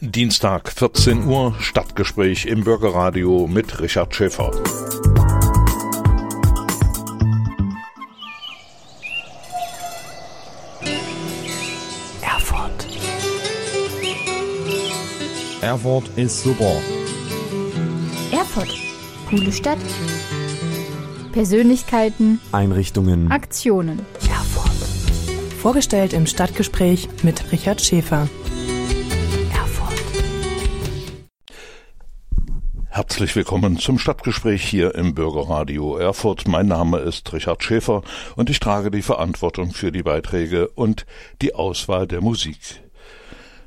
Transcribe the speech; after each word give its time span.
Dienstag, 0.00 0.70
14 0.70 1.26
Uhr, 1.26 1.54
Stadtgespräch 1.60 2.46
im 2.46 2.62
Bürgerradio 2.62 3.46
mit 3.46 3.80
Richard 3.80 4.14
Schäfer. 4.14 4.50
Erfurt. 12.22 12.86
Erfurt 15.60 16.10
ist 16.16 16.42
super. 16.42 16.76
Erfurt. 18.30 18.68
Coole 19.28 19.52
Stadt. 19.52 19.78
Persönlichkeiten. 21.32 22.40
Einrichtungen. 22.52 23.30
Aktionen. 23.30 24.00
Erfurt. 25.60 25.74
Vorgestellt 25.74 26.12
im 26.14 26.26
Stadtgespräch 26.26 27.08
mit 27.22 27.52
Richard 27.52 27.82
Schäfer. 27.82 28.28
Herzlich 32.88 33.36
willkommen 33.36 33.78
zum 33.78 33.98
Stadtgespräch 33.98 34.64
hier 34.64 34.94
im 34.94 35.14
Bürgerradio 35.14 35.96
Erfurt. 35.96 36.48
Mein 36.48 36.66
Name 36.66 36.98
ist 36.98 37.30
Richard 37.32 37.62
Schäfer 37.62 38.02
und 38.36 38.48
ich 38.48 38.58
trage 38.58 38.90
die 38.90 39.02
Verantwortung 39.02 39.72
für 39.72 39.92
die 39.92 40.02
Beiträge 40.02 40.68
und 40.68 41.04
die 41.42 41.54
Auswahl 41.54 42.06
der 42.06 42.22
Musik. 42.22 42.82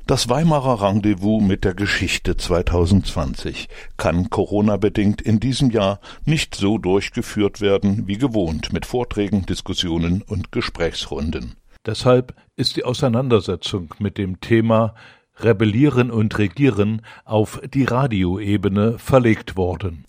Das 0.06 0.28
Weimarer 0.28 0.82
Rendezvous 0.82 1.42
mit 1.42 1.64
der 1.64 1.74
Geschichte 1.74 2.36
2020 2.36 3.68
kann 3.96 4.28
Corona-bedingt 4.28 5.22
in 5.22 5.40
diesem 5.40 5.70
Jahr 5.70 6.00
nicht 6.24 6.54
so 6.56 6.76
durchgeführt 6.76 7.60
werden 7.60 8.06
wie 8.06 8.18
gewohnt 8.18 8.72
mit 8.72 8.84
Vorträgen, 8.84 9.46
Diskussionen 9.46 10.22
und 10.22 10.52
Gesprächsrunden. 10.52 11.54
Deshalb 11.86 12.34
ist 12.56 12.76
die 12.76 12.84
Auseinandersetzung 12.84 13.94
mit 13.98 14.16
dem 14.16 14.40
Thema 14.40 14.94
Rebellieren 15.36 16.10
und 16.10 16.38
Regieren 16.38 17.02
auf 17.24 17.60
die 17.64 17.84
Radioebene 17.84 18.98
verlegt 18.98 19.56
worden. 19.56 20.04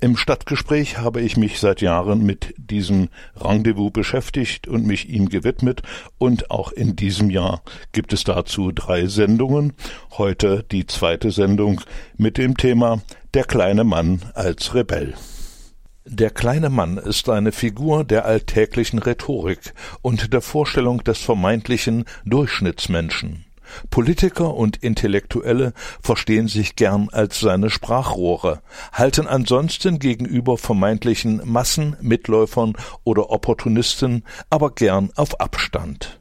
Im 0.00 0.16
Stadtgespräch 0.16 0.98
habe 0.98 1.20
ich 1.20 1.36
mich 1.36 1.60
seit 1.60 1.80
Jahren 1.80 2.26
mit 2.26 2.54
diesem 2.58 3.08
Rendezvous 3.36 3.92
beschäftigt 3.92 4.66
und 4.66 4.84
mich 4.84 5.08
ihm 5.08 5.28
gewidmet 5.28 5.82
und 6.18 6.50
auch 6.50 6.72
in 6.72 6.96
diesem 6.96 7.30
Jahr 7.30 7.62
gibt 7.92 8.12
es 8.12 8.24
dazu 8.24 8.72
drei 8.72 9.06
Sendungen. 9.06 9.72
Heute 10.18 10.64
die 10.70 10.86
zweite 10.86 11.30
Sendung 11.30 11.80
mit 12.16 12.36
dem 12.36 12.56
Thema 12.56 13.00
Der 13.32 13.44
kleine 13.44 13.84
Mann 13.84 14.20
als 14.34 14.74
Rebell. 14.74 15.14
Der 16.06 16.28
kleine 16.28 16.68
Mann 16.68 16.98
ist 16.98 17.30
eine 17.30 17.50
Figur 17.50 18.04
der 18.04 18.26
alltäglichen 18.26 18.98
Rhetorik 18.98 19.72
und 20.02 20.34
der 20.34 20.42
Vorstellung 20.42 21.02
des 21.02 21.18
vermeintlichen 21.18 22.04
Durchschnittsmenschen. 22.26 23.46
Politiker 23.88 24.52
und 24.54 24.76
Intellektuelle 24.76 25.72
verstehen 26.02 26.46
sich 26.46 26.76
gern 26.76 27.08
als 27.10 27.40
seine 27.40 27.70
Sprachrohre, 27.70 28.60
halten 28.92 29.26
ansonsten 29.26 29.98
gegenüber 29.98 30.58
vermeintlichen 30.58 31.40
Massen, 31.46 31.96
Mitläufern 32.02 32.74
oder 33.04 33.30
Opportunisten 33.30 34.24
aber 34.50 34.72
gern 34.74 35.10
auf 35.16 35.40
Abstand. 35.40 36.20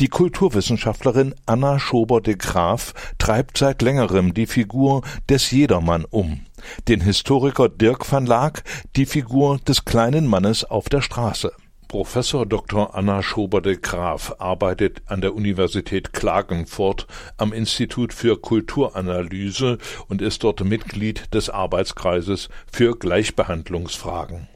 Die 0.00 0.08
Kulturwissenschaftlerin 0.08 1.34
Anna 1.46 1.78
Schober 1.78 2.20
de 2.20 2.36
Graaf 2.36 2.94
treibt 3.18 3.58
seit 3.58 3.82
längerem 3.82 4.34
die 4.34 4.46
Figur 4.46 5.02
des 5.28 5.50
Jedermann 5.50 6.04
um, 6.04 6.40
den 6.88 7.00
Historiker 7.00 7.68
Dirk 7.68 8.10
van 8.10 8.26
Laak 8.26 8.64
die 8.96 9.06
Figur 9.06 9.58
des 9.58 9.84
kleinen 9.84 10.26
Mannes 10.26 10.64
auf 10.64 10.88
der 10.88 11.02
Straße. 11.02 11.52
Professor 11.88 12.44
Dr. 12.44 12.94
Anna 12.94 13.22
Schober 13.22 13.62
de 13.62 13.78
Graaf 13.80 14.34
arbeitet 14.38 15.00
an 15.06 15.22
der 15.22 15.34
Universität 15.34 16.12
Klagenfurt 16.12 17.06
am 17.38 17.54
Institut 17.54 18.12
für 18.12 18.38
Kulturanalyse 18.38 19.78
und 20.06 20.20
ist 20.20 20.44
dort 20.44 20.62
Mitglied 20.62 21.32
des 21.32 21.48
Arbeitskreises 21.48 22.50
für 22.70 22.94
Gleichbehandlungsfragen. 22.94 24.48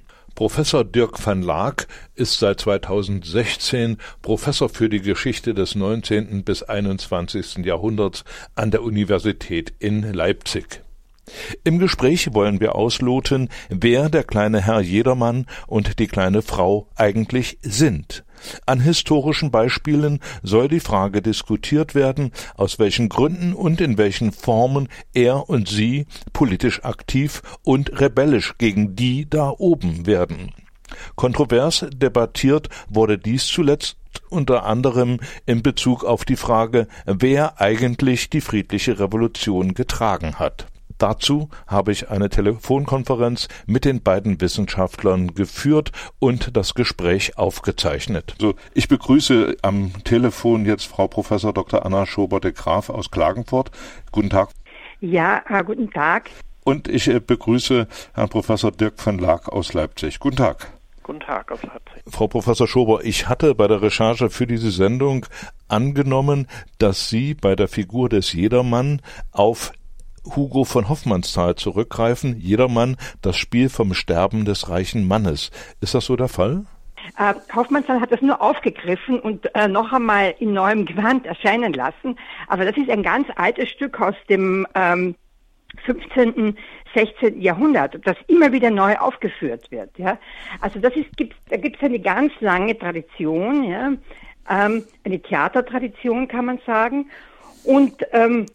Professor 0.43 0.83
Dirk 0.85 1.25
van 1.25 1.41
Laak 1.41 1.87
ist 2.17 2.41
seit 2.41 2.59
2016 2.63 3.99
Professor 4.23 4.69
für 4.69 4.89
die 4.89 5.01
Geschichte 5.01 5.55
des 5.55 5.77
19. 5.77 6.43
bis 6.43 6.65
21. 6.65 7.59
Jahrhunderts 7.65 8.25
an 8.57 8.73
der 8.73 8.83
Universität 8.83 9.73
in 9.79 10.03
Leipzig. 10.03 10.83
Im 11.63 11.79
Gespräch 11.79 12.35
wollen 12.35 12.61
wir 12.61 12.75
ausloten, 12.75 13.51
wer 13.69 14.09
der 14.09 14.25
kleine 14.25 14.61
Herr 14.61 14.81
Jedermann 14.81 15.47
und 15.69 16.01
die 16.01 16.09
kleine 16.09 16.43
Frau 16.43 16.89
eigentlich 16.97 17.59
sind. 17.63 18.25
An 18.67 18.81
historischen 18.81 19.51
Beispielen 19.51 20.21
soll 20.43 20.69
die 20.69 20.81
Frage 20.81 21.23
diskutiert 21.23 21.95
werden, 21.95 22.33
aus 22.57 22.79
welchen 22.79 23.09
Gründen 23.09 23.53
und 23.53 23.81
in 23.81 23.99
welchen 23.99 24.33
Formen 24.33 24.89
er 25.15 25.49
und 25.49 25.69
sie 25.69 26.07
politisch 26.33 26.85
aktiv 26.85 27.43
und 27.63 28.01
rebellisch 28.01 28.55
gegen 28.59 28.97
die 28.97 29.29
da 29.29 29.51
oben 29.51 30.07
werden. 30.07 30.53
Kontrovers 31.15 31.87
debattiert 31.95 32.69
wurde 32.89 33.19
dies 33.19 33.47
zuletzt 33.47 33.97
unter 34.29 34.65
anderem 34.65 35.21
in 35.47 35.63
Bezug 35.63 36.05
auf 36.05 36.25
die 36.25 36.37
Frage, 36.37 36.87
wer 37.07 37.61
eigentlich 37.61 38.31
die 38.31 38.41
friedliche 38.41 38.99
Revolution 38.99 39.75
getragen 39.75 40.39
hat. 40.39 40.67
Dazu 41.03 41.49
habe 41.67 41.91
ich 41.91 42.11
eine 42.11 42.29
Telefonkonferenz 42.29 43.49
mit 43.67 43.85
den 43.85 44.05
beiden 44.05 44.41
Wissenschaftlern 44.41 45.35
geführt 45.35 45.91
und 46.21 46.57
das 46.57 46.75
Gespräch 46.75 47.37
aufgezeichnet. 47.37 48.37
Also 48.39 48.55
ich 48.73 48.87
begrüße 48.87 49.57
am 49.63 49.93
Telefon 50.05 50.65
jetzt 50.65 50.85
Frau 50.85 51.09
Professor 51.09 51.53
Dr. 51.53 51.85
Anna 51.85 52.07
Schober 52.07 52.39
de 52.39 52.53
Graaf 52.53 52.89
aus 52.89 53.11
Klagenfurt. 53.11 53.73
Guten 54.13 54.31
Tag. 54.31 54.51
Ja, 55.01 55.43
guten 55.63 55.91
Tag. 55.91 56.31
Und 56.63 56.87
ich 56.87 57.09
äh, 57.09 57.19
begrüße 57.19 57.89
Herrn 58.15 58.29
Professor 58.29 58.71
Dirk 58.71 59.05
van 59.05 59.19
Laak 59.19 59.49
aus 59.49 59.73
Leipzig. 59.73 60.21
Guten 60.21 60.37
Tag. 60.37 60.73
Guten 61.03 61.19
Tag 61.19 61.51
aus 61.51 61.65
Leipzig. 61.65 62.01
Frau 62.07 62.29
Professor 62.29 62.69
Schober, 62.69 63.01
ich 63.03 63.29
hatte 63.29 63.57
bei 63.57 63.67
der 63.67 63.83
Recherche 63.83 64.31
für 64.31 64.47
diese 64.47 64.71
Sendung 64.71 65.27
angenommen, 65.67 66.47
dass 66.79 67.09
Sie 67.09 67.35
bei 67.35 67.57
der 67.57 67.67
Figur 67.67 68.09
des 68.09 68.33
Jedermann 68.33 69.03
auf 69.33 69.73
Hugo 70.25 70.65
von 70.65 70.89
Hoffmannsthal 70.89 71.57
zurückgreifen, 71.57 72.39
jedermann 72.41 72.97
das 73.21 73.37
Spiel 73.37 73.69
vom 73.69 73.95
Sterben 73.95 74.45
des 74.45 74.69
reichen 74.69 75.07
Mannes. 75.07 75.51
Ist 75.81 75.95
das 75.95 76.07
so 76.07 76.17
der 76.17 76.29
Fall? 76.29 76.65
Äh, 77.19 77.35
Hoffmannsthal 77.55 78.01
hat 78.01 78.13
das 78.13 78.23
nur 78.23 78.41
aufgegriffen 78.41 79.19
und 79.21 79.55
äh, 79.55 79.69
noch 79.69 79.93
einmal 79.93 80.35
in 80.39 80.53
neuem 80.53 80.87
Gewand 80.87 81.27
erscheinen 81.27 81.73
lassen. 81.73 82.17
Aber 82.49 82.65
das 82.65 82.77
ist 82.77 82.89
ein 82.89 83.03
ganz 83.03 83.29
altes 83.37 83.69
Stück 83.71 84.01
aus 84.01 84.15
dem 84.29 84.67
ähm, 84.75 85.15
15., 85.85 86.57
16. 86.95 87.41
Jahrhundert, 87.41 87.99
das 88.07 88.17
immer 88.27 88.53
wieder 88.53 88.71
neu 88.71 88.97
aufgeführt 88.97 89.71
wird. 89.71 89.99
Ja? 89.99 90.19
Also 90.61 90.79
das 90.79 90.95
ist, 90.95 91.17
gibt, 91.17 91.35
da 91.49 91.57
gibt 91.57 91.77
es 91.77 91.83
eine 91.83 91.99
ganz 91.99 92.33
lange 92.41 92.79
Tradition, 92.79 93.65
ja? 93.65 93.93
ähm, 94.51 94.85
eine 95.05 95.21
Theatertradition 95.21 96.29
kann 96.29 96.45
man 96.45 96.59
sagen. 96.67 97.11
Und 97.65 97.95
ähm, 98.13 98.47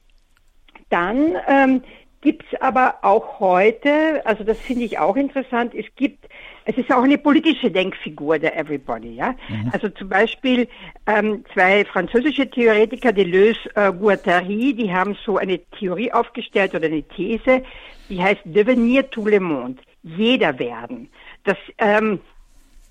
dann 0.90 1.36
ähm, 1.48 1.82
gibt 2.22 2.44
es 2.52 2.62
aber 2.62 2.96
auch 3.04 3.40
heute, 3.40 4.22
also 4.26 4.44
das 4.44 4.60
finde 4.60 4.84
ich 4.84 4.98
auch 5.00 5.16
interessant, 5.16 5.74
es 5.76 5.86
gibt, 5.96 6.28
es 6.66 6.78
ist 6.78 6.92
auch 6.92 7.04
eine 7.04 7.18
politische 7.18 7.70
Denkfigur 7.70 8.40
der 8.40 8.58
Everybody, 8.58 9.16
ja. 9.16 9.36
Mhm. 9.48 9.70
Also 9.72 9.90
zum 9.90 10.10
Beispiel 10.10 10.68
ähm, 11.06 11.46
zwei 11.54 11.86
französische 11.86 12.50
Theoretiker, 12.50 13.14
Deleuze, 13.14 13.70
äh, 13.76 13.92
Guattari, 13.94 14.74
die 14.74 14.92
haben 14.92 15.16
so 15.26 15.38
eine 15.38 15.60
Theorie 15.80 16.12
aufgestellt 16.12 16.74
oder 16.74 16.88
eine 16.88 17.04
These, 17.04 17.64
die 18.10 18.22
heißt 18.22 18.42
Devenir 18.46 19.10
tout 19.10 19.30
le 19.30 19.40
monde, 19.40 19.82
jeder 20.04 20.58
werden. 20.58 21.10
Das 21.44 21.58
ähm, 21.78 22.20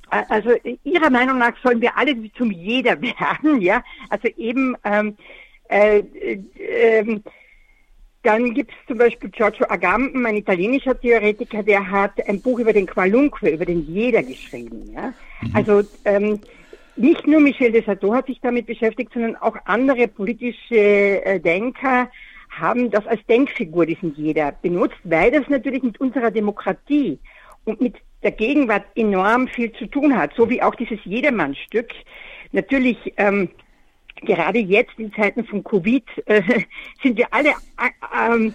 also 0.08 0.50
ihrer 0.84 1.10
Meinung 1.10 1.38
nach 1.38 1.54
sollen 1.64 1.80
wir 1.80 1.96
alle 1.98 2.14
zum 2.34 2.52
jeder 2.52 3.00
werden, 3.02 3.60
ja. 3.60 3.82
Also 4.08 4.28
eben 4.36 4.76
ähm, 4.84 5.16
äh, 5.68 5.98
äh, 5.98 6.40
äh 6.58 7.20
dann 8.26 8.54
gibt 8.54 8.72
es 8.72 8.76
zum 8.88 8.98
Beispiel 8.98 9.30
Giorgio 9.30 9.66
Agamben, 9.68 10.26
ein 10.26 10.36
italienischer 10.36 10.98
Theoretiker, 11.00 11.62
der 11.62 11.88
hat 11.88 12.12
ein 12.28 12.40
Buch 12.40 12.58
über 12.58 12.72
den 12.72 12.86
Qualunque, 12.86 13.50
über 13.50 13.64
den 13.64 13.86
Jeder 13.86 14.22
geschrieben. 14.22 14.90
Ja? 14.92 15.12
Mhm. 15.42 15.50
Also 15.54 15.82
ähm, 16.04 16.40
nicht 16.96 17.26
nur 17.26 17.40
Michel 17.40 17.70
de 17.70 17.84
Sado 17.84 18.14
hat 18.14 18.26
sich 18.26 18.40
damit 18.40 18.66
beschäftigt, 18.66 19.12
sondern 19.12 19.36
auch 19.36 19.56
andere 19.66 20.08
politische 20.08 20.74
äh, 21.24 21.38
Denker 21.38 22.10
haben 22.50 22.90
das 22.90 23.06
als 23.06 23.24
Denkfigur, 23.26 23.86
diesen 23.86 24.14
Jeder, 24.16 24.52
benutzt, 24.60 24.98
weil 25.04 25.30
das 25.30 25.48
natürlich 25.48 25.82
mit 25.82 26.00
unserer 26.00 26.30
Demokratie 26.32 27.20
und 27.64 27.80
mit 27.80 27.94
der 28.24 28.32
Gegenwart 28.32 28.86
enorm 28.96 29.46
viel 29.46 29.70
zu 29.72 29.86
tun 29.86 30.16
hat, 30.16 30.32
so 30.34 30.50
wie 30.50 30.62
auch 30.62 30.74
dieses 30.74 30.98
Jedermannstück 31.04 31.90
natürlich 32.52 32.96
ähm, 33.18 33.50
gerade 34.22 34.58
jetzt 34.58 34.98
in 34.98 35.12
Zeiten 35.12 35.44
von 35.44 35.62
Covid 35.64 36.04
äh, 36.26 36.42
sind 37.02 37.16
wir 37.16 37.32
alle 37.32 37.50
äh, 37.50 38.34
ähm, 38.34 38.54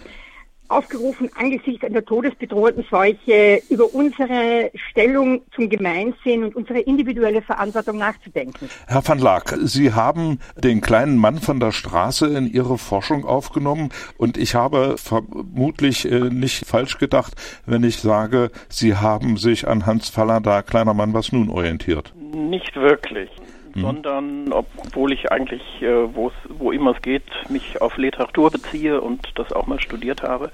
aufgerufen, 0.72 1.30
angesichts 1.36 1.84
einer 1.84 2.04
todesbedrohten 2.04 2.84
Seuche 2.90 3.60
über 3.68 3.94
unsere 3.94 4.70
Stellung 4.90 5.42
zum 5.54 5.68
Gemeinsinn 5.68 6.44
und 6.44 6.56
unsere 6.56 6.80
individuelle 6.80 7.42
Verantwortung 7.42 7.98
nachzudenken. 7.98 8.68
Herr 8.86 9.06
van 9.06 9.18
Laak, 9.18 9.54
Sie 9.62 9.92
haben 9.92 10.40
den 10.56 10.80
kleinen 10.80 11.18
Mann 11.18 11.38
von 11.38 11.60
der 11.60 11.72
Straße 11.72 12.26
in 12.26 12.50
Ihre 12.50 12.78
Forschung 12.78 13.24
aufgenommen 13.24 13.90
und 14.16 14.38
ich 14.38 14.54
habe 14.54 14.96
vermutlich 14.96 16.10
äh, 16.10 16.30
nicht 16.30 16.66
falsch 16.66 16.98
gedacht, 16.98 17.34
wenn 17.66 17.84
ich 17.84 17.98
sage, 17.98 18.50
Sie 18.68 18.96
haben 18.96 19.36
sich 19.36 19.68
an 19.68 19.86
Hans 19.86 20.08
Fallada, 20.08 20.62
kleiner 20.62 20.94
Mann, 20.94 21.12
was 21.12 21.32
nun 21.32 21.50
orientiert. 21.50 22.14
Nicht 22.16 22.74
wirklich. 22.76 23.30
Mhm. 23.74 23.80
sondern 23.80 24.52
obwohl 24.52 25.12
ich 25.12 25.30
eigentlich, 25.30 25.62
äh, 25.82 26.14
wo 26.14 26.72
immer 26.72 26.94
es 26.94 27.02
geht, 27.02 27.24
mich 27.48 27.80
auf 27.80 27.96
Literatur 27.96 28.50
beziehe 28.50 29.00
und 29.00 29.38
das 29.38 29.52
auch 29.52 29.66
mal 29.66 29.80
studiert 29.80 30.22
habe. 30.22 30.50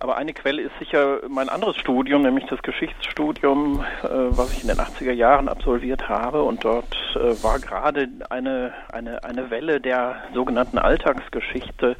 Aber 0.00 0.16
eine 0.16 0.32
Quelle 0.32 0.62
ist 0.62 0.78
sicher 0.78 1.20
mein 1.28 1.48
anderes 1.48 1.76
Studium, 1.76 2.22
nämlich 2.22 2.46
das 2.46 2.62
Geschichtsstudium, 2.62 3.84
äh, 4.02 4.06
was 4.08 4.52
ich 4.52 4.62
in 4.62 4.68
den 4.68 4.78
80er 4.78 5.12
Jahren 5.12 5.48
absolviert 5.48 6.08
habe. 6.08 6.42
Und 6.44 6.64
dort 6.64 6.96
äh, 7.16 7.42
war 7.42 7.58
gerade 7.58 8.08
eine, 8.30 8.72
eine, 8.92 9.24
eine 9.24 9.50
Welle 9.50 9.80
der 9.80 10.22
sogenannten 10.34 10.78
Alltagsgeschichte 10.78 11.96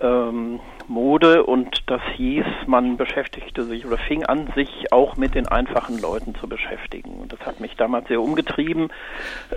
ähm, 0.00 0.60
Mode 0.86 1.44
und 1.44 1.82
das 1.86 2.00
hieß, 2.16 2.46
man 2.66 2.96
beschäftigte 2.96 3.64
sich 3.64 3.84
oder 3.84 3.98
fing 3.98 4.24
an, 4.24 4.50
sich 4.54 4.92
auch 4.92 5.16
mit 5.16 5.34
den 5.34 5.46
einfachen 5.48 5.98
Leuten 5.98 6.34
zu 6.34 6.48
beschäftigen. 6.48 7.20
Und 7.20 7.32
das 7.32 7.40
hat 7.40 7.60
mich 7.60 7.76
damals 7.76 8.08
sehr 8.08 8.20
umgetrieben. 8.20 8.90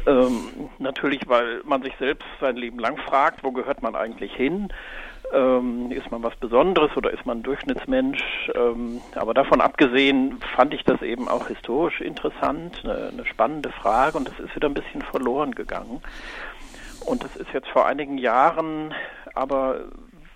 Ähm, 0.06 0.70
natürlich, 0.80 1.28
weil 1.28 1.62
man 1.64 1.82
sich 1.84 1.94
selbst 2.00 2.28
sein 2.40 2.58
Leben 2.58 2.80
lang 2.80 2.98
fragt, 2.98 3.44
wo 3.44 3.52
gehört 3.52 3.82
man 3.82 3.96
eigentlich 3.96 4.34
hin? 4.34 4.70
Ähm, 5.34 5.92
ist 5.92 6.12
man 6.12 6.24
was 6.24 6.36
Besonderes 6.36 6.98
oder 6.98 7.12
ist 7.12 7.26
man 7.26 7.40
ein 7.40 7.44
Durchschnittsmensch? 7.44 8.52
Ähm, 8.54 9.00
aber 9.16 9.34
davon 9.34 9.62
abgesehen 9.62 10.40
fand 10.56 10.74
ich 10.74 10.84
das 10.84 11.02
eben 11.02 11.30
auch 11.30 11.48
historisch 11.48 12.02
interessant, 12.02 12.82
eine, 12.84 13.10
eine 13.14 13.26
spannende 13.26 13.70
Frage 13.72 14.18
und 14.18 14.28
das 14.28 14.38
ist 14.40 14.54
wieder 14.56 14.68
ein 14.68 14.74
bisschen 14.74 15.02
verloren 15.02 15.56
gegangen. 15.56 16.02
Und 17.06 17.24
das 17.24 17.36
ist 17.38 17.52
jetzt 17.54 17.70
vor 17.70 17.86
einigen 17.86 18.18
Jahren 18.18 18.94
aber 19.34 19.86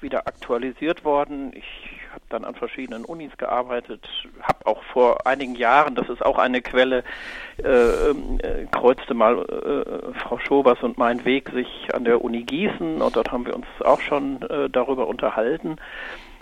wieder 0.05 0.27
aktualisiert 0.27 1.03
worden. 1.03 1.51
Ich 1.55 1.65
habe 2.11 2.23
dann 2.29 2.45
an 2.45 2.55
verschiedenen 2.55 3.03
Unis 3.03 3.35
gearbeitet, 3.37 4.07
habe 4.41 4.67
auch 4.67 4.83
vor 4.83 5.25
einigen 5.27 5.55
Jahren, 5.55 5.95
das 5.95 6.07
ist 6.07 6.23
auch 6.23 6.37
eine 6.37 6.61
Quelle, 6.61 7.03
äh, 7.57 8.11
äh, 8.11 8.67
kreuzte 8.71 9.15
mal 9.15 9.39
äh, 9.39 10.13
Frau 10.19 10.37
Schobers 10.39 10.81
und 10.83 10.97
mein 10.97 11.25
Weg 11.25 11.49
sich 11.49 11.93
an 11.93 12.05
der 12.05 12.23
Uni 12.23 12.43
Gießen 12.43 13.01
und 13.01 13.15
dort 13.15 13.31
haben 13.31 13.45
wir 13.45 13.55
uns 13.55 13.65
auch 13.83 13.99
schon 13.99 14.41
äh, 14.43 14.69
darüber 14.69 15.07
unterhalten 15.07 15.77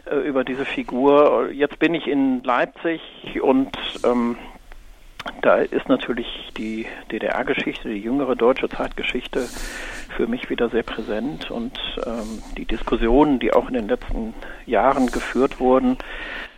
äh, 0.05 0.15
über 0.17 0.43
diese 0.43 0.65
Figur. 0.65 1.49
Jetzt 1.51 1.79
bin 1.79 1.95
ich 1.95 2.07
in 2.07 2.43
Leipzig 2.43 3.01
und 3.41 3.77
ähm, 4.03 4.37
da 5.41 5.55
ist 5.55 5.87
natürlich 5.87 6.51
die 6.57 6.85
DDR-Geschichte, 7.11 7.87
die 7.87 7.99
jüngere 7.99 8.35
deutsche 8.35 8.67
Zeitgeschichte 8.67 9.47
für 10.15 10.27
mich 10.27 10.49
wieder 10.49 10.69
sehr 10.69 10.83
präsent 10.83 11.51
und 11.51 11.77
ähm, 12.05 12.41
die 12.57 12.65
Diskussionen, 12.65 13.39
die 13.39 13.53
auch 13.53 13.67
in 13.67 13.73
den 13.73 13.87
letzten 13.87 14.33
Jahren 14.65 15.07
geführt 15.07 15.59
wurden. 15.59 15.97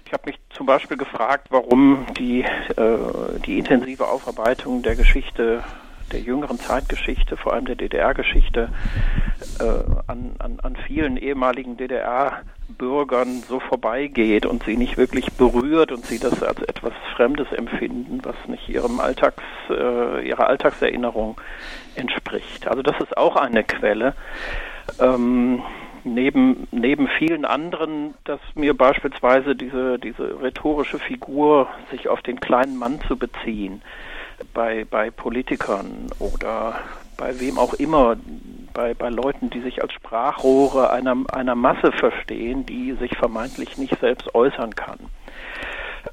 Ich 0.05 0.13
habe 0.13 0.23
mich 0.27 0.37
zum 0.49 0.65
Beispiel 0.65 0.97
gefragt, 0.97 1.47
warum 1.49 2.05
die, 2.17 2.41
äh, 2.41 3.39
die 3.45 3.57
intensive 3.57 4.07
Aufarbeitung 4.07 4.83
der 4.83 4.95
Geschichte 4.95 5.63
der 6.11 6.19
jüngeren 6.19 6.59
Zeitgeschichte, 6.59 7.35
vor 7.35 7.53
allem 7.53 7.65
der 7.65 7.75
DDR-Geschichte, 7.75 8.69
äh, 9.59 9.63
an, 10.07 10.35
an, 10.39 10.59
an 10.61 10.75
vielen 10.75 11.17
ehemaligen 11.17 11.77
DDR-Bürgern 12.67 13.44
so 13.47 13.59
vorbeigeht 13.59 14.45
und 14.45 14.63
sie 14.63 14.77
nicht 14.77 14.97
wirklich 14.97 15.31
berührt 15.33 15.91
und 15.91 16.06
sie 16.06 16.19
das 16.19 16.44
als 16.44 16.62
etwas 16.63 16.94
Fremdes 17.15 17.51
empfinden, 17.51 18.19
was 18.23 18.35
nicht 18.47 18.69
ihrem 18.69 19.00
Alltags, 19.00 19.44
äh, 19.69 20.27
ihrer 20.27 20.47
Alltagserinnerung 20.47 21.39
entspricht. 21.95 22.67
Also 22.67 22.81
das 22.81 23.00
ist 23.01 23.17
auch 23.17 23.35
eine 23.35 23.63
Quelle. 23.63 24.13
Ähm, 25.00 25.63
neben, 26.03 26.67
neben 26.71 27.07
vielen 27.07 27.45
anderen, 27.45 28.13
dass 28.23 28.39
mir 28.56 28.75
beispielsweise 28.75 29.56
diese, 29.56 29.97
diese 30.00 30.41
rhetorische 30.41 31.00
Figur, 31.00 31.67
sich 31.91 32.07
auf 32.07 32.21
den 32.21 32.39
kleinen 32.39 32.77
Mann 32.77 33.00
zu 33.07 33.17
beziehen, 33.17 33.81
bei, 34.53 34.85
bei 34.89 35.12
Politikern 35.12 36.07
oder 36.19 36.75
bei 37.17 37.39
wem 37.39 37.57
auch 37.57 37.73
immer, 37.73 38.17
bei, 38.73 38.94
bei 38.94 39.09
Leuten, 39.09 39.50
die 39.50 39.62
sich 39.62 39.81
als 39.81 39.94
Sprachrohre 39.94 40.89
einer, 40.91 41.15
einer 41.31 41.56
Masse 41.56 41.91
verstehen, 41.91 42.65
die 42.65 42.94
sich 42.94 43.15
vermeintlich 43.17 43.77
nicht 43.77 44.00
selbst 44.00 44.33
äußern 44.35 44.75
kann. 44.75 45.00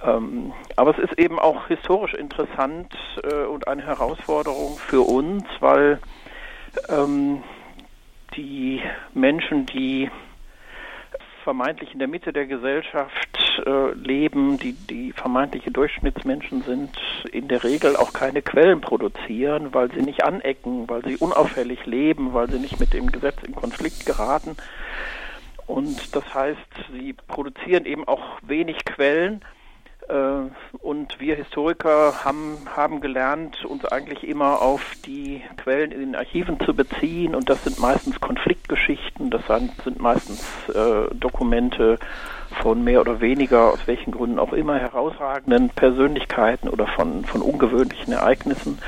Ähm, 0.05 0.53
aber 0.77 0.97
es 0.97 0.99
ist 0.99 1.19
eben 1.19 1.39
auch 1.39 1.69
historisch 1.69 2.15
interessant 2.15 2.95
äh, 3.23 3.45
und 3.45 3.69
eine 3.69 3.85
Herausforderung 3.85 4.79
für 4.79 5.03
uns, 5.03 5.45
weil 5.61 5.99
ähm, 6.89 7.43
die 8.37 8.81
Menschen, 9.13 9.67
die 9.67 10.11
vermeintlich 11.43 11.93
in 11.93 11.99
der 11.99 12.09
Mitte 12.09 12.33
der 12.33 12.47
Gesellschaft 12.47 13.63
äh, 13.67 13.93
leben, 13.93 14.59
die, 14.59 14.73
die 14.73 15.13
vermeintliche 15.13 15.71
Durchschnittsmenschen 15.71 16.63
sind, 16.63 16.91
in 17.33 17.49
der 17.49 17.65
Regel 17.65 17.97
auch 17.97 18.13
keine 18.13 18.43
Quellen 18.43 18.81
produzieren, 18.81 19.75
weil 19.75 19.91
sie 19.93 20.03
nicht 20.03 20.25
anecken, 20.25 20.89
weil 20.89 21.05
sie 21.05 21.17
unauffällig 21.17 21.85
leben, 21.87 22.33
weil 22.33 22.51
sie 22.51 22.59
nicht 22.59 22.81
mit 22.81 22.93
dem 22.93 23.11
Gesetz 23.13 23.43
in 23.47 23.55
Konflikt 23.55 24.07
geraten. 24.07 24.57
Und 25.67 26.15
das 26.15 26.35
heißt, 26.35 26.59
sie 26.93 27.13
produzieren 27.13 27.85
eben 27.85 28.07
auch 28.07 28.39
wenig 28.43 28.85
Quellen 28.85 29.43
und 30.81 31.21
wir 31.21 31.37
Historiker 31.37 32.25
haben, 32.25 32.59
haben 32.75 33.01
gelernt, 33.01 33.65
uns 33.65 33.85
eigentlich 33.85 34.27
immer 34.29 34.61
auf 34.61 34.93
die 35.07 35.43
Quellen 35.57 35.93
in 35.93 36.01
den 36.01 36.17
Archiven 36.17 36.61
zu 36.61 36.75
beziehen. 36.75 37.35
Und 37.35 37.49
das 37.49 37.65
sind 37.65 37.79
meistens 37.79 38.21
Konfliktgeschichten, 38.21 39.31
das 39.31 39.43
sind 39.47 40.01
meistens 40.01 40.43
äh, 40.69 41.15
Dokumente 41.15 41.99
von 42.61 42.85
mehr 42.85 43.01
oder 43.01 43.21
weniger, 43.21 43.73
aus 43.73 43.87
welchen 43.87 44.13
Gründen 44.13 44.39
auch 44.39 44.53
immer, 44.53 44.79
herausragenden 44.79 45.71
Persönlichkeiten 45.71 46.69
oder 46.69 46.87
von, 46.87 47.25
von 47.25 47.41
ungewöhnlichen 47.41 48.13
Ereignissen, 48.13 48.79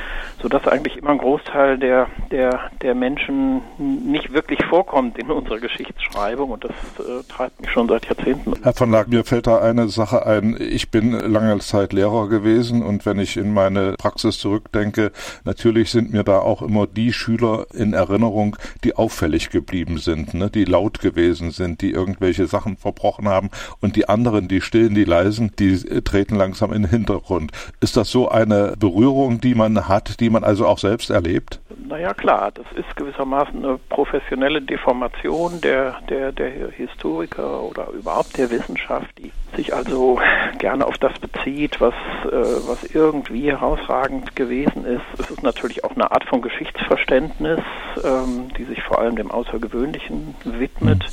sodass 0.42 0.66
eigentlich 0.66 0.96
immer 0.96 1.10
ein 1.10 1.18
Großteil 1.18 1.78
der, 1.78 2.08
der, 2.30 2.70
der 2.82 2.94
Menschen 2.94 3.62
nicht 3.78 4.32
wirklich 4.32 4.64
vorkommt 4.66 5.18
in 5.18 5.30
unserer 5.30 5.58
Geschichtsschreibung 5.58 6.50
und 6.50 6.64
das 6.64 6.70
äh, 6.98 7.22
treibt 7.28 7.60
mich 7.60 7.70
schon 7.70 7.88
seit 7.88 8.06
Jahrzehnten. 8.06 8.54
Herr 8.62 8.74
von 8.74 8.90
Lack, 8.90 9.08
mir 9.08 9.24
fällt 9.24 9.46
da 9.46 9.58
eine 9.58 9.88
Sache 9.88 10.26
ein. 10.26 10.56
Ich 10.60 10.90
bin 10.90 11.12
lange 11.12 11.58
Zeit 11.58 11.92
Lehrer 11.92 12.28
gewesen 12.28 12.82
und 12.82 13.06
wenn 13.06 13.18
ich 13.18 13.36
in 13.36 13.54
meine 13.54 13.94
Praxis 13.98 14.38
zurückdenke, 14.38 15.12
natürlich 15.44 15.90
sind 15.90 16.12
mir 16.12 16.24
da 16.24 16.40
auch 16.40 16.62
immer 16.62 16.86
die 16.86 17.12
Schüler 17.12 17.66
in 17.72 17.92
Erinnerung, 17.92 18.56
die 18.82 18.96
auffällig 18.96 19.50
geblieben 19.50 19.98
sind, 19.98 20.34
ne? 20.34 20.50
die 20.50 20.64
laut 20.64 21.00
gewesen 21.00 21.50
sind, 21.50 21.80
die 21.80 21.90
irgendwelche 21.90 22.46
Sachen 22.46 22.76
verbrochen 22.76 23.28
haben 23.28 23.50
und 23.80 23.96
die 23.96 24.08
anderen, 24.08 24.48
die 24.48 24.60
stillen, 24.60 24.94
die 24.94 25.04
leisen, 25.04 25.52
die 25.58 25.76
treten 26.02 26.36
langsam 26.36 26.72
in 26.72 26.82
den 26.82 26.90
Hintergrund. 26.90 27.52
Ist 27.80 27.96
das 27.96 28.10
so 28.10 28.28
eine 28.28 28.74
Berührung, 28.78 29.40
die 29.40 29.54
man 29.54 29.88
hat, 29.88 30.20
die 30.20 30.23
man 30.30 30.44
also 30.44 30.66
auch 30.66 30.78
selbst 30.78 31.10
erlebt? 31.10 31.60
Naja, 31.86 32.14
klar, 32.14 32.50
das 32.52 32.66
ist 32.74 32.96
gewissermaßen 32.96 33.64
eine 33.64 33.78
professionelle 33.88 34.62
Deformation 34.62 35.60
der, 35.60 35.96
der, 36.08 36.32
der 36.32 36.70
Historiker 36.70 37.62
oder 37.62 37.88
überhaupt 37.90 38.36
der 38.38 38.50
Wissenschaft, 38.50 39.06
die 39.18 39.32
sich 39.54 39.74
also 39.74 40.18
gerne 40.58 40.86
auf 40.86 40.98
das 40.98 41.12
bezieht, 41.18 41.80
was, 41.80 41.94
äh, 42.24 42.68
was 42.68 42.84
irgendwie 42.94 43.50
herausragend 43.50 44.34
gewesen 44.34 44.84
ist. 44.84 45.04
Es 45.18 45.30
ist 45.30 45.42
natürlich 45.42 45.84
auch 45.84 45.94
eine 45.94 46.10
Art 46.10 46.24
von 46.24 46.42
Geschichtsverständnis, 46.42 47.60
ähm, 48.02 48.48
die 48.56 48.64
sich 48.64 48.82
vor 48.82 48.98
allem 48.98 49.16
dem 49.16 49.30
Außergewöhnlichen 49.30 50.34
widmet. 50.44 51.04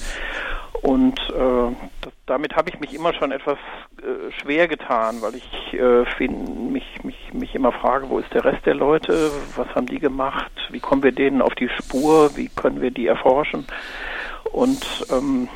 Und 0.81 1.19
äh, 1.29 1.75
das, 2.01 2.13
damit 2.25 2.55
habe 2.55 2.69
ich 2.69 2.79
mich 2.79 2.93
immer 2.93 3.13
schon 3.13 3.31
etwas 3.31 3.59
äh, 3.99 4.31
schwer 4.41 4.67
getan, 4.67 5.21
weil 5.21 5.35
ich 5.35 5.73
äh, 5.73 6.05
find, 6.17 6.71
mich, 6.71 7.03
mich, 7.03 7.33
mich 7.33 7.53
immer 7.53 7.71
frage, 7.71 8.09
wo 8.09 8.17
ist 8.17 8.33
der 8.33 8.45
Rest 8.45 8.65
der 8.65 8.73
Leute, 8.73 9.31
was 9.55 9.67
haben 9.75 9.85
die 9.85 9.99
gemacht, 9.99 10.51
wie 10.71 10.79
kommen 10.79 11.03
wir 11.03 11.11
denen 11.11 11.41
auf 11.41 11.53
die 11.53 11.69
Spur, 11.69 12.35
wie 12.35 12.49
können 12.49 12.81
wir 12.81 12.89
die 12.89 13.05
erforschen. 13.05 13.67
Und 14.51 15.05
ähm, 15.11 15.49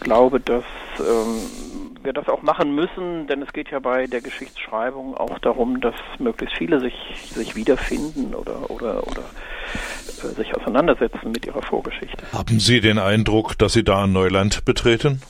glaube, 0.00 0.40
dass 0.40 0.64
ähm, 0.98 1.87
wir 2.08 2.14
das 2.14 2.28
auch 2.28 2.40
machen 2.40 2.74
müssen, 2.74 3.26
denn 3.26 3.42
es 3.42 3.52
geht 3.52 3.70
ja 3.70 3.80
bei 3.80 4.06
der 4.06 4.22
Geschichtsschreibung 4.22 5.14
auch 5.14 5.38
darum, 5.40 5.82
dass 5.82 5.94
möglichst 6.18 6.56
viele 6.56 6.80
sich, 6.80 6.94
sich 7.34 7.54
wiederfinden 7.54 8.34
oder, 8.34 8.70
oder, 8.70 9.06
oder 9.06 9.24
äh, 10.22 10.28
sich 10.34 10.56
auseinandersetzen 10.56 11.30
mit 11.30 11.44
ihrer 11.44 11.60
Vorgeschichte. 11.60 12.24
Haben 12.32 12.60
Sie 12.60 12.80
den 12.80 12.98
Eindruck, 12.98 13.58
dass 13.58 13.74
Sie 13.74 13.84
da 13.84 14.04
ein 14.04 14.12
Neuland 14.12 14.64
betreten? 14.64 15.20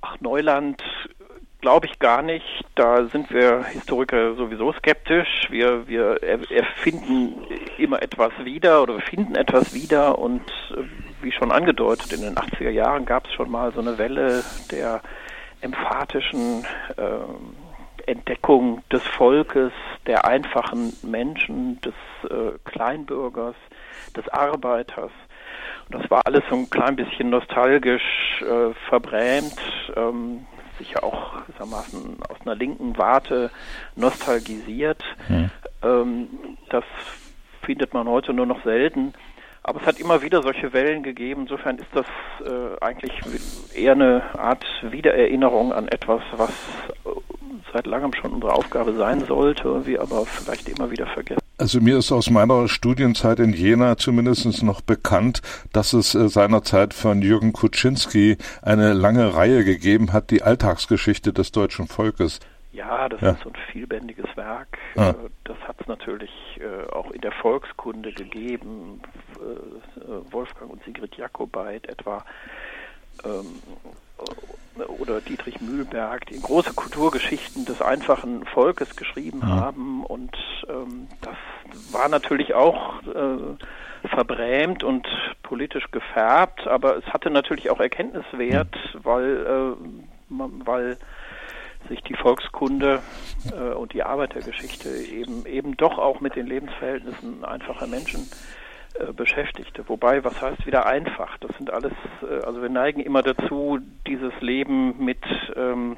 Ach, 0.00 0.16
Neuland 0.20 0.82
glaube 1.60 1.88
ich 1.88 1.98
gar 1.98 2.22
nicht. 2.22 2.64
Da 2.74 3.06
sind 3.08 3.30
wir 3.30 3.64
Historiker 3.64 4.34
sowieso 4.34 4.72
skeptisch. 4.72 5.48
Wir, 5.50 5.86
wir 5.86 6.22
erfinden 6.22 7.34
immer 7.76 8.00
etwas 8.00 8.32
wieder 8.44 8.82
oder 8.82 8.94
wir 8.94 9.02
finden 9.02 9.34
etwas 9.34 9.74
wieder 9.74 10.18
und 10.18 10.42
wie 11.26 11.32
schon 11.32 11.50
angedeutet, 11.50 12.12
in 12.12 12.22
den 12.22 12.36
80er 12.36 12.70
Jahren 12.70 13.04
gab 13.04 13.26
es 13.26 13.32
schon 13.32 13.50
mal 13.50 13.72
so 13.72 13.80
eine 13.80 13.98
Welle 13.98 14.44
der 14.70 15.00
emphatischen 15.60 16.64
äh, 16.96 18.08
Entdeckung 18.08 18.82
des 18.92 19.02
Volkes, 19.02 19.72
der 20.06 20.24
einfachen 20.24 20.92
Menschen, 21.02 21.80
des 21.80 21.94
äh, 22.30 22.56
Kleinbürgers, 22.64 23.56
des 24.16 24.28
Arbeiters. 24.28 25.10
Und 25.88 26.00
das 26.00 26.08
war 26.12 26.22
alles 26.26 26.44
so 26.48 26.54
ein 26.54 26.70
klein 26.70 26.94
bisschen 26.94 27.30
nostalgisch 27.30 28.40
äh, 28.42 28.72
verbrämt, 28.88 29.58
ähm, 29.96 30.46
sicher 30.78 31.02
auch 31.02 31.44
gewissermaßen 31.46 32.18
aus 32.28 32.36
einer 32.44 32.54
linken 32.54 32.96
Warte 32.96 33.50
nostalgisiert. 33.96 35.02
Hm. 35.26 35.50
Ähm, 35.82 36.28
das 36.70 36.84
findet 37.62 37.94
man 37.94 38.06
heute 38.06 38.32
nur 38.32 38.46
noch 38.46 38.62
selten. 38.62 39.12
Aber 39.66 39.80
es 39.80 39.86
hat 39.86 39.98
immer 39.98 40.22
wieder 40.22 40.42
solche 40.42 40.72
Wellen 40.72 41.02
gegeben. 41.02 41.42
Insofern 41.42 41.78
ist 41.78 41.88
das 41.92 42.06
äh, 42.40 42.84
eigentlich 42.84 43.10
eher 43.74 43.92
eine 43.92 44.22
Art 44.38 44.64
Wiedererinnerung 44.80 45.72
an 45.72 45.88
etwas, 45.88 46.22
was 46.36 46.50
äh, 47.04 47.08
seit 47.72 47.84
langem 47.88 48.14
schon 48.14 48.30
unsere 48.32 48.52
Aufgabe 48.52 48.94
sein 48.94 49.24
sollte, 49.24 49.84
wir 49.84 50.02
aber 50.02 50.24
vielleicht 50.24 50.68
immer 50.68 50.92
wieder 50.92 51.08
vergessen. 51.08 51.40
Also 51.58 51.80
mir 51.80 51.98
ist 51.98 52.12
aus 52.12 52.30
meiner 52.30 52.68
Studienzeit 52.68 53.40
in 53.40 53.52
Jena 53.52 53.96
zumindest 53.96 54.62
noch 54.62 54.82
bekannt, 54.82 55.42
dass 55.72 55.94
es 55.94 56.14
äh, 56.14 56.28
seinerzeit 56.28 56.94
von 56.94 57.20
Jürgen 57.20 57.52
Kuczynski 57.52 58.36
eine 58.62 58.92
lange 58.92 59.34
Reihe 59.34 59.64
gegeben 59.64 60.12
hat, 60.12 60.30
die 60.30 60.44
Alltagsgeschichte 60.44 61.32
des 61.32 61.50
deutschen 61.50 61.88
Volkes. 61.88 62.38
Ja, 62.70 63.08
das 63.08 63.20
ja. 63.20 63.30
ist 63.30 63.42
so 63.42 63.48
ein 63.48 63.56
vielbändiges 63.72 64.26
Werk. 64.36 64.78
Ah. 64.94 65.10
Äh, 65.10 65.14
das 65.42 65.56
hat 65.66 65.80
es 65.80 65.88
natürlich 65.88 66.30
auch 66.92 67.10
in 67.10 67.20
der 67.20 67.32
Volkskunde 67.32 68.12
gegeben. 68.12 69.00
Äh, 69.36 70.32
Wolfgang 70.32 70.70
und 70.70 70.84
Sigrid 70.84 71.16
Jakobait 71.16 71.88
etwa 71.88 72.24
ähm, 73.24 73.62
oder 74.98 75.20
Dietrich 75.20 75.60
Mühlberg, 75.60 76.26
die 76.26 76.40
große 76.40 76.74
Kulturgeschichten 76.74 77.64
des 77.64 77.80
einfachen 77.80 78.44
Volkes 78.44 78.96
geschrieben 78.96 79.40
ja. 79.42 79.48
haben. 79.48 80.04
Und 80.04 80.36
ähm, 80.68 81.08
das 81.22 81.36
war 81.92 82.08
natürlich 82.08 82.54
auch 82.54 83.02
äh, 83.02 84.08
verbrämt 84.08 84.84
und 84.84 85.06
politisch 85.42 85.90
gefärbt, 85.90 86.66
aber 86.66 86.96
es 86.98 87.06
hatte 87.06 87.30
natürlich 87.30 87.70
auch 87.70 87.80
Erkenntniswert, 87.80 88.76
weil, 89.02 89.46
äh, 89.46 90.34
weil 90.64 90.98
sich 91.88 92.02
die 92.02 92.14
Volkskunde 92.14 93.00
äh, 93.52 93.74
und 93.74 93.92
die 93.94 94.02
Arbeitergeschichte 94.02 94.90
eben 94.90 95.46
eben 95.46 95.76
doch 95.76 95.98
auch 95.98 96.20
mit 96.20 96.36
den 96.36 96.46
Lebensverhältnissen 96.46 97.44
einfacher 97.44 97.86
Menschen 97.86 98.22
äh, 98.22 98.65
beschäftigte. 99.12 99.88
Wobei, 99.88 100.24
was 100.24 100.40
heißt 100.40 100.66
wieder 100.66 100.86
einfach? 100.86 101.36
Das 101.38 101.56
sind 101.56 101.70
alles, 101.70 101.92
äh, 102.22 102.44
also 102.44 102.62
wir 102.62 102.68
neigen 102.68 103.00
immer 103.00 103.22
dazu, 103.22 103.78
dieses 104.06 104.32
Leben 104.40 105.04
mit 105.04 105.22
ähm, 105.54 105.96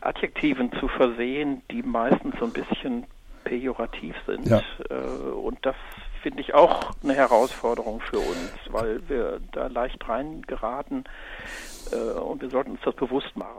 Adjektiven 0.00 0.72
zu 0.78 0.88
versehen, 0.88 1.62
die 1.70 1.82
meistens 1.82 2.34
so 2.38 2.44
ein 2.44 2.52
bisschen 2.52 3.06
pejorativ 3.44 4.14
sind. 4.26 4.46
Ja. 4.46 4.60
Äh, 4.90 4.94
und 4.94 5.58
das 5.62 5.76
finde 6.22 6.40
ich 6.40 6.54
auch 6.54 6.90
eine 7.02 7.14
Herausforderung 7.14 8.00
für 8.00 8.18
uns, 8.18 8.52
weil 8.70 9.00
wir 9.08 9.40
da 9.52 9.68
leicht 9.68 10.08
reingeraten 10.08 11.04
äh, 11.92 12.18
und 12.18 12.42
wir 12.42 12.50
sollten 12.50 12.72
uns 12.72 12.80
das 12.84 12.94
bewusst 12.94 13.34
machen. 13.36 13.58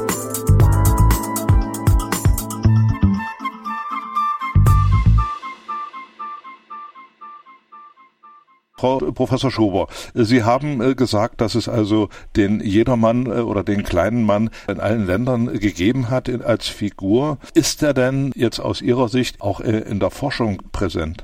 Frau 8.81 8.97
Professor 9.11 9.51
Schober, 9.51 9.85
Sie 10.15 10.43
haben 10.43 10.81
äh, 10.81 10.95
gesagt, 10.95 11.39
dass 11.39 11.53
es 11.53 11.69
also 11.69 12.09
den 12.35 12.61
Jedermann 12.61 13.27
äh, 13.27 13.41
oder 13.41 13.63
den 13.63 13.83
kleinen 13.83 14.23
Mann 14.23 14.49
in 14.67 14.79
allen 14.79 15.05
Ländern 15.05 15.59
gegeben 15.59 16.09
hat 16.09 16.27
als 16.43 16.67
Figur. 16.67 17.37
Ist 17.53 17.83
er 17.83 17.93
denn 17.93 18.31
jetzt 18.33 18.59
aus 18.59 18.81
Ihrer 18.81 19.07
Sicht 19.07 19.39
auch 19.39 19.59
äh, 19.59 19.81
in 19.81 19.99
der 19.99 20.09
Forschung 20.09 20.63
präsent? 20.71 21.21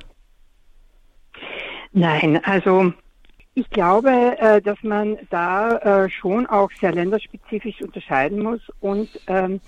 Nein, 1.94 2.40
also 2.44 2.94
ich 3.56 3.68
glaube, 3.72 4.62
dass 4.64 4.78
man 4.84 5.18
da 5.32 6.08
schon 6.10 6.46
auch 6.46 6.70
sehr 6.80 6.92
länderspezifisch 6.92 7.82
unterscheiden 7.82 8.44
muss. 8.44 8.62
Und 8.82 9.10
ähm, 9.26 9.62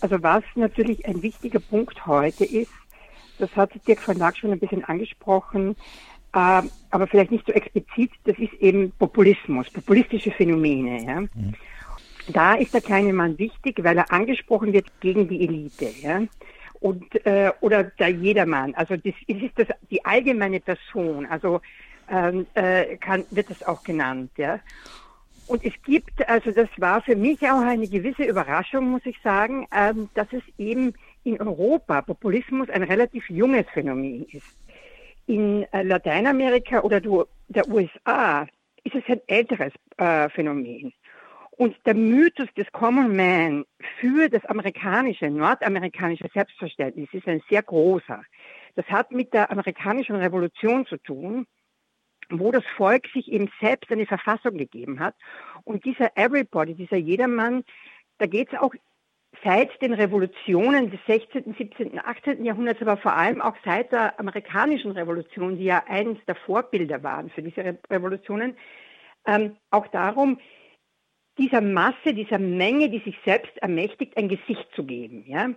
also 0.00 0.20
was 0.24 0.42
natürlich 0.56 1.06
ein 1.06 1.22
wichtiger 1.22 1.60
Punkt 1.60 2.04
heute 2.04 2.44
ist, 2.44 2.72
das 3.38 3.54
hat 3.54 3.70
Dirk 3.86 4.00
von 4.00 4.16
Lack 4.16 4.36
schon 4.36 4.50
ein 4.50 4.58
bisschen 4.58 4.84
angesprochen, 4.84 5.76
äh, 6.32 6.62
aber 6.90 7.06
vielleicht 7.06 7.30
nicht 7.30 7.46
so 7.46 7.52
explizit, 7.52 8.10
das 8.24 8.38
ist 8.38 8.52
eben 8.54 8.92
Populismus, 8.92 9.70
populistische 9.70 10.30
Phänomene. 10.30 11.04
Ja? 11.04 11.20
Mhm. 11.20 11.54
Da 12.28 12.54
ist 12.54 12.74
der 12.74 12.80
kleine 12.80 13.12
Mann 13.12 13.38
wichtig, 13.38 13.82
weil 13.82 13.96
er 13.96 14.12
angesprochen 14.12 14.72
wird 14.72 14.86
gegen 15.00 15.28
die 15.28 15.42
Elite. 15.42 15.90
Ja? 16.00 16.22
Und, 16.80 17.26
äh, 17.26 17.50
oder 17.60 17.84
der 17.84 18.08
Jedermann. 18.08 18.74
Also 18.74 18.96
das, 18.96 19.14
das 19.26 19.42
ist 19.42 19.58
das, 19.58 19.68
die 19.90 20.04
allgemeine 20.04 20.60
Person. 20.60 21.26
Also 21.26 21.60
ähm, 22.10 22.46
äh, 22.54 22.96
kann, 22.96 23.24
wird 23.30 23.50
das 23.50 23.62
auch 23.62 23.82
genannt. 23.82 24.30
Ja? 24.36 24.60
Und 25.46 25.64
es 25.64 25.72
gibt, 25.84 26.28
also 26.28 26.50
das 26.50 26.68
war 26.76 27.00
für 27.00 27.16
mich 27.16 27.40
auch 27.42 27.60
eine 27.60 27.88
gewisse 27.88 28.24
Überraschung, 28.24 28.90
muss 28.90 29.06
ich 29.06 29.18
sagen, 29.22 29.66
ähm, 29.74 30.10
dass 30.14 30.28
es 30.32 30.42
eben 30.58 30.92
in 31.24 31.40
Europa 31.40 32.02
Populismus 32.02 32.68
ein 32.68 32.82
relativ 32.82 33.28
junges 33.30 33.66
Phänomen 33.72 34.26
ist 34.30 34.46
in 35.28 35.64
äh, 35.72 35.82
Lateinamerika 35.82 36.80
oder 36.80 37.00
der 37.00 37.68
USA 37.68 38.46
ist 38.82 38.94
es 38.94 39.04
ein 39.06 39.20
älteres 39.26 39.72
äh, 39.98 40.28
Phänomen. 40.30 40.92
Und 41.50 41.76
der 41.84 41.94
Mythos 41.94 42.48
des 42.56 42.70
Common 42.72 43.14
Man 43.14 43.64
für 44.00 44.28
das 44.28 44.44
amerikanische, 44.46 45.28
nordamerikanische 45.28 46.28
Selbstverständnis 46.32 47.08
ist 47.12 47.28
ein 47.28 47.42
sehr 47.50 47.62
großer. 47.62 48.22
Das 48.76 48.86
hat 48.86 49.12
mit 49.12 49.34
der 49.34 49.50
amerikanischen 49.50 50.16
Revolution 50.16 50.86
zu 50.86 50.96
tun, 50.98 51.46
wo 52.30 52.52
das 52.52 52.64
Volk 52.76 53.06
sich 53.12 53.30
eben 53.30 53.50
selbst 53.60 53.90
eine 53.90 54.06
Verfassung 54.06 54.56
gegeben 54.56 55.00
hat. 55.00 55.14
Und 55.64 55.84
dieser 55.84 56.16
Everybody, 56.16 56.74
dieser 56.74 56.96
Jedermann, 56.96 57.64
da 58.18 58.26
geht 58.26 58.52
es 58.52 58.58
auch 58.58 58.74
seit 59.44 59.80
den 59.80 59.92
Revolutionen 59.92 60.90
des 60.90 61.00
16., 61.06 61.54
17., 61.56 61.98
18. 61.98 62.44
Jahrhunderts, 62.44 62.82
aber 62.82 62.96
vor 62.96 63.14
allem 63.14 63.40
auch 63.40 63.54
seit 63.64 63.92
der 63.92 64.18
amerikanischen 64.18 64.92
Revolution, 64.92 65.56
die 65.56 65.64
ja 65.64 65.84
eines 65.86 66.18
der 66.26 66.34
Vorbilder 66.34 67.02
waren 67.02 67.30
für 67.30 67.42
diese 67.42 67.64
Re 67.64 67.78
Revolutionen, 67.90 68.56
ähm, 69.26 69.56
auch 69.70 69.86
darum, 69.88 70.38
dieser 71.38 71.60
Masse, 71.60 72.14
dieser 72.14 72.38
Menge, 72.38 72.90
die 72.90 72.98
sich 73.00 73.16
selbst 73.24 73.56
ermächtigt, 73.58 74.16
ein 74.16 74.28
Gesicht 74.28 74.66
zu 74.74 74.84
geben. 74.84 75.24
Ja? 75.26 75.50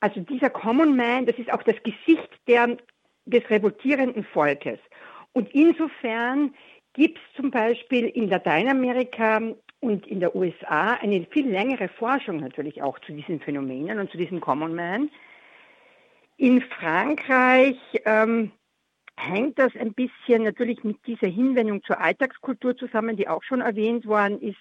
Also 0.00 0.20
dieser 0.20 0.50
Common 0.50 0.96
Man, 0.96 1.26
das 1.26 1.38
ist 1.38 1.52
auch 1.52 1.62
das 1.62 1.76
Gesicht 1.82 2.28
der, 2.48 2.76
des 3.26 3.48
revoltierenden 3.48 4.24
Volkes. 4.24 4.78
Und 5.32 5.54
insofern 5.54 6.54
gibt 6.94 7.18
es 7.18 7.36
zum 7.36 7.50
Beispiel 7.50 8.06
in 8.06 8.28
Lateinamerika 8.28 9.40
und 9.84 10.06
in 10.06 10.20
der 10.20 10.34
USA 10.34 10.94
eine 10.94 11.26
viel 11.30 11.50
längere 11.50 11.88
Forschung 11.88 12.38
natürlich 12.38 12.82
auch 12.82 12.98
zu 13.00 13.12
diesen 13.12 13.40
Phänomenen 13.40 13.98
und 13.98 14.10
zu 14.10 14.16
diesem 14.16 14.40
Common 14.40 14.74
Man. 14.74 15.10
In 16.38 16.62
Frankreich 16.62 17.76
ähm, 18.06 18.50
hängt 19.16 19.58
das 19.58 19.76
ein 19.76 19.92
bisschen 19.92 20.44
natürlich 20.44 20.82
mit 20.84 21.06
dieser 21.06 21.28
Hinwendung 21.28 21.82
zur 21.82 22.00
Alltagskultur 22.00 22.76
zusammen, 22.76 23.16
die 23.16 23.28
auch 23.28 23.42
schon 23.42 23.60
erwähnt 23.60 24.06
worden 24.06 24.40
ist. 24.40 24.58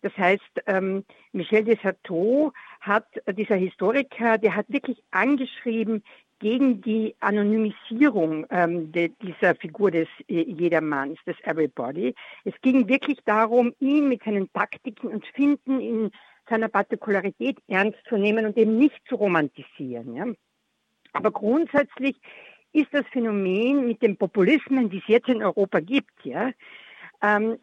Das 0.00 0.16
heißt, 0.16 0.62
ähm, 0.66 1.04
Michel 1.32 1.64
Desartot 1.64 2.54
hat, 2.80 3.06
dieser 3.36 3.56
Historiker, 3.56 4.38
der 4.38 4.56
hat 4.56 4.66
wirklich 4.68 5.02
angeschrieben, 5.10 6.02
gegen 6.42 6.82
die 6.82 7.14
Anonymisierung 7.20 8.46
ähm, 8.50 8.90
de, 8.90 9.12
dieser 9.22 9.54
Figur 9.54 9.92
des 9.92 10.08
äh, 10.28 10.42
Jedermanns, 10.42 11.18
des 11.24 11.36
Everybody. 11.44 12.14
Es 12.44 12.54
ging 12.62 12.88
wirklich 12.88 13.20
darum, 13.24 13.72
ihn 13.78 14.08
mit 14.08 14.24
seinen 14.24 14.52
Taktiken 14.52 15.06
und 15.06 15.24
Finden 15.24 15.80
in 15.80 16.10
seiner 16.50 16.68
Partikularität 16.68 17.58
ernst 17.68 17.98
zu 18.08 18.16
nehmen 18.16 18.44
und 18.44 18.58
eben 18.58 18.76
nicht 18.76 19.00
zu 19.08 19.14
romantisieren. 19.14 20.16
Ja. 20.16 20.26
Aber 21.12 21.30
grundsätzlich 21.30 22.16
ist 22.72 22.92
das 22.92 23.06
Phänomen 23.12 23.86
mit 23.86 24.02
den 24.02 24.16
Populismen, 24.16 24.90
die 24.90 24.98
es 24.98 25.06
jetzt 25.06 25.28
in 25.28 25.44
Europa 25.44 25.78
gibt, 25.78 26.24
ja, 26.24 26.50
ähm, 27.22 27.58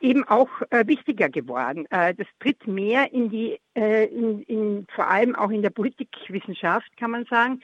eben 0.00 0.24
auch 0.24 0.48
äh, 0.70 0.86
wichtiger 0.86 1.28
geworden. 1.28 1.86
Äh, 1.90 2.14
das 2.14 2.26
tritt 2.40 2.66
mehr 2.66 3.12
in 3.12 3.30
die, 3.30 3.58
äh, 3.74 4.06
in, 4.06 4.42
in, 4.42 4.86
vor 4.94 5.08
allem 5.08 5.34
auch 5.34 5.50
in 5.50 5.62
der 5.62 5.70
Politikwissenschaft, 5.70 6.96
kann 6.96 7.10
man 7.10 7.24
sagen, 7.26 7.60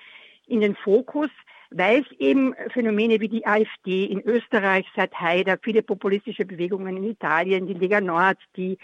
in 0.47 0.61
den 0.61 0.75
Fokus, 0.75 1.31
weil 1.71 2.03
es 2.03 2.19
eben 2.19 2.55
Phänomene 2.73 3.21
wie 3.21 3.29
die 3.29 3.47
AfD 3.47 4.05
in 4.05 4.21
Österreich 4.21 4.87
seit 4.95 5.19
Haider, 5.19 5.59
viele 5.63 5.83
populistische 5.83 6.45
Bewegungen 6.45 6.97
in 6.97 7.05
Italien, 7.05 7.67
die 7.67 7.75
Lega 7.75 8.01
Nord, 8.01 8.39
die 8.57 8.79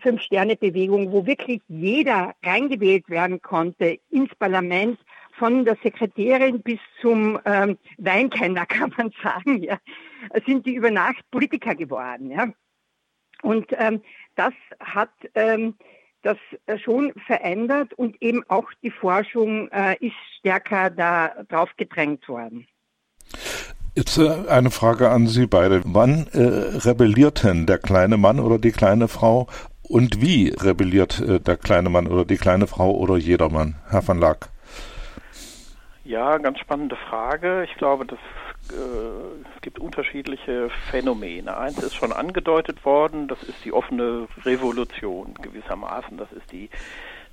Fünf-Sterne-Bewegung, 0.00 1.12
wo 1.12 1.26
wirklich 1.26 1.60
jeder 1.68 2.34
reingewählt 2.42 3.08
werden 3.10 3.42
konnte 3.42 3.98
ins 4.10 4.34
Parlament, 4.36 4.98
von 5.38 5.64
der 5.64 5.76
Sekretärin 5.82 6.62
bis 6.62 6.78
zum 7.00 7.38
ähm, 7.44 7.78
Weinkenner, 7.98 8.66
kann 8.68 8.92
man 8.96 9.12
sagen, 9.22 9.62
ja, 9.62 9.78
sind 10.46 10.66
die 10.66 10.74
über 10.74 10.90
Nacht 10.90 11.28
Politiker 11.30 11.74
geworden. 11.74 12.30
Ja. 12.30 12.52
Und 13.42 13.66
ähm, 13.72 14.00
das 14.34 14.54
hat 14.80 15.10
ähm, 15.34 15.74
das 16.22 16.38
schon 16.82 17.12
verändert 17.26 17.92
und 17.94 18.20
eben 18.22 18.44
auch 18.48 18.68
die 18.82 18.90
Forschung 18.90 19.68
äh, 19.70 19.96
ist 20.00 20.14
stärker 20.38 20.90
da 20.90 21.32
drauf 21.48 21.70
gedrängt 21.76 22.28
worden. 22.28 22.66
Jetzt 23.94 24.16
äh, 24.18 24.48
eine 24.48 24.70
Frage 24.70 25.10
an 25.10 25.26
Sie 25.26 25.46
beide. 25.46 25.82
Wann 25.84 26.26
äh, 26.32 26.38
rebelliert 26.86 27.44
denn 27.44 27.66
der 27.66 27.78
kleine 27.78 28.16
Mann 28.16 28.40
oder 28.40 28.58
die 28.58 28.72
kleine 28.72 29.08
Frau 29.08 29.48
und 29.82 30.22
wie 30.22 30.48
rebelliert 30.48 31.20
äh, 31.20 31.40
der 31.40 31.56
kleine 31.56 31.90
Mann 31.90 32.06
oder 32.06 32.24
die 32.24 32.38
kleine 32.38 32.66
Frau 32.66 32.92
oder 32.92 33.16
jedermann? 33.16 33.74
Herr 33.90 34.06
van 34.06 34.18
Lack. 34.18 34.48
Ja, 36.04 36.38
ganz 36.38 36.58
spannende 36.58 36.96
Frage. 36.96 37.64
Ich 37.64 37.74
glaube, 37.76 38.06
dass 38.06 38.18
äh, 38.72 39.54
es 39.54 39.60
gibt 39.62 39.78
unterschiedliche 39.78 40.70
Phänomene. 40.90 41.56
Eins 41.56 41.78
ist 41.78 41.94
schon 41.94 42.12
angedeutet 42.12 42.84
worden, 42.84 43.28
das 43.28 43.42
ist 43.42 43.64
die 43.64 43.72
offene 43.72 44.26
Revolution 44.44 45.34
gewissermaßen. 45.34 46.16
Das 46.16 46.32
ist 46.32 46.50
die 46.52 46.68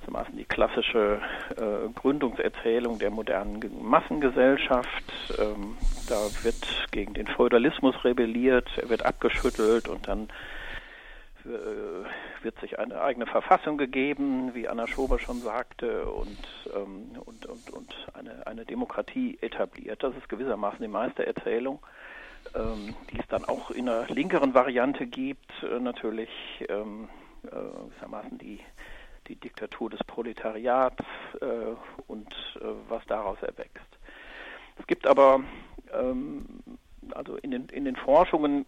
gewissermaßen 0.00 0.36
die 0.36 0.44
klassische 0.44 1.20
äh, 1.56 1.88
Gründungserzählung 1.94 2.98
der 2.98 3.10
modernen 3.10 3.60
Massengesellschaft. 3.82 5.12
Ähm, 5.38 5.76
da 6.08 6.16
wird 6.42 6.88
gegen 6.90 7.14
den 7.14 7.26
Feudalismus 7.26 7.94
rebelliert, 8.04 8.68
er 8.76 8.88
wird 8.88 9.04
abgeschüttelt 9.04 9.88
und 9.88 10.08
dann 10.08 10.28
äh, 11.44 12.06
wird 12.42 12.58
sich 12.60 12.78
eine 12.78 13.00
eigene 13.00 13.26
Verfassung 13.26 13.78
gegeben, 13.78 14.54
wie 14.54 14.68
Anna 14.68 14.86
Schober 14.86 15.18
schon 15.18 15.40
sagte, 15.40 16.06
und, 16.06 16.38
ähm, 16.74 17.12
und, 17.24 17.46
und, 17.46 17.70
und 17.70 18.08
eine, 18.14 18.46
eine 18.46 18.64
Demokratie 18.64 19.38
etabliert. 19.40 20.02
Das 20.02 20.16
ist 20.16 20.28
gewissermaßen 20.28 20.80
die 20.80 20.88
Meistererzählung, 20.88 21.80
ähm, 22.54 22.94
die 23.10 23.18
es 23.18 23.26
dann 23.28 23.44
auch 23.44 23.70
in 23.70 23.88
einer 23.88 24.06
linkeren 24.08 24.54
Variante 24.54 25.06
gibt, 25.06 25.50
äh, 25.62 25.78
natürlich 25.78 26.30
ähm, 26.68 27.08
äh, 27.44 27.48
gewissermaßen 27.48 28.38
die, 28.38 28.60
die 29.28 29.36
Diktatur 29.36 29.90
des 29.90 30.00
Proletariats 30.04 31.04
äh, 31.40 31.46
und 32.06 32.32
äh, 32.56 32.64
was 32.88 33.04
daraus 33.06 33.42
erwächst. 33.42 33.98
Es 34.78 34.86
gibt 34.86 35.06
aber 35.06 35.42
ähm, 35.92 36.46
also 37.14 37.36
in 37.36 37.50
den, 37.50 37.68
in 37.68 37.84
den 37.84 37.96
Forschungen 37.96 38.66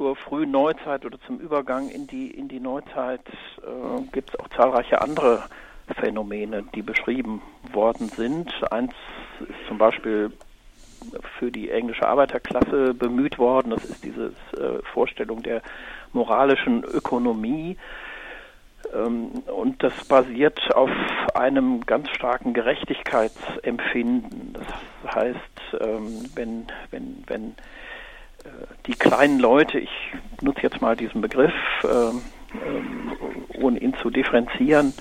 zur 0.00 0.16
frühen 0.16 0.50
Neuzeit 0.50 1.04
oder 1.04 1.20
zum 1.26 1.40
Übergang 1.40 1.90
in 1.90 2.06
die, 2.06 2.30
in 2.30 2.48
die 2.48 2.58
Neuzeit 2.58 3.20
äh, 3.58 4.00
gibt 4.12 4.30
es 4.30 4.40
auch 4.40 4.48
zahlreiche 4.48 5.02
andere 5.02 5.42
Phänomene, 5.94 6.64
die 6.74 6.80
beschrieben 6.80 7.42
worden 7.74 8.08
sind. 8.08 8.50
Eins 8.72 8.94
ist 9.40 9.68
zum 9.68 9.76
Beispiel 9.76 10.32
für 11.38 11.50
die 11.50 11.68
englische 11.68 12.08
Arbeiterklasse 12.08 12.94
bemüht 12.94 13.38
worden. 13.38 13.72
Das 13.72 13.84
ist 13.84 14.02
diese 14.02 14.32
äh, 14.56 14.82
Vorstellung 14.90 15.42
der 15.42 15.60
moralischen 16.14 16.82
Ökonomie. 16.82 17.76
Ähm, 18.94 19.42
und 19.54 19.82
das 19.82 20.06
basiert 20.06 20.74
auf 20.74 20.90
einem 21.34 21.84
ganz 21.84 22.08
starken 22.08 22.54
Gerechtigkeitsempfinden. 22.54 24.54
Das 24.54 25.14
heißt, 25.14 25.38
ähm, 25.78 26.24
wenn, 26.34 26.66
wenn, 26.90 27.22
wenn 27.26 27.54
die 28.86 28.94
kleinen 28.94 29.38
Leute, 29.38 29.78
ich 29.78 29.90
nutze 30.40 30.62
jetzt 30.62 30.80
mal 30.80 30.96
diesen 30.96 31.20
Begriff, 31.20 31.52
ähm, 31.84 32.22
ähm, 32.66 33.12
ohne 33.54 33.78
ihn 33.78 33.94
zu 33.94 34.10
differenzieren, 34.10 34.94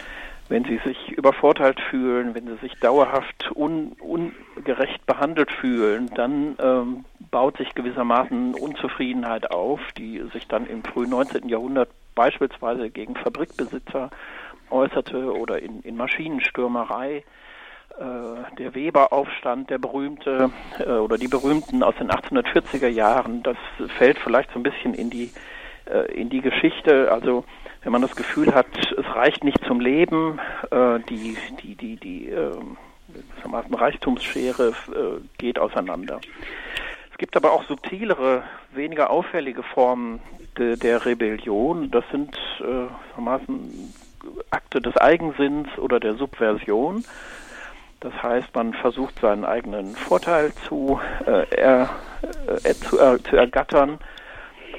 wenn 0.49 0.63
sie 0.65 0.79
sich 0.83 1.11
übervorteilt 1.11 1.79
fühlen, 1.79 2.35
wenn 2.35 2.47
sie 2.47 2.57
sich 2.57 2.73
dauerhaft 2.79 3.51
un, 3.55 3.95
ungerecht 3.99 5.05
behandelt 5.05 5.51
fühlen, 5.51 6.09
dann 6.15 6.55
ähm, 6.61 7.05
baut 7.31 7.57
sich 7.57 7.73
gewissermaßen 7.75 8.55
Unzufriedenheit 8.55 9.51
auf, 9.51 9.79
die 9.97 10.23
sich 10.33 10.47
dann 10.47 10.65
im 10.65 10.83
frühen 10.83 11.11
19. 11.11 11.47
Jahrhundert 11.49 11.89
beispielsweise 12.15 12.89
gegen 12.89 13.15
Fabrikbesitzer 13.15 14.09
äußerte 14.71 15.33
oder 15.33 15.61
in, 15.61 15.81
in 15.81 15.95
Maschinenstürmerei 15.95 17.17
äh, 17.17 17.23
der 18.57 18.75
Weberaufstand, 18.75 19.69
der 19.69 19.77
berühmte 19.77 20.51
äh, 20.79 20.89
oder 20.89 21.17
die 21.17 21.27
berühmten 21.27 21.83
aus 21.83 21.95
den 21.95 22.09
1840er 22.09 22.87
Jahren, 22.87 23.43
das 23.43 23.57
fällt 23.97 24.17
vielleicht 24.19 24.51
so 24.53 24.59
ein 24.59 24.63
bisschen 24.63 24.93
in 24.93 25.09
die 25.09 25.31
äh, 25.85 26.11
in 26.13 26.29
die 26.29 26.41
Geschichte. 26.41 27.11
Also 27.11 27.43
wenn 27.83 27.91
man 27.91 28.01
das 28.01 28.15
Gefühl 28.15 28.53
hat, 28.53 28.67
es 28.97 29.15
reicht 29.15 29.43
nicht 29.43 29.63
zum 29.65 29.79
Leben, 29.79 30.39
äh, 30.71 30.99
die 31.09 31.37
die 31.61 31.75
die 31.75 31.95
die 31.97 32.29
äh, 32.29 32.51
Reichtumsschere 33.71 34.69
äh, 34.69 35.21
geht 35.37 35.59
auseinander. 35.59 36.19
Es 37.11 37.17
gibt 37.17 37.35
aber 37.35 37.51
auch 37.51 37.63
subtilere, 37.63 38.43
weniger 38.71 39.09
auffällige 39.09 39.63
Formen 39.63 40.21
de, 40.57 40.77
der 40.77 41.05
Rebellion. 41.05 41.91
Das 41.91 42.05
sind 42.11 42.37
äh, 42.61 42.87
Akte 44.51 44.81
des 44.81 44.95
Eigensinns 44.97 45.67
oder 45.77 45.99
der 45.99 46.15
Subversion. 46.15 47.03
Das 47.99 48.13
heißt, 48.23 48.55
man 48.55 48.73
versucht 48.73 49.19
seinen 49.19 49.43
eigenen 49.43 49.95
Vorteil 49.95 50.53
zu, 50.67 50.99
äh, 51.25 51.45
er, 51.55 51.89
äh, 52.63 52.73
zu, 52.73 52.99
äh, 52.99 53.21
zu 53.23 53.35
ergattern 53.35 53.99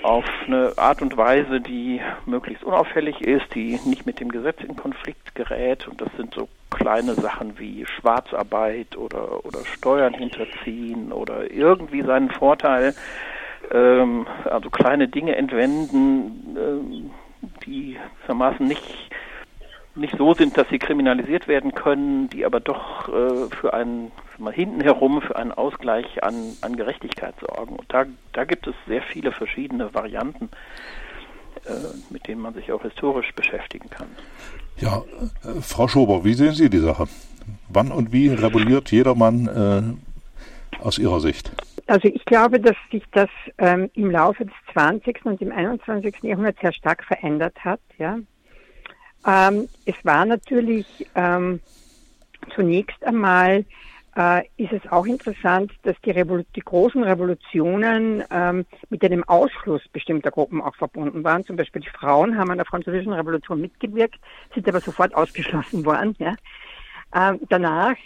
auf 0.03 0.25
eine 0.47 0.73
Art 0.77 1.03
und 1.03 1.17
Weise, 1.19 1.61
die 1.61 2.01
möglichst 2.25 2.65
unauffällig 2.65 3.21
ist, 3.21 3.55
die 3.55 3.79
nicht 3.85 4.07
mit 4.07 4.21
dem 4.21 4.31
Gesetz 4.31 4.63
in 4.63 4.75
Konflikt 4.75 5.35
gerät. 5.35 5.87
Und 5.87 6.01
das 6.01 6.09
sind 6.17 6.35
so 6.35 6.49
kleine 6.71 7.15
Sachen 7.15 7.59
wie 7.59 7.85
Schwarzarbeit 7.85 8.97
oder, 8.97 9.45
oder 9.45 9.67
Steuern 9.67 10.15
hinterziehen 10.15 11.13
oder 11.13 11.51
irgendwie 11.51 12.03
seinen 12.03 12.31
Vorteil, 12.31 12.95
ähm, 13.71 14.27
also 14.45 14.71
kleine 14.71 15.09
Dinge 15.09 15.37
entwenden, 15.37 16.57
ähm, 16.57 17.11
die 17.67 17.99
gewissermaßen 18.31 18.67
nicht 18.67 19.11
nicht 19.95 20.17
so 20.17 20.35
sind, 20.35 20.57
dass 20.57 20.69
sie 20.69 20.79
kriminalisiert 20.79 21.49
werden 21.49 21.75
können, 21.75 22.29
die 22.29 22.45
aber 22.45 22.61
doch 22.61 23.09
äh, 23.09 23.49
für 23.55 23.75
einen 23.75 24.13
mal 24.39 24.53
hinten 24.53 24.81
herum 24.81 25.21
für 25.21 25.37
einen 25.37 25.53
Ausgleich 25.53 26.23
an, 26.23 26.35
an 26.63 26.77
Gerechtigkeit 26.77 27.35
sorgen. 27.41 27.77
Und 27.77 27.93
da, 27.93 28.07
da 28.33 28.45
gibt 28.45 28.67
es 28.67 28.75
sehr 28.87 29.03
viele 29.03 29.33
verschiedene 29.33 29.93
Varianten, 29.93 30.49
äh, 31.67 31.71
mit 32.11 32.27
denen 32.27 32.41
man 32.41 32.55
sich 32.55 32.73
auch 32.73 32.83
historisch 32.83 33.33
beschäftigen 33.35 33.91
kann. 33.91 34.09
Ja, 34.79 35.03
äh, 35.45 35.61
Frau 35.61 35.89
Schober, 35.89 36.25
wie 36.25 36.35
sehen 36.35 36.53
Sie 36.53 36.71
die 36.71 36.79
Sache? 36.79 37.07
Wann 37.69 37.93
und 37.93 38.13
wie 38.13 38.29
rebelliert 38.29 38.91
jedermann 38.91 39.47
äh, 39.47 40.83
aus 40.83 40.99
Ihrer 40.99 41.21
Sicht? 41.21 41.53
Also 41.87 42.09
ich 42.09 42.25
glaube, 42.25 42.61
dass 42.61 42.77
sich 42.91 43.03
das 43.13 43.29
ähm, 43.59 43.91
im 43.95 44.11
Laufe 44.11 44.45
des 44.45 44.55
20. 44.73 45.27
und 45.27 45.43
im 45.43 45.51
21. 45.51 46.23
Jahrhunderts 46.23 46.61
sehr 46.61 46.73
stark 46.73 47.03
verändert 47.05 47.57
hat. 47.65 47.81
Ja, 47.99 48.19
ähm, 49.27 49.69
es 49.85 49.95
war 50.05 50.25
natürlich 50.25 50.87
ähm, 51.15 51.61
zunächst 52.55 53.05
einmal 53.05 53.65
äh, 54.17 54.43
ist 54.57 54.73
es 54.73 54.91
auch 54.91 55.07
interessant, 55.07 55.73
dass 55.83 55.97
die, 56.05 56.11
Revol 56.11 56.45
die 56.57 56.61
großen 56.61 57.03
Revolutionen 57.03 58.25
ähm, 58.31 58.67
mit 58.89 59.05
einem 59.05 59.25
Ausschluss 59.25 59.83
bestimmter 59.93 60.31
Gruppen 60.31 60.61
auch 60.61 60.75
verbunden 60.75 61.23
waren. 61.23 61.45
Zum 61.45 61.57
Beispiel 61.57 61.83
die 61.83 61.89
Frauen 61.89 62.37
haben 62.37 62.51
an 62.51 62.59
der 62.59 62.67
französischen 62.67 63.13
Revolution 63.13 63.61
mitgewirkt, 63.61 64.19
sind 64.55 64.69
aber 64.69 64.81
sofort 64.81 65.15
ausgeschlossen 65.15 65.85
worden. 65.85 66.17
Ja. 66.19 66.35
Ähm, 67.15 67.41
danach 67.49 67.97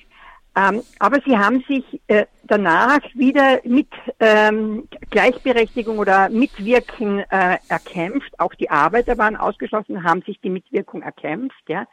ähm, 0.56 0.82
aber 1.00 1.20
sie 1.26 1.36
haben 1.36 1.64
sich 1.66 1.84
äh, 2.06 2.26
danach 2.44 3.00
wieder 3.14 3.60
mit 3.64 3.88
ähm, 4.20 4.88
Gleichberechtigung 5.10 5.98
oder 5.98 6.28
Mitwirken 6.28 7.20
äh, 7.30 7.58
erkämpft. 7.68 8.38
Auch 8.38 8.54
die 8.54 8.70
Arbeiter 8.70 9.18
waren 9.18 9.36
ausgeschlossen, 9.36 10.04
haben 10.04 10.22
sich 10.22 10.40
die 10.40 10.50
Mitwirkung 10.50 11.02
erkämpft. 11.02 11.68
Ja. 11.68 11.86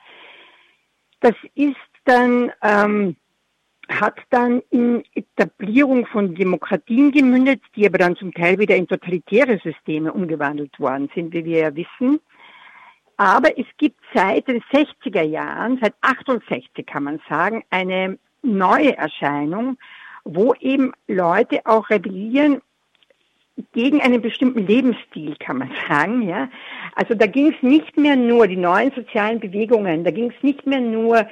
Das 1.22 1.36
ist 1.56 1.76
dann 2.06 2.52
ähm, 2.62 3.16
hat 3.90 4.20
dann 4.30 4.62
in 4.70 5.04
Etablierung 5.14 6.06
von 6.06 6.36
Demokratien 6.36 7.12
gemündet, 7.12 7.62
die 7.76 7.86
aber 7.86 7.98
dann 7.98 8.16
zum 8.16 8.34
Teil 8.34 8.58
wieder 8.60 8.76
in 8.76 8.88
totalitäre 8.88 9.60
Systeme 9.64 10.14
umgewandelt 10.14 10.80
worden 10.80 11.10
sind, 11.14 11.34
wie 11.34 11.46
wir 11.46 11.60
ja 11.60 11.76
wissen. 11.76 12.20
Aber 13.18 13.58
es 13.58 13.66
gibt 13.78 14.00
seit 14.14 14.48
den 14.48 14.62
60er 14.72 15.22
Jahren, 15.22 15.80
seit 15.82 15.94
68 16.02 16.86
kann 16.86 17.04
man 17.04 17.20
sagen, 17.30 17.64
eine 17.70 18.18
neue 18.42 18.98
Erscheinung, 18.98 19.78
wo 20.24 20.54
eben 20.60 20.94
Leute 21.08 21.62
auch 21.66 21.90
rebellieren 21.90 22.62
gegen 23.74 24.02
einen 24.02 24.22
bestimmten 24.22 24.66
Lebensstil, 24.66 25.36
kann 25.40 25.58
man 25.58 25.72
sagen. 25.90 26.28
Ja? 26.28 26.50
Also 26.96 27.14
da 27.14 27.28
ging 27.28 27.54
es 27.54 27.62
nicht 27.62 27.98
mehr 27.98 28.16
nur 28.16 28.48
die 28.48 28.58
neuen 28.58 28.92
sozialen 28.92 29.40
Bewegungen, 29.40 30.04
da 30.04 30.12
ging 30.12 30.32
es 30.36 30.44
nicht 30.44 30.66
mehr 30.66 30.82
nur 30.82 31.28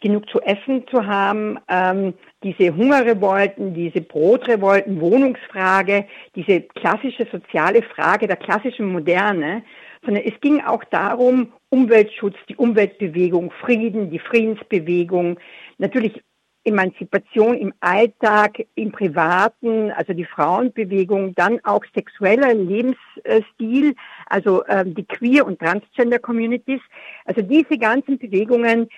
genug 0.00 0.28
zu 0.28 0.40
essen 0.40 0.84
zu 0.88 1.06
haben, 1.06 1.58
ähm, 1.68 2.14
diese 2.42 2.74
Hungerrevolten, 2.74 3.72
diese 3.72 4.00
Brotrevolten, 4.00 5.00
Wohnungsfrage, 5.00 6.06
diese 6.34 6.62
klassische 6.62 7.26
soziale 7.30 7.82
Frage 7.82 8.26
der 8.26 8.36
klassischen 8.36 8.92
Moderne, 8.92 9.62
sondern 10.04 10.24
es 10.24 10.38
ging 10.40 10.60
auch 10.60 10.82
darum, 10.90 11.52
Umweltschutz, 11.68 12.34
die 12.48 12.56
Umweltbewegung, 12.56 13.52
Frieden, 13.52 14.10
die 14.10 14.18
Friedensbewegung, 14.18 15.38
natürlich 15.78 16.20
Emanzipation 16.64 17.56
im 17.56 17.74
Alltag, 17.80 18.64
im 18.74 18.92
Privaten, 18.92 19.90
also 19.90 20.12
die 20.12 20.24
Frauenbewegung, 20.24 21.34
dann 21.34 21.58
auch 21.64 21.84
sexueller 21.94 22.54
Lebensstil, 22.54 23.94
also 24.26 24.64
ähm, 24.66 24.94
die 24.94 25.04
Queer- 25.04 25.46
und 25.46 25.58
Transgender-Communities. 25.58 26.80
Also 27.24 27.42
diese 27.42 27.78
ganzen 27.78 28.18
Bewegungen 28.18 28.88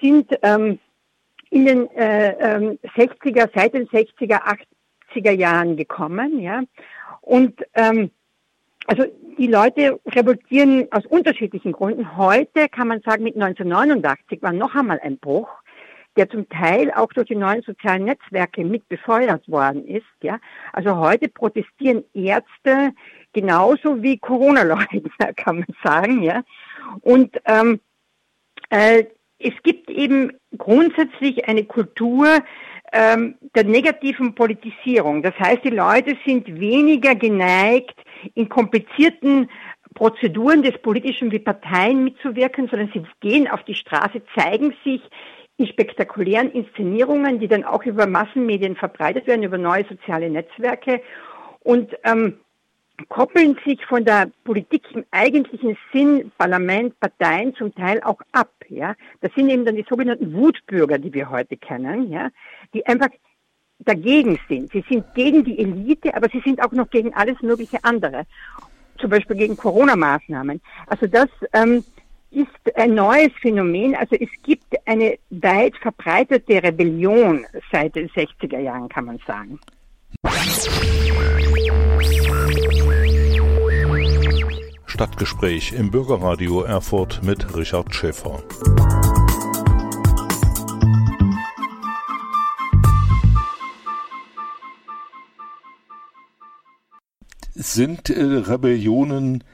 sind 0.00 0.30
ähm, 0.42 0.78
in 1.50 1.66
den 1.66 1.90
äh, 1.90 2.30
ähm, 2.38 2.78
60er, 2.96 3.50
seit 3.54 3.74
den 3.74 3.86
60er, 3.88 4.40
80er 5.14 5.32
Jahren 5.32 5.76
gekommen, 5.76 6.40
ja. 6.40 6.62
Und 7.20 7.60
ähm, 7.74 8.10
also 8.86 9.04
die 9.38 9.46
Leute 9.46 10.00
revoltieren 10.06 10.88
aus 10.90 11.06
unterschiedlichen 11.06 11.72
Gründen. 11.72 12.16
Heute 12.16 12.68
kann 12.68 12.88
man 12.88 13.00
sagen, 13.02 13.24
mit 13.24 13.34
1989 13.34 14.42
war 14.42 14.52
noch 14.52 14.74
einmal 14.74 15.00
ein 15.00 15.18
Bruch 15.18 15.48
der 16.16 16.28
zum 16.28 16.48
Teil 16.48 16.90
auch 16.92 17.12
durch 17.12 17.28
die 17.28 17.36
neuen 17.36 17.62
sozialen 17.62 18.04
Netzwerke 18.04 18.64
mit 18.64 18.88
befeuert 18.88 19.48
worden 19.48 19.86
ist. 19.86 20.06
Ja, 20.22 20.38
also 20.72 20.96
heute 20.96 21.28
protestieren 21.28 22.04
Ärzte 22.14 22.92
genauso 23.32 24.02
wie 24.02 24.18
Corona-Leugner, 24.18 25.32
kann 25.36 25.60
man 25.60 25.76
sagen. 25.82 26.22
Ja, 26.22 26.42
und 27.02 27.40
ähm, 27.44 27.80
äh, 28.70 29.04
es 29.38 29.54
gibt 29.62 29.88
eben 29.88 30.32
grundsätzlich 30.56 31.48
eine 31.48 31.64
Kultur 31.64 32.26
ähm, 32.92 33.36
der 33.54 33.64
negativen 33.64 34.34
Politisierung. 34.34 35.22
Das 35.22 35.34
heißt, 35.38 35.64
die 35.64 35.70
Leute 35.70 36.16
sind 36.26 36.60
weniger 36.60 37.14
geneigt, 37.14 37.94
in 38.34 38.48
komplizierten 38.48 39.48
Prozeduren 39.94 40.62
des 40.62 40.80
Politischen 40.82 41.32
wie 41.32 41.38
Parteien 41.38 42.04
mitzuwirken, 42.04 42.68
sondern 42.68 42.90
sie 42.92 43.02
gehen 43.20 43.48
auf 43.48 43.62
die 43.64 43.74
Straße, 43.74 44.22
zeigen 44.36 44.74
sich, 44.84 45.02
in 45.60 45.66
spektakulären 45.66 46.50
Inszenierungen, 46.52 47.38
die 47.38 47.46
dann 47.46 47.64
auch 47.64 47.84
über 47.84 48.06
Massenmedien 48.06 48.76
verbreitet 48.76 49.26
werden, 49.26 49.42
über 49.42 49.58
neue 49.58 49.84
soziale 49.84 50.30
Netzwerke 50.30 51.02
und 51.60 51.94
ähm, 52.04 52.38
koppeln 53.08 53.58
sich 53.64 53.84
von 53.84 54.04
der 54.04 54.30
Politik 54.44 54.82
im 54.94 55.04
eigentlichen 55.10 55.76
Sinn, 55.92 56.32
Parlament, 56.38 56.98
Parteien 56.98 57.54
zum 57.54 57.74
Teil 57.74 58.00
auch 58.02 58.20
ab. 58.32 58.50
Ja, 58.68 58.94
das 59.20 59.32
sind 59.34 59.50
eben 59.50 59.64
dann 59.64 59.76
die 59.76 59.86
sogenannten 59.88 60.32
Wutbürger, 60.32 60.98
die 60.98 61.12
wir 61.12 61.28
heute 61.28 61.56
kennen, 61.56 62.10
ja, 62.10 62.30
die 62.72 62.86
einfach 62.86 63.10
dagegen 63.80 64.38
sind. 64.48 64.72
Sie 64.72 64.84
sind 64.88 65.14
gegen 65.14 65.44
die 65.44 65.58
Elite, 65.58 66.14
aber 66.14 66.28
sie 66.30 66.40
sind 66.40 66.62
auch 66.62 66.72
noch 66.72 66.88
gegen 66.88 67.14
alles 67.14 67.40
mögliche 67.42 67.82
andere. 67.82 68.24
Zum 68.98 69.10
Beispiel 69.10 69.36
gegen 69.36 69.56
Corona-Maßnahmen. 69.56 70.60
Also 70.86 71.06
das 71.06 71.28
ähm, 71.52 71.84
ist 72.30 72.76
ein 72.76 72.94
neues 72.94 73.32
Phänomen. 73.40 73.94
Also 73.94 74.16
es 74.16 74.28
gibt 74.42 74.74
eine 74.86 75.18
weit 75.30 75.76
verbreitete 75.78 76.62
Rebellion 76.62 77.46
seit 77.72 77.94
den 77.96 78.08
60er 78.10 78.58
Jahren, 78.58 78.88
kann 78.88 79.06
man 79.06 79.18
sagen. 79.26 79.58
Stadtgespräch 84.86 85.72
im 85.72 85.90
Bürgerradio 85.90 86.62
Erfurt 86.62 87.22
mit 87.22 87.56
Richard 87.56 87.94
Schäfer. 87.94 88.42
Sind 97.54 98.10
äh, 98.10 98.22
Rebellionen 98.22 99.44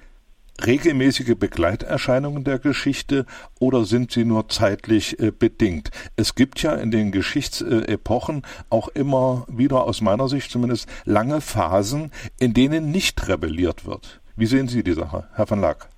regelmäßige 0.64 1.35
Begleiterscheinungen 1.37 2.45
der 2.45 2.59
Geschichte 2.59 3.27
oder 3.59 3.85
sind 3.85 4.12
sie 4.12 4.25
nur 4.25 4.49
zeitlich 4.49 5.21
äh, 5.21 5.31
bedingt? 5.31 5.90
Es 6.16 6.35
gibt 6.35 6.62
ja 6.62 6.75
in 6.75 6.90
den 6.90 7.12
Geschichtsepochen 7.12 8.42
auch 8.71 8.88
immer 8.88 9.45
wieder, 9.49 9.85
aus 9.85 10.01
meiner 10.01 10.29
Sicht 10.29 10.51
zumindest, 10.51 10.88
lange 11.05 11.40
Phasen, 11.40 12.12
in 12.38 12.55
denen 12.55 12.90
nicht 12.90 13.29
rebelliert 13.29 13.87
wird. 13.87 14.21
Wie 14.37 14.47
sehen 14.47 14.69
Sie 14.69 14.83
die 14.83 14.92
Sache, 14.92 15.27
Herr 15.35 15.49
van 15.51 15.61
Lack? 15.61 15.88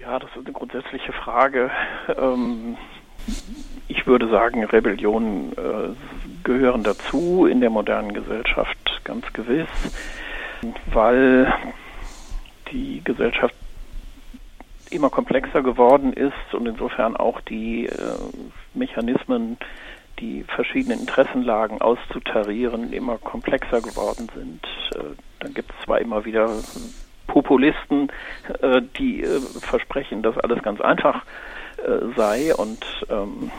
Ja, 0.00 0.18
das 0.18 0.30
ist 0.30 0.44
eine 0.44 0.52
grundsätzliche 0.52 1.12
Frage. 1.12 1.70
Ähm, 2.16 2.76
ich 3.88 4.06
würde 4.06 4.28
sagen, 4.28 4.64
Rebellionen 4.64 5.52
äh, 5.52 5.94
gehören 6.42 6.82
dazu 6.82 7.46
in 7.46 7.60
der 7.60 7.70
modernen 7.70 8.12
Gesellschaft 8.12 9.00
ganz 9.04 9.30
gewiss, 9.32 9.68
weil 10.92 11.52
die 12.70 13.02
Gesellschaft 13.02 13.54
immer 14.94 15.10
komplexer 15.10 15.62
geworden 15.62 16.12
ist 16.12 16.54
und 16.54 16.66
insofern 16.66 17.16
auch 17.16 17.40
die 17.40 17.86
äh, 17.86 18.16
Mechanismen, 18.74 19.58
die 20.20 20.44
verschiedenen 20.44 21.00
Interessenlagen 21.00 21.80
auszutarieren, 21.80 22.92
immer 22.92 23.18
komplexer 23.18 23.80
geworden 23.80 24.28
sind. 24.34 24.64
Äh, 24.94 25.14
dann 25.40 25.54
gibt 25.54 25.70
es 25.70 25.84
zwar 25.84 26.00
immer 26.00 26.24
wieder 26.24 26.50
Populisten, 27.26 28.10
äh, 28.60 28.82
die 28.98 29.22
äh, 29.22 29.40
versprechen, 29.60 30.22
dass 30.22 30.38
alles 30.38 30.62
ganz 30.62 30.80
einfach 30.80 31.24
äh, 31.84 32.14
sei 32.16 32.54
und 32.54 32.84
ähm, 33.10 33.50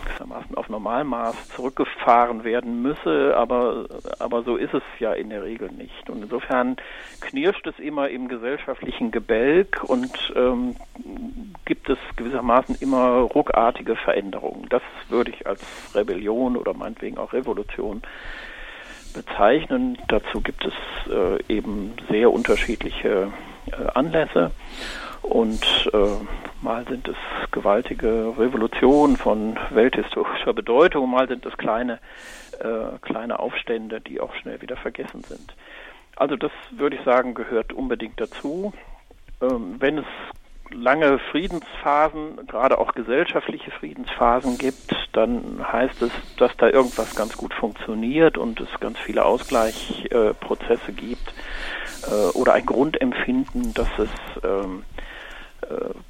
auf 0.56 0.70
Normalmaß 0.70 1.50
zurückgefahren 1.50 2.44
werden 2.44 2.82
müsse, 2.82 3.36
aber, 3.38 3.86
aber 4.20 4.44
so 4.44 4.56
ist 4.56 4.74
es 4.74 4.84
ja 5.00 5.14
in 5.14 5.30
der 5.30 5.44
Regel 5.44 5.72
nicht. 5.72 6.10
Und 6.10 6.24
insofern 6.24 6.78
knirscht 7.22 7.68
es 7.68 7.78
immer 7.80 8.10
im 8.10 8.28
gesellschaftlichen 8.28 9.12
Gebälk 9.12 9.84
und 9.84 10.34
ähm, 10.36 10.76
gibt 11.66 11.90
es 11.90 11.98
gewissermaßen 12.16 12.76
immer 12.80 13.20
ruckartige 13.20 13.96
Veränderungen. 13.96 14.68
Das 14.70 14.82
würde 15.10 15.32
ich 15.32 15.46
als 15.46 15.62
Rebellion 15.94 16.58
oder 16.58 16.74
meinetwegen 16.74 17.18
auch 17.18 17.34
Revolution 17.34 18.02
bezeichnen. 19.14 19.98
Dazu 20.08 20.42
gibt 20.42 20.66
es 20.66 20.74
äh, 21.12 21.54
eben 21.54 21.94
sehr 22.10 22.32
unterschiedliche 22.32 23.32
äh, 23.72 23.88
Anlässe. 23.94 24.52
Und 25.26 25.90
äh, 25.92 25.98
mal 26.62 26.86
sind 26.88 27.08
es 27.08 27.16
gewaltige 27.52 28.34
Revolutionen 28.38 29.18
von 29.18 29.58
welthistorischer 29.72 30.54
Bedeutung, 30.54 31.10
mal 31.10 31.28
sind 31.28 31.46
es 31.46 31.58
kleine, 31.58 32.00
äh, 32.60 33.00
kleine 33.02 33.40
Aufstände, 33.40 34.02
die 34.02 34.22
auch 34.22 34.34
schnell 34.36 34.62
wieder 34.62 34.78
vergessen 34.78 35.24
sind. 35.24 35.56
Also 36.16 36.36
das 36.36 36.52
würde 36.72 36.96
ich 36.96 37.04
sagen, 37.04 37.34
gehört 37.34 37.74
unbedingt 37.74 38.22
dazu. 38.22 38.72
Ähm, 39.42 39.76
wenn 39.80 39.98
es 39.98 40.06
lange 40.72 41.20
Friedensphasen, 41.32 42.48
gerade 42.48 42.78
auch 42.78 42.94
gesellschaftliche 42.94 43.72
Friedensphasen 43.72 44.58
gibt, 44.58 44.96
dann 45.14 45.60
heißt 45.72 46.02
es, 46.04 46.12
dass 46.38 46.56
da 46.58 46.70
irgendwas 46.70 47.16
ganz 47.16 47.36
gut 47.36 47.54
funktioniert 47.54 48.38
und 48.38 48.60
es 48.62 48.70
ganz 48.80 49.00
viele 49.00 49.26
Ausgleichprozesse 49.26 50.94
gibt 50.94 51.34
äh, 52.08 52.38
oder 52.38 52.54
ein 52.54 52.66
Grundempfinden, 52.66 53.74
dass 53.74 53.90
es 53.98 54.10
ähm, 54.44 54.84
äh, 54.95 54.95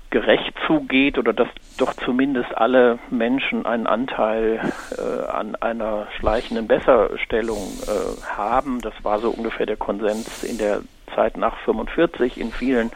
gerecht 0.09 0.53
zugeht 0.65 1.17
oder 1.17 1.33
dass 1.33 1.47
doch 1.77 1.93
zumindest 1.93 2.55
alle 2.57 2.99
Menschen 3.09 3.65
einen 3.65 3.87
Anteil 3.87 4.61
äh, 4.97 5.29
an 5.29 5.55
einer 5.55 6.07
schleichenden 6.17 6.67
Besserstellung 6.67 7.59
äh, 7.87 8.21
haben. 8.35 8.79
Das 8.81 8.93
war 9.03 9.19
so 9.19 9.29
ungefähr 9.29 9.65
der 9.65 9.77
Konsens 9.77 10.43
in 10.43 10.57
der 10.57 10.81
Zeit 11.13 11.37
nach 11.37 11.57
45 11.65 12.39
in 12.39 12.51
vielen 12.51 12.91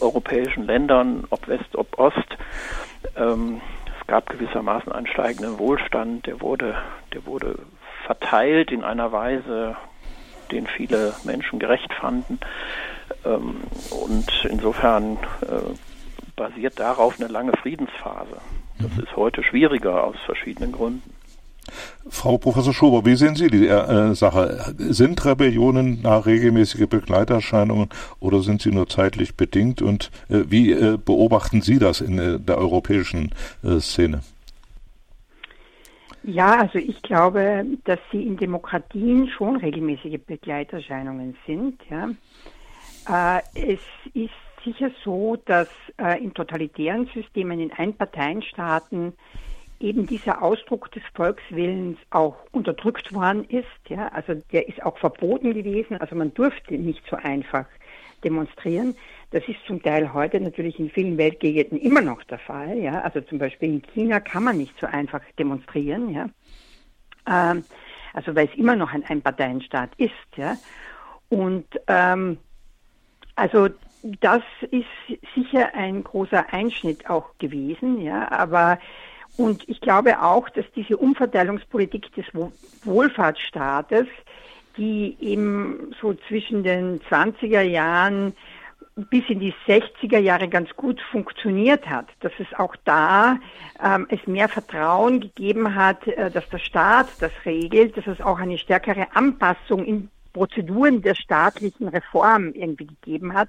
europäischen 0.00 0.66
Ländern, 0.66 1.24
ob 1.30 1.48
West, 1.48 1.74
ob 1.74 1.98
Ost. 1.98 2.36
Ähm, 3.16 3.60
es 4.00 4.06
gab 4.06 4.28
gewissermaßen 4.28 4.92
einen 4.92 5.06
steigenden 5.06 5.58
Wohlstand, 5.58 6.26
der 6.26 6.40
wurde, 6.40 6.76
der 7.12 7.26
wurde 7.26 7.58
verteilt 8.06 8.70
in 8.70 8.84
einer 8.84 9.12
Weise, 9.12 9.76
den 10.50 10.66
viele 10.66 11.14
Menschen 11.24 11.58
gerecht 11.58 11.92
fanden. 11.94 12.38
Ähm, 13.24 13.56
und 13.90 14.46
insofern 14.48 15.18
äh, 15.42 15.74
basiert 16.36 16.78
darauf 16.78 17.20
eine 17.20 17.28
lange 17.28 17.52
Friedensphase. 17.62 18.36
Das 18.78 18.92
mhm. 18.96 19.04
ist 19.04 19.16
heute 19.16 19.42
schwieriger 19.42 20.04
aus 20.04 20.16
verschiedenen 20.26 20.72
Gründen. 20.72 21.14
Frau 22.08 22.36
Professor 22.36 22.74
Schober, 22.74 23.06
wie 23.06 23.16
sehen 23.16 23.36
Sie 23.36 23.48
die 23.48 23.66
äh, 23.66 24.14
Sache? 24.14 24.74
Sind 24.76 25.24
Rebellionen 25.24 26.02
nach 26.02 26.26
regelmäßige 26.26 26.86
Begleiterscheinungen 26.86 27.88
oder 28.20 28.42
sind 28.42 28.60
sie 28.60 28.70
nur 28.70 28.88
zeitlich 28.88 29.36
bedingt? 29.36 29.80
Und 29.80 30.10
äh, 30.28 30.44
wie 30.48 30.72
äh, 30.72 30.98
beobachten 31.02 31.62
Sie 31.62 31.78
das 31.78 32.02
in 32.02 32.18
äh, 32.18 32.38
der 32.38 32.58
europäischen 32.58 33.30
äh, 33.62 33.80
Szene? 33.80 34.20
Ja, 36.26 36.56
also 36.60 36.78
ich 36.78 37.02
glaube, 37.02 37.66
dass 37.84 37.98
sie 38.10 38.22
in 38.22 38.38
Demokratien 38.38 39.28
schon 39.28 39.56
regelmäßige 39.56 40.18
Begleiterscheinungen 40.26 41.36
sind. 41.46 41.80
Ja. 41.90 42.08
Äh, 43.38 43.42
es 43.54 43.80
ist 44.14 44.30
sicher 44.64 44.90
so, 45.04 45.36
dass 45.44 45.68
äh, 45.98 46.22
in 46.24 46.32
totalitären 46.32 47.10
Systemen, 47.12 47.60
in 47.60 47.72
Einparteienstaaten, 47.72 49.12
eben 49.80 50.06
dieser 50.06 50.42
Ausdruck 50.42 50.90
des 50.92 51.02
Volkswillens 51.14 51.98
auch 52.08 52.36
unterdrückt 52.52 53.12
worden 53.12 53.44
ist. 53.44 53.66
Ja, 53.88 54.08
also 54.08 54.34
der 54.50 54.66
ist 54.66 54.82
auch 54.82 54.96
verboten 54.96 55.52
gewesen. 55.52 56.00
Also 56.00 56.16
man 56.16 56.32
durfte 56.32 56.74
nicht 56.74 57.02
so 57.10 57.16
einfach 57.16 57.66
demonstrieren. 58.24 58.96
Das 59.34 59.42
ist 59.48 59.58
zum 59.66 59.82
Teil 59.82 60.12
heute 60.14 60.40
natürlich 60.40 60.78
in 60.78 60.90
vielen 60.90 61.18
Weltgegenden 61.18 61.80
immer 61.80 62.00
noch 62.00 62.22
der 62.22 62.38
Fall. 62.38 62.78
Ja, 62.78 63.00
also 63.00 63.20
zum 63.20 63.38
Beispiel 63.38 63.68
in 63.68 63.82
China 63.92 64.20
kann 64.20 64.44
man 64.44 64.56
nicht 64.56 64.72
so 64.80 64.86
einfach 64.86 65.22
demonstrieren. 65.36 66.14
Ja, 66.14 66.28
ähm, 67.28 67.64
also 68.12 68.36
weil 68.36 68.46
es 68.46 68.56
immer 68.56 68.76
noch 68.76 68.92
ein 68.92 69.02
Einparteienstaat 69.02 69.90
ist. 69.96 70.12
Ja, 70.36 70.56
und 71.30 71.66
ähm, 71.88 72.38
also 73.34 73.70
das 74.20 74.44
ist 74.70 74.86
sicher 75.34 75.74
ein 75.74 76.04
großer 76.04 76.52
Einschnitt 76.52 77.10
auch 77.10 77.36
gewesen, 77.38 78.02
ja, 78.02 78.30
aber 78.30 78.78
und 79.36 79.68
ich 79.68 79.80
glaube 79.80 80.22
auch, 80.22 80.48
dass 80.48 80.66
diese 80.76 80.96
Umverteilungspolitik 80.96 82.14
des 82.14 82.26
Wohlfahrtsstaates, 82.84 84.06
die 84.76 85.16
eben 85.18 85.92
so 86.00 86.14
zwischen 86.28 86.62
den 86.62 87.00
20er 87.00 87.62
Jahren 87.62 88.32
bis 88.96 89.24
in 89.28 89.40
die 89.40 89.54
60er 89.66 90.18
Jahre 90.18 90.48
ganz 90.48 90.70
gut 90.76 91.00
funktioniert 91.10 91.88
hat, 91.88 92.06
dass 92.20 92.32
es 92.38 92.46
auch 92.58 92.76
da 92.84 93.38
ähm, 93.82 94.06
es 94.08 94.24
mehr 94.26 94.48
Vertrauen 94.48 95.20
gegeben 95.20 95.74
hat, 95.74 96.06
äh, 96.06 96.30
dass 96.30 96.48
der 96.48 96.58
Staat 96.58 97.08
das 97.18 97.32
regelt, 97.44 97.96
dass 97.96 98.06
es 98.06 98.20
auch 98.20 98.38
eine 98.38 98.56
stärkere 98.56 99.08
Anpassung 99.14 99.84
in 99.84 100.10
Prozeduren 100.32 101.02
der 101.02 101.14
staatlichen 101.14 101.88
Reform 101.88 102.52
irgendwie 102.52 102.86
gegeben 102.86 103.34
hat, 103.34 103.48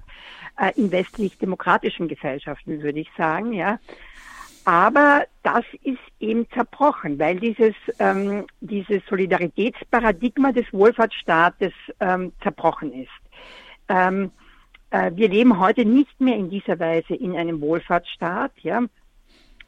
äh, 0.58 0.72
in 0.76 0.90
westlich-demokratischen 0.90 2.08
Gesellschaften, 2.08 2.82
würde 2.82 3.00
ich 3.00 3.10
sagen, 3.16 3.52
ja. 3.52 3.78
Aber 4.64 5.26
das 5.44 5.64
ist 5.84 6.00
eben 6.18 6.48
zerbrochen, 6.50 7.20
weil 7.20 7.38
dieses, 7.38 7.74
ähm, 8.00 8.46
dieses 8.60 9.00
Solidaritätsparadigma 9.08 10.50
des 10.50 10.72
Wohlfahrtsstaates 10.72 11.72
ähm, 12.00 12.32
zerbrochen 12.42 12.92
ist. 12.92 13.10
Ähm, 13.88 14.24
äh, 14.24 14.45
wir 14.90 15.28
leben 15.28 15.58
heute 15.58 15.84
nicht 15.84 16.20
mehr 16.20 16.36
in 16.36 16.48
dieser 16.48 16.78
Weise 16.78 17.14
in 17.14 17.36
einem 17.36 17.60
Wohlfahrtsstaat, 17.60 18.52
ja. 18.62 18.82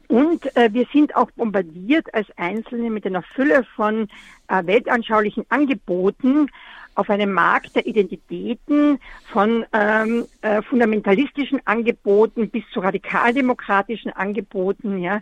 Und 0.07 0.57
äh, 0.57 0.73
wir 0.73 0.87
sind 0.91 1.15
auch 1.15 1.29
bombardiert 1.31 2.11
als 2.15 2.27
Einzelne 2.35 2.89
mit 2.89 3.05
einer 3.05 3.21
Fülle 3.21 3.63
von 3.75 4.07
äh, 4.47 4.65
weltanschaulichen 4.65 5.45
Angeboten, 5.49 6.49
auf 6.95 7.09
einem 7.11 7.31
Markt 7.31 7.75
der 7.75 7.85
Identitäten 7.85 8.99
von 9.31 9.65
ähm, 9.71 10.25
äh, 10.41 10.61
fundamentalistischen 10.63 11.61
Angeboten 11.65 12.49
bis 12.49 12.63
zu 12.73 12.79
radikaldemokratischen 12.79 14.11
Angeboten, 14.11 14.97
ja, 14.97 15.21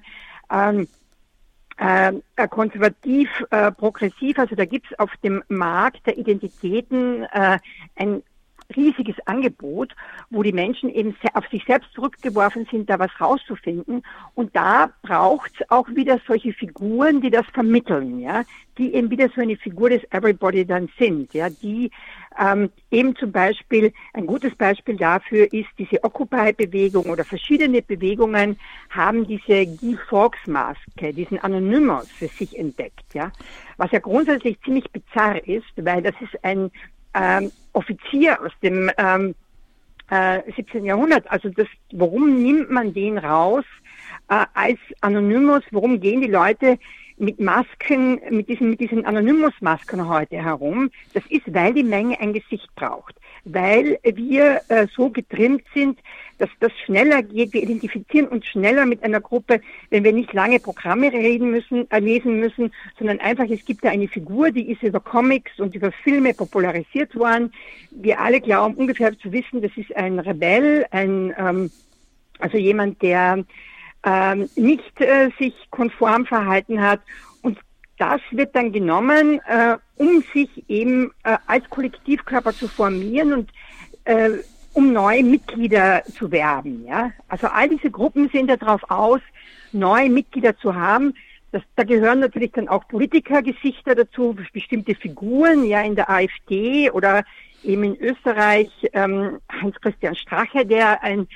ähm, 0.49 0.87
äh, 1.77 2.13
konservativ, 2.49 3.29
äh, 3.51 3.71
progressiv. 3.71 4.39
Also 4.39 4.55
da 4.55 4.65
gibt 4.65 4.89
es 4.89 4.97
auf 4.97 5.11
dem 5.17 5.43
Markt 5.49 6.07
der 6.07 6.17
Identitäten 6.17 7.23
äh, 7.25 7.59
ein 7.95 8.23
riesiges 8.75 9.15
Angebot, 9.25 9.95
wo 10.29 10.43
die 10.43 10.51
Menschen 10.51 10.89
eben 10.89 11.15
auf 11.33 11.47
sich 11.47 11.63
selbst 11.65 11.91
zurückgeworfen 11.93 12.67
sind, 12.69 12.89
da 12.89 12.99
was 12.99 13.11
rauszufinden. 13.19 14.03
Und 14.35 14.55
da 14.55 14.91
braucht 15.01 15.51
es 15.59 15.69
auch 15.69 15.87
wieder 15.89 16.19
solche 16.27 16.53
Figuren, 16.53 17.21
die 17.21 17.29
das 17.29 17.45
vermitteln, 17.53 18.19
ja, 18.19 18.43
die 18.77 18.93
eben 18.93 19.09
wieder 19.09 19.29
so 19.33 19.41
eine 19.41 19.55
Figur 19.55 19.89
des 19.89 20.03
Everybody 20.11 20.65
dann 20.65 20.89
sind, 20.99 21.33
ja, 21.33 21.49
die 21.49 21.91
ähm, 22.39 22.69
eben 22.91 23.15
zum 23.15 23.31
Beispiel, 23.31 23.93
ein 24.13 24.27
gutes 24.27 24.53
Beispiel 24.55 24.95
dafür 24.95 25.51
ist 25.51 25.69
diese 25.79 26.03
Occupy-Bewegung 26.03 27.05
oder 27.05 27.23
verschiedene 27.23 27.81
Bewegungen 27.81 28.59
haben 28.89 29.25
diese 29.25 29.65
Guy 29.65 29.97
Fawkes-Maske, 30.09 31.13
diesen 31.13 31.39
Anonymous 31.39 32.11
für 32.11 32.27
sich 32.27 32.57
entdeckt, 32.57 33.13
ja, 33.13 33.31
was 33.77 33.91
ja 33.91 33.99
grundsätzlich 33.99 34.59
ziemlich 34.61 34.89
bizarr 34.91 35.43
ist, 35.47 35.65
weil 35.77 36.03
das 36.03 36.15
ist 36.21 36.43
ein 36.43 36.69
ähm, 37.19 37.51
Offizier 37.73 38.41
aus 38.41 38.51
dem 38.61 38.91
ähm, 38.97 39.35
äh, 40.09 40.41
17. 40.55 40.85
Jahrhundert. 40.85 41.29
Also 41.29 41.49
das, 41.49 41.67
warum 41.91 42.41
nimmt 42.41 42.71
man 42.71 42.93
den 42.93 43.17
raus 43.17 43.65
äh, 44.29 44.45
als 44.53 44.79
Anonymous? 45.01 45.63
Warum 45.71 45.99
gehen 45.99 46.21
die 46.21 46.31
Leute 46.31 46.79
mit 47.17 47.39
Masken, 47.39 48.19
mit 48.29 48.49
diesen, 48.49 48.69
mit 48.69 48.79
diesen 48.79 49.05
Anonymous-Masken 49.05 50.07
heute 50.07 50.37
herum? 50.37 50.91
Das 51.13 51.23
ist, 51.29 51.53
weil 51.53 51.73
die 51.73 51.83
Menge 51.83 52.19
ein 52.19 52.33
Gesicht 52.33 52.73
braucht 52.75 53.15
weil 53.53 53.99
wir 54.03 54.61
äh, 54.67 54.87
so 54.95 55.09
getrimmt 55.09 55.63
sind, 55.73 55.99
dass 56.37 56.49
das 56.59 56.71
schneller 56.85 57.23
geht. 57.23 57.53
Wir 57.53 57.63
identifizieren 57.63 58.27
uns 58.27 58.45
schneller 58.45 58.85
mit 58.85 59.03
einer 59.03 59.21
Gruppe, 59.21 59.61
wenn 59.89 60.03
wir 60.03 60.13
nicht 60.13 60.33
lange 60.33 60.59
Programme 60.59 61.11
reden 61.11 61.51
müssen, 61.51 61.89
äh, 61.91 61.99
lesen 61.99 62.39
müssen, 62.39 62.71
sondern 62.97 63.19
einfach, 63.19 63.45
es 63.49 63.65
gibt 63.65 63.83
da 63.83 63.89
eine 63.89 64.07
Figur, 64.07 64.51
die 64.51 64.71
ist 64.71 64.83
über 64.83 64.99
Comics 64.99 65.59
und 65.59 65.75
über 65.75 65.91
Filme 65.91 66.33
popularisiert 66.33 67.15
worden. 67.15 67.51
Wir 67.91 68.19
alle 68.19 68.41
glauben 68.41 68.75
ungefähr 68.75 69.17
zu 69.17 69.31
wissen, 69.31 69.61
das 69.61 69.71
ist 69.75 69.95
ein 69.95 70.19
Rebell, 70.19 70.85
ein, 70.91 71.33
ähm, 71.37 71.71
also 72.39 72.57
jemand, 72.57 73.01
der 73.01 73.43
ähm, 74.07 74.49
nicht 74.55 75.01
äh, 75.01 75.29
sich 75.37 75.53
konform 75.69 76.25
verhalten 76.25 76.81
hat 76.81 77.01
das 77.97 78.21
wird 78.31 78.55
dann 78.55 78.71
genommen, 78.71 79.41
äh, 79.47 79.77
um 79.95 80.23
sich 80.33 80.49
eben 80.69 81.11
äh, 81.23 81.37
als 81.47 81.69
Kollektivkörper 81.69 82.53
zu 82.53 82.67
formieren 82.67 83.33
und 83.33 83.51
äh, 84.05 84.29
um 84.73 84.93
neue 84.93 85.23
Mitglieder 85.23 86.03
zu 86.05 86.31
werben. 86.31 86.85
Ja? 86.85 87.11
Also 87.27 87.47
all 87.47 87.69
diese 87.69 87.89
Gruppen 87.89 88.29
sind 88.29 88.49
ja 88.49 88.57
darauf 88.57 88.89
aus, 88.89 89.21
neue 89.71 90.09
Mitglieder 90.09 90.55
zu 90.57 90.75
haben. 90.75 91.15
Das, 91.51 91.63
da 91.75 91.83
gehören 91.83 92.19
natürlich 92.19 92.51
dann 92.51 92.67
auch 92.67 92.87
Politikergesichter 92.87 93.95
dazu, 93.95 94.37
bestimmte 94.53 94.93
Figuren, 94.93 95.65
ja, 95.65 95.81
in 95.81 95.95
der 95.95 96.09
AfD 96.09 96.91
oder 96.91 97.23
eben 97.63 97.83
in 97.83 97.99
Österreich 97.99 98.69
ähm, 98.93 99.39
Hans-Christian 99.49 100.15
Strache, 100.15 100.65
der 100.65 101.01
ein 101.03 101.27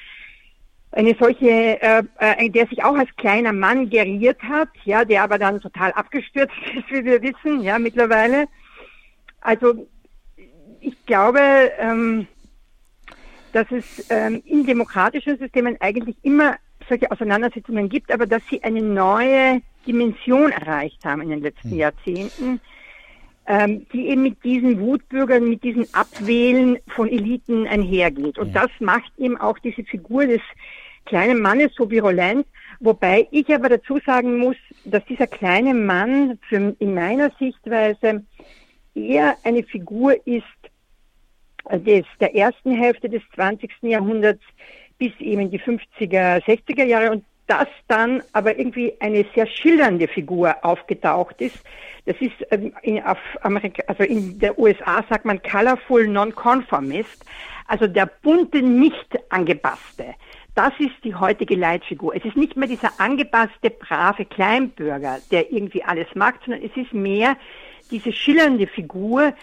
eine 0.91 1.15
solche, 1.19 1.81
äh, 1.81 2.03
äh, 2.19 2.49
der 2.49 2.67
sich 2.67 2.83
auch 2.83 2.95
als 2.95 3.09
kleiner 3.15 3.53
Mann 3.53 3.89
geriert 3.89 4.41
hat, 4.43 4.69
ja, 4.83 5.05
der 5.05 5.23
aber 5.23 5.37
dann 5.37 5.61
total 5.61 5.91
abgestürzt 5.93 6.53
ist, 6.75 6.89
wie 6.91 7.05
wir 7.05 7.21
wissen, 7.21 7.61
ja, 7.61 7.79
mittlerweile. 7.79 8.47
Also 9.39 9.87
ich 10.81 11.05
glaube, 11.05 11.39
ähm, 11.79 12.27
dass 13.53 13.71
es 13.71 14.07
ähm, 14.09 14.41
in 14.45 14.65
demokratischen 14.65 15.37
Systemen 15.37 15.77
eigentlich 15.79 16.15
immer 16.23 16.55
solche 16.89 17.11
Auseinandersetzungen 17.11 17.89
gibt, 17.89 18.11
aber 18.11 18.25
dass 18.25 18.41
sie 18.49 18.63
eine 18.63 18.81
neue 18.81 19.61
Dimension 19.87 20.51
erreicht 20.51 21.03
haben 21.05 21.21
in 21.21 21.29
den 21.29 21.41
letzten 21.41 21.71
hm. 21.71 21.77
Jahrzehnten, 21.77 22.59
ähm, 23.47 23.85
die 23.93 24.07
eben 24.07 24.23
mit 24.23 24.43
diesen 24.43 24.79
Wutbürgern, 24.79 25.47
mit 25.49 25.63
diesen 25.63 25.91
Abwählen 25.93 26.77
von 26.87 27.07
Eliten 27.07 27.67
einhergeht. 27.67 28.37
Und 28.37 28.55
das 28.55 28.69
macht 28.79 29.11
eben 29.17 29.37
auch 29.37 29.57
diese 29.59 29.83
Figur 29.83 30.27
des 30.27 30.41
kleinen 31.05 31.41
Mannes 31.41 31.73
so 31.75 31.89
virulent, 31.89 32.45
wobei 32.79 33.27
ich 33.31 33.53
aber 33.53 33.69
dazu 33.69 33.99
sagen 34.05 34.37
muss, 34.37 34.55
dass 34.85 35.03
dieser 35.05 35.27
kleine 35.27 35.73
Mann 35.73 36.39
für, 36.47 36.75
in 36.79 36.93
meiner 36.93 37.31
Sichtweise 37.39 38.23
eher 38.93 39.37
eine 39.43 39.63
Figur 39.63 40.15
ist 40.25 40.45
des, 41.71 42.05
der 42.19 42.35
ersten 42.35 42.71
Hälfte 42.71 43.09
des 43.09 43.21
20. 43.35 43.71
Jahrhunderts 43.83 44.43
bis 44.97 45.11
eben 45.19 45.49
die 45.49 45.59
50er, 45.59 46.43
60er 46.45 46.83
Jahre 46.85 47.11
und 47.11 47.23
dass 47.47 47.67
dann 47.87 48.23
aber 48.33 48.57
irgendwie 48.57 48.93
eine 48.99 49.25
sehr 49.35 49.45
schildernde 49.45 50.07
Figur 50.07 50.55
aufgetaucht 50.63 51.41
ist. 51.41 51.57
Das 52.05 52.15
ist 52.19 52.31
ähm, 52.49 52.73
in, 52.81 53.01
also 53.01 54.03
in 54.03 54.39
der 54.39 54.57
USA 54.57 55.03
sagt 55.09 55.25
man 55.25 55.41
colorful 55.41 56.07
nonconformist, 56.07 57.25
also 57.67 57.87
der 57.87 58.05
bunte, 58.05 58.61
nicht 58.61 59.19
angepasste. 59.29 60.15
Das 60.55 60.73
ist 60.79 60.91
die 61.03 61.15
heutige 61.15 61.55
Leitfigur. 61.55 62.15
Es 62.15 62.25
ist 62.25 62.35
nicht 62.35 62.57
mehr 62.57 62.67
dieser 62.67 62.91
angepasste, 62.99 63.69
brave 63.69 64.25
Kleinbürger, 64.25 65.19
der 65.31 65.51
irgendwie 65.51 65.83
alles 65.83 66.07
mag, 66.13 66.39
sondern 66.43 66.63
es 66.63 66.75
ist 66.75 66.93
mehr 66.93 67.37
diese 67.89 68.11
schillernde 68.11 68.67
Figur, 68.67 69.33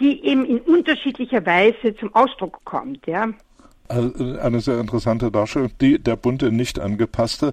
die 0.00 0.24
eben 0.24 0.44
in 0.44 0.58
unterschiedlicher 0.60 1.44
Weise 1.46 1.94
zum 1.96 2.14
Ausdruck 2.14 2.60
kommt, 2.64 3.06
ja. 3.06 3.28
Also 3.88 4.38
eine 4.40 4.60
sehr 4.60 4.80
interessante 4.80 5.30
Darstellung, 5.30 5.70
die 5.80 6.00
der 6.00 6.16
bunte 6.16 6.50
nicht 6.50 6.80
angepasste. 6.80 7.52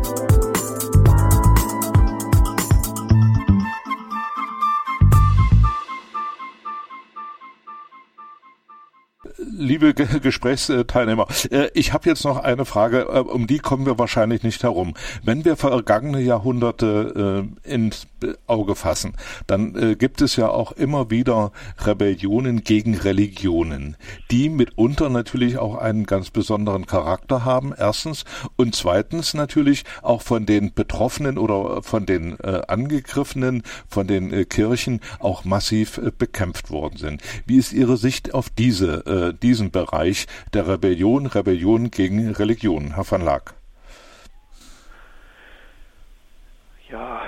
Liebe 9.71 9.93
Gesprächsteilnehmer, 9.93 11.27
äh, 11.49 11.69
ich 11.73 11.93
habe 11.93 12.09
jetzt 12.09 12.25
noch 12.25 12.37
eine 12.37 12.65
Frage, 12.65 13.03
äh, 13.03 13.19
um 13.19 13.47
die 13.47 13.59
kommen 13.59 13.85
wir 13.85 13.97
wahrscheinlich 13.97 14.43
nicht 14.43 14.63
herum. 14.63 14.95
Wenn 15.23 15.45
wir 15.45 15.55
vergangene 15.55 16.19
Jahrhunderte 16.19 17.47
äh, 17.65 17.73
ins 17.73 18.07
Auge 18.45 18.75
fassen, 18.75 19.13
dann 19.47 19.97
gibt 19.97 20.21
es 20.21 20.35
ja 20.35 20.47
auch 20.47 20.73
immer 20.73 21.09
wieder 21.09 21.51
Rebellionen 21.79 22.63
gegen 22.63 22.95
Religionen, 22.95 23.97
die 24.29 24.47
mitunter 24.49 25.09
natürlich 25.09 25.57
auch 25.57 25.75
einen 25.75 26.05
ganz 26.05 26.29
besonderen 26.29 26.85
Charakter 26.85 27.45
haben, 27.45 27.73
erstens, 27.75 28.25
und 28.57 28.75
zweitens 28.75 29.33
natürlich 29.33 29.85
auch 30.03 30.21
von 30.21 30.45
den 30.45 30.71
Betroffenen 30.71 31.39
oder 31.39 31.81
von 31.81 32.05
den 32.05 32.39
Angegriffenen, 32.39 33.63
von 33.87 34.05
den 34.05 34.47
Kirchen 34.49 34.99
auch 35.17 35.43
massiv 35.43 35.99
bekämpft 36.19 36.69
worden 36.69 36.97
sind. 36.97 37.23
Wie 37.47 37.57
ist 37.57 37.73
Ihre 37.73 37.97
Sicht 37.97 38.35
auf 38.35 38.51
diese, 38.51 39.05
äh, 39.07 39.33
diesen 39.61 39.71
Bereich 39.71 40.25
der 40.53 40.67
Rebellion, 40.67 41.27
Rebellion 41.27 41.91
gegen 41.91 42.31
Religion, 42.31 42.95
Herr 42.95 43.09
van 43.09 43.21
Laak? 43.21 43.53
Ja, 46.89 47.21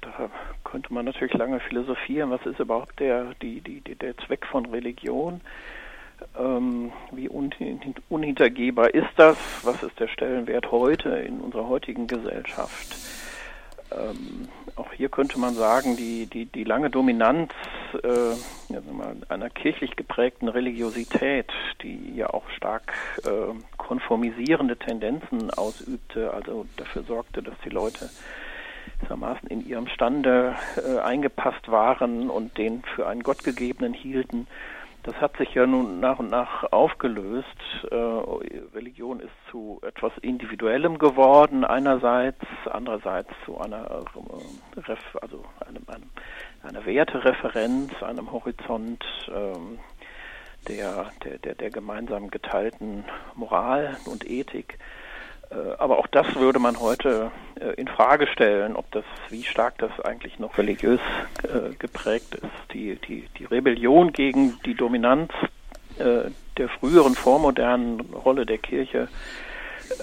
da 0.00 0.30
könnte 0.64 0.94
man 0.94 1.04
natürlich 1.04 1.34
lange 1.34 1.60
philosophieren. 1.60 2.30
Was 2.30 2.46
ist 2.46 2.60
überhaupt 2.60 3.00
der, 3.00 3.34
die, 3.42 3.60
die, 3.60 3.80
der 3.80 4.16
Zweck 4.18 4.46
von 4.46 4.66
Religion? 4.66 5.40
Ähm, 6.38 6.92
wie 7.10 7.28
unhintergehbar 7.28 8.94
ist 8.94 9.10
das? 9.16 9.36
Was 9.64 9.82
ist 9.82 9.98
der 9.98 10.08
Stellenwert 10.08 10.70
heute 10.70 11.08
in 11.10 11.40
unserer 11.40 11.68
heutigen 11.68 12.06
Gesellschaft? 12.06 12.96
Ähm, 13.96 14.48
auch 14.76 14.92
hier 14.92 15.08
könnte 15.08 15.38
man 15.38 15.54
sagen, 15.54 15.96
die, 15.96 16.26
die, 16.26 16.46
die 16.46 16.64
lange 16.64 16.90
Dominanz 16.90 17.52
äh, 18.02 18.08
ja, 18.72 18.80
einer 19.28 19.50
kirchlich 19.50 19.96
geprägten 19.96 20.48
Religiosität, 20.48 21.50
die 21.82 22.14
ja 22.16 22.30
auch 22.30 22.48
stark 22.56 22.92
äh, 23.24 23.54
konformisierende 23.76 24.76
Tendenzen 24.76 25.50
ausübte, 25.50 26.32
also 26.32 26.66
dafür 26.76 27.02
sorgte, 27.02 27.42
dass 27.42 27.54
die 27.64 27.70
Leute 27.70 28.08
gewissermaßen 29.02 29.48
in 29.48 29.66
ihrem 29.66 29.88
Stande 29.88 30.54
äh, 30.76 30.98
eingepasst 31.00 31.70
waren 31.70 32.30
und 32.30 32.56
den 32.58 32.82
für 32.94 33.06
einen 33.06 33.22
Gottgegebenen 33.22 33.92
hielten, 33.92 34.46
das 35.02 35.16
hat 35.16 35.36
sich 35.36 35.52
ja 35.54 35.66
nun 35.66 36.00
nach 36.00 36.18
und 36.18 36.30
nach 36.30 36.70
aufgelöst. 36.72 37.46
Äh, 37.90 37.94
Religion 37.94 39.20
ist 39.20 39.32
zu 39.50 39.80
etwas 39.82 40.12
Individuellem 40.20 40.98
geworden 40.98 41.64
einerseits, 41.64 42.40
andererseits 42.70 43.30
zu 43.44 43.58
einer, 43.58 43.90
äh, 43.90 44.94
also 45.20 45.44
einem, 45.66 45.82
einem, 45.88 46.10
einer 46.62 46.86
Wertereferenz, 46.86 48.00
einem 48.02 48.30
Horizont 48.30 49.04
ähm, 49.28 49.78
der, 50.68 51.10
der, 51.24 51.38
der, 51.38 51.54
der 51.56 51.70
gemeinsam 51.70 52.30
geteilten 52.30 53.04
Moral 53.34 53.96
und 54.06 54.28
Ethik. 54.28 54.78
Äh, 55.50 55.74
aber 55.78 55.98
auch 55.98 56.06
das 56.06 56.36
würde 56.36 56.60
man 56.60 56.78
heute 56.78 57.32
in 57.76 57.88
Frage 57.88 58.26
stellen, 58.26 58.76
ob 58.76 58.90
das, 58.92 59.04
wie 59.30 59.42
stark 59.42 59.78
das 59.78 59.90
eigentlich 60.00 60.38
noch 60.38 60.58
religiös 60.58 61.00
äh, 61.44 61.74
geprägt 61.78 62.34
ist. 62.34 62.72
Die, 62.72 62.96
die, 62.96 63.28
die 63.38 63.44
Rebellion 63.44 64.12
gegen 64.12 64.58
die 64.64 64.74
Dominanz 64.74 65.32
der 66.56 66.68
früheren 66.68 67.14
vormodernen 67.14 68.00
Rolle 68.00 68.46
der 68.46 68.58
Kirche 68.58 69.08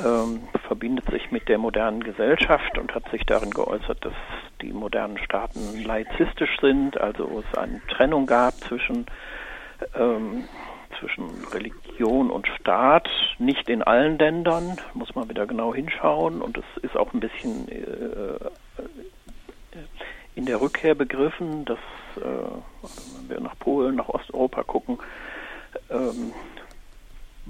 ähm, 0.03 0.47
verbindet 0.67 1.09
sich 1.09 1.31
mit 1.31 1.47
der 1.47 1.57
modernen 1.57 2.03
Gesellschaft 2.03 2.77
und 2.77 2.93
hat 2.93 3.09
sich 3.09 3.25
darin 3.25 3.51
geäußert, 3.51 4.03
dass 4.05 4.13
die 4.61 4.73
modernen 4.73 5.17
Staaten 5.17 5.83
laizistisch 5.83 6.59
sind, 6.61 6.99
also 6.99 7.43
es 7.43 7.57
eine 7.57 7.81
Trennung 7.87 8.25
gab 8.25 8.53
zwischen 8.55 9.05
ähm, 9.95 10.43
zwischen 10.99 11.29
Religion 11.51 12.29
und 12.29 12.47
Staat, 12.59 13.09
nicht 13.37 13.69
in 13.69 13.83
allen 13.83 14.17
Ländern, 14.17 14.77
muss 14.93 15.15
man 15.15 15.29
wieder 15.29 15.45
genau 15.45 15.73
hinschauen 15.73 16.41
und 16.41 16.57
es 16.57 16.83
ist 16.83 16.95
auch 16.97 17.13
ein 17.13 17.19
bisschen 17.19 17.67
äh, 17.69 18.39
in 20.35 20.45
der 20.45 20.61
Rückkehr 20.61 20.95
begriffen, 20.95 21.65
dass 21.65 21.79
äh, 22.17 22.21
wenn 22.21 23.29
wir 23.29 23.39
nach 23.41 23.57
Polen, 23.59 23.95
nach 23.95 24.09
Osteuropa 24.09 24.63
gucken, 24.63 24.97
ähm, 25.89 26.33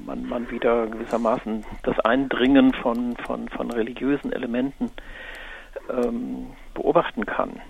man, 0.05 0.27
man 0.27 0.49
wieder 0.49 0.87
gewissermaßen 0.87 1.65
das 1.83 1.99
Eindringen 1.99 2.73
von, 2.73 3.15
von, 3.17 3.49
von 3.49 3.71
religiösen 3.71 4.31
Elementen 4.31 4.91
ähm, 5.89 6.47
beobachten 6.73 7.25
kann. 7.25 7.61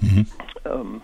Mhm. 0.00 0.26
Ähm, 0.64 1.02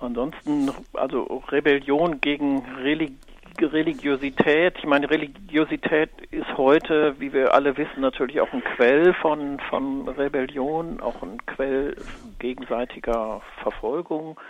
Ansonsten, 0.00 0.70
also 0.94 1.42
Rebellion 1.50 2.20
gegen 2.20 2.64
Relig 2.82 3.12
Religiosität. 3.60 4.74
Ich 4.78 4.86
meine, 4.86 5.10
Religiosität 5.10 6.10
ist 6.30 6.56
heute, 6.56 7.16
wie 7.18 7.32
wir 7.32 7.52
alle 7.52 7.76
wissen, 7.76 8.00
natürlich 8.00 8.40
auch 8.40 8.52
ein 8.52 8.64
Quell 8.64 9.12
von, 9.14 9.60
von 9.68 10.08
Rebellion, 10.08 11.00
auch 11.00 11.22
ein 11.22 11.44
Quell 11.44 11.94
gegenseitiger 12.38 13.42
Verfolgung. 13.62 14.40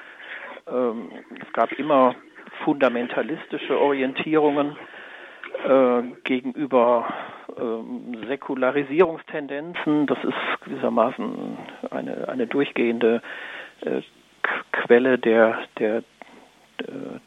Ähm, 0.68 1.10
es 1.44 1.52
gab 1.52 1.72
immer 1.72 2.14
fundamentalistische 2.64 3.80
Orientierungen 3.80 4.76
äh, 5.66 6.02
gegenüber 6.24 7.12
äh, 7.56 8.26
Säkularisierungstendenzen. 8.28 10.06
Das 10.06 10.18
ist 10.22 10.64
gewissermaßen 10.64 11.58
eine, 11.90 12.28
eine 12.28 12.46
durchgehende 12.46 13.22
äh, 13.80 14.02
Quelle 14.72 15.18
der, 15.18 15.58
der, 15.78 16.02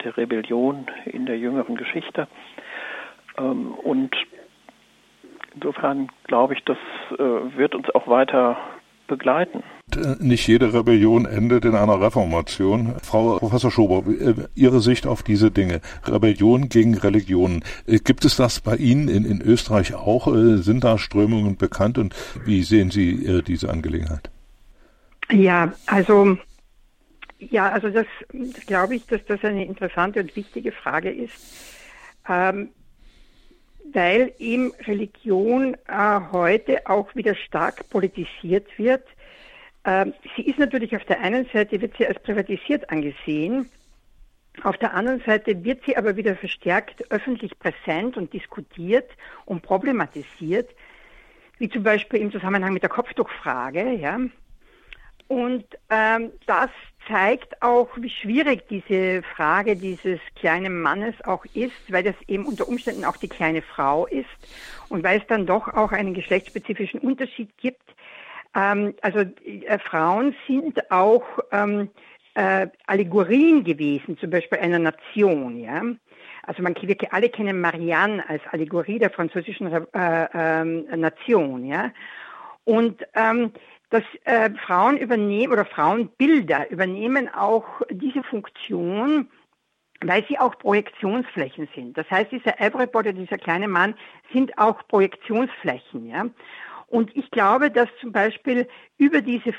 der 0.03 0.17
Rebellion 0.17 0.87
in 1.05 1.25
der 1.25 1.37
jüngeren 1.37 1.75
Geschichte. 1.75 2.27
Ähm, 3.37 3.73
und 3.73 4.15
insofern 5.55 6.09
glaube 6.25 6.53
ich, 6.53 6.63
das 6.65 6.77
äh, 7.11 7.57
wird 7.57 7.75
uns 7.75 7.89
auch 7.93 8.07
weiter 8.07 8.57
begleiten. 9.07 9.63
Nicht 10.19 10.47
jede 10.47 10.73
Rebellion 10.73 11.25
endet 11.25 11.65
in 11.65 11.75
einer 11.75 12.01
Reformation. 12.01 12.95
Frau 13.03 13.37
Professor 13.37 13.69
Schober, 13.69 14.09
äh, 14.09 14.33
Ihre 14.55 14.79
Sicht 14.79 15.05
auf 15.05 15.23
diese 15.23 15.51
Dinge. 15.51 15.81
Rebellion 16.05 16.69
gegen 16.69 16.97
Religionen. 16.97 17.63
Äh, 17.85 17.99
gibt 17.99 18.25
es 18.25 18.37
das 18.37 18.59
bei 18.59 18.75
Ihnen 18.75 19.09
in, 19.09 19.25
in 19.25 19.41
Österreich 19.41 19.93
auch? 19.93 20.27
Sind 20.33 20.83
da 20.83 20.97
Strömungen 20.97 21.57
bekannt 21.57 21.97
und 21.97 22.15
wie 22.45 22.63
sehen 22.63 22.91
Sie 22.91 23.43
diese 23.43 23.69
Angelegenheit? 23.69 24.29
Ja, 25.31 25.73
also 25.87 26.37
ja, 27.51 27.69
also 27.69 27.89
das, 27.89 28.07
glaube 28.65 28.95
ich, 28.95 29.05
dass 29.05 29.23
das 29.25 29.43
eine 29.43 29.65
interessante 29.65 30.19
und 30.19 30.35
wichtige 30.35 30.71
Frage 30.71 31.11
ist, 31.11 31.77
ähm, 32.27 32.69
weil 33.93 34.33
eben 34.39 34.73
Religion 34.85 35.75
äh, 35.87 36.19
heute 36.31 36.87
auch 36.87 37.13
wieder 37.15 37.35
stark 37.35 37.89
politisiert 37.89 38.67
wird. 38.77 39.05
Ähm, 39.85 40.13
sie 40.35 40.43
ist 40.43 40.59
natürlich 40.59 40.95
auf 40.95 41.03
der 41.05 41.19
einen 41.21 41.45
Seite, 41.51 41.81
wird 41.81 41.97
sie 41.97 42.07
als 42.07 42.21
privatisiert 42.21 42.89
angesehen, 42.89 43.69
auf 44.61 44.77
der 44.77 44.93
anderen 44.93 45.19
Seite 45.21 45.63
wird 45.63 45.83
sie 45.85 45.97
aber 45.97 46.15
wieder 46.15 46.35
verstärkt 46.35 47.11
öffentlich 47.11 47.57
präsent 47.57 48.17
und 48.17 48.33
diskutiert 48.33 49.09
und 49.45 49.63
problematisiert, 49.63 50.69
wie 51.57 51.69
zum 51.69 51.83
Beispiel 51.83 52.19
im 52.19 52.31
Zusammenhang 52.31 52.73
mit 52.73 52.83
der 52.83 52.89
Kopftuchfrage, 52.89 53.93
ja. 53.93 54.19
Und 55.33 55.65
ähm, 55.89 56.31
das 56.45 56.69
zeigt 57.07 57.59
auch, 57.63 57.89
wie 57.95 58.11
schwierig 58.11 58.67
diese 58.69 59.23
Frage 59.23 59.75
dieses 59.75 60.19
kleinen 60.35 60.79
Mannes 60.79 61.15
auch 61.25 61.43
ist, 61.55 61.91
weil 61.91 62.03
das 62.03 62.13
eben 62.27 62.45
unter 62.45 62.67
Umständen 62.67 63.03
auch 63.03 63.17
die 63.17 63.27
kleine 63.27 63.63
Frau 63.63 64.05
ist 64.05 64.29
und 64.89 65.03
weil 65.03 65.19
es 65.19 65.25
dann 65.25 65.47
doch 65.47 65.67
auch 65.73 65.91
einen 65.91 66.13
geschlechtsspezifischen 66.13 66.99
Unterschied 66.99 67.49
gibt. 67.57 67.81
Ähm, 68.55 68.93
also 69.01 69.21
äh, 69.43 69.79
Frauen 69.79 70.35
sind 70.47 70.91
auch 70.91 71.23
ähm, 71.51 71.89
äh, 72.35 72.67
Allegorien 72.85 73.63
gewesen, 73.63 74.19
zum 74.19 74.29
Beispiel 74.29 74.59
einer 74.59 74.77
Nation, 74.77 75.59
ja. 75.59 75.81
Also 76.43 76.61
man 76.61 76.75
wirklich 76.75 77.11
alle 77.11 77.29
kennen 77.29 77.59
Marianne 77.59 78.23
als 78.29 78.43
Allegorie 78.51 78.99
der 78.99 79.09
französischen 79.09 79.71
äh, 79.71 80.61
äh, 80.61 80.63
Nation, 80.95 81.65
ja. 81.65 81.91
Und 82.65 83.03
ähm, 83.15 83.51
dass 83.93 84.03
äh, 84.23 84.49
Frauen 84.65 84.97
übernehmen 84.97 85.53
oder 85.53 85.65
Frauenbilder 85.65 86.71
übernehmen 86.71 87.29
auch 87.29 87.63
diese 87.91 88.23
Funktion, 88.23 89.29
weil 90.01 90.25
sie 90.27 90.39
auch 90.39 90.57
Projektionsflächen 90.57 91.69
sind. 91.75 91.95
Das 91.95 92.09
heißt, 92.09 92.31
dieser 92.31 92.59
Everybody, 92.59 93.13
dieser 93.13 93.37
kleine 93.37 93.67
Mann, 93.67 93.93
sind 94.33 94.57
auch 94.57 94.87
Projektionsflächen, 94.87 96.07
ja. 96.07 96.25
Und 96.87 97.15
ich 97.15 97.29
glaube, 97.29 97.69
dass 97.69 97.87
zum 98.01 98.11
Beispiel 98.11 98.67
über 98.97 99.21
diese, 99.21 99.53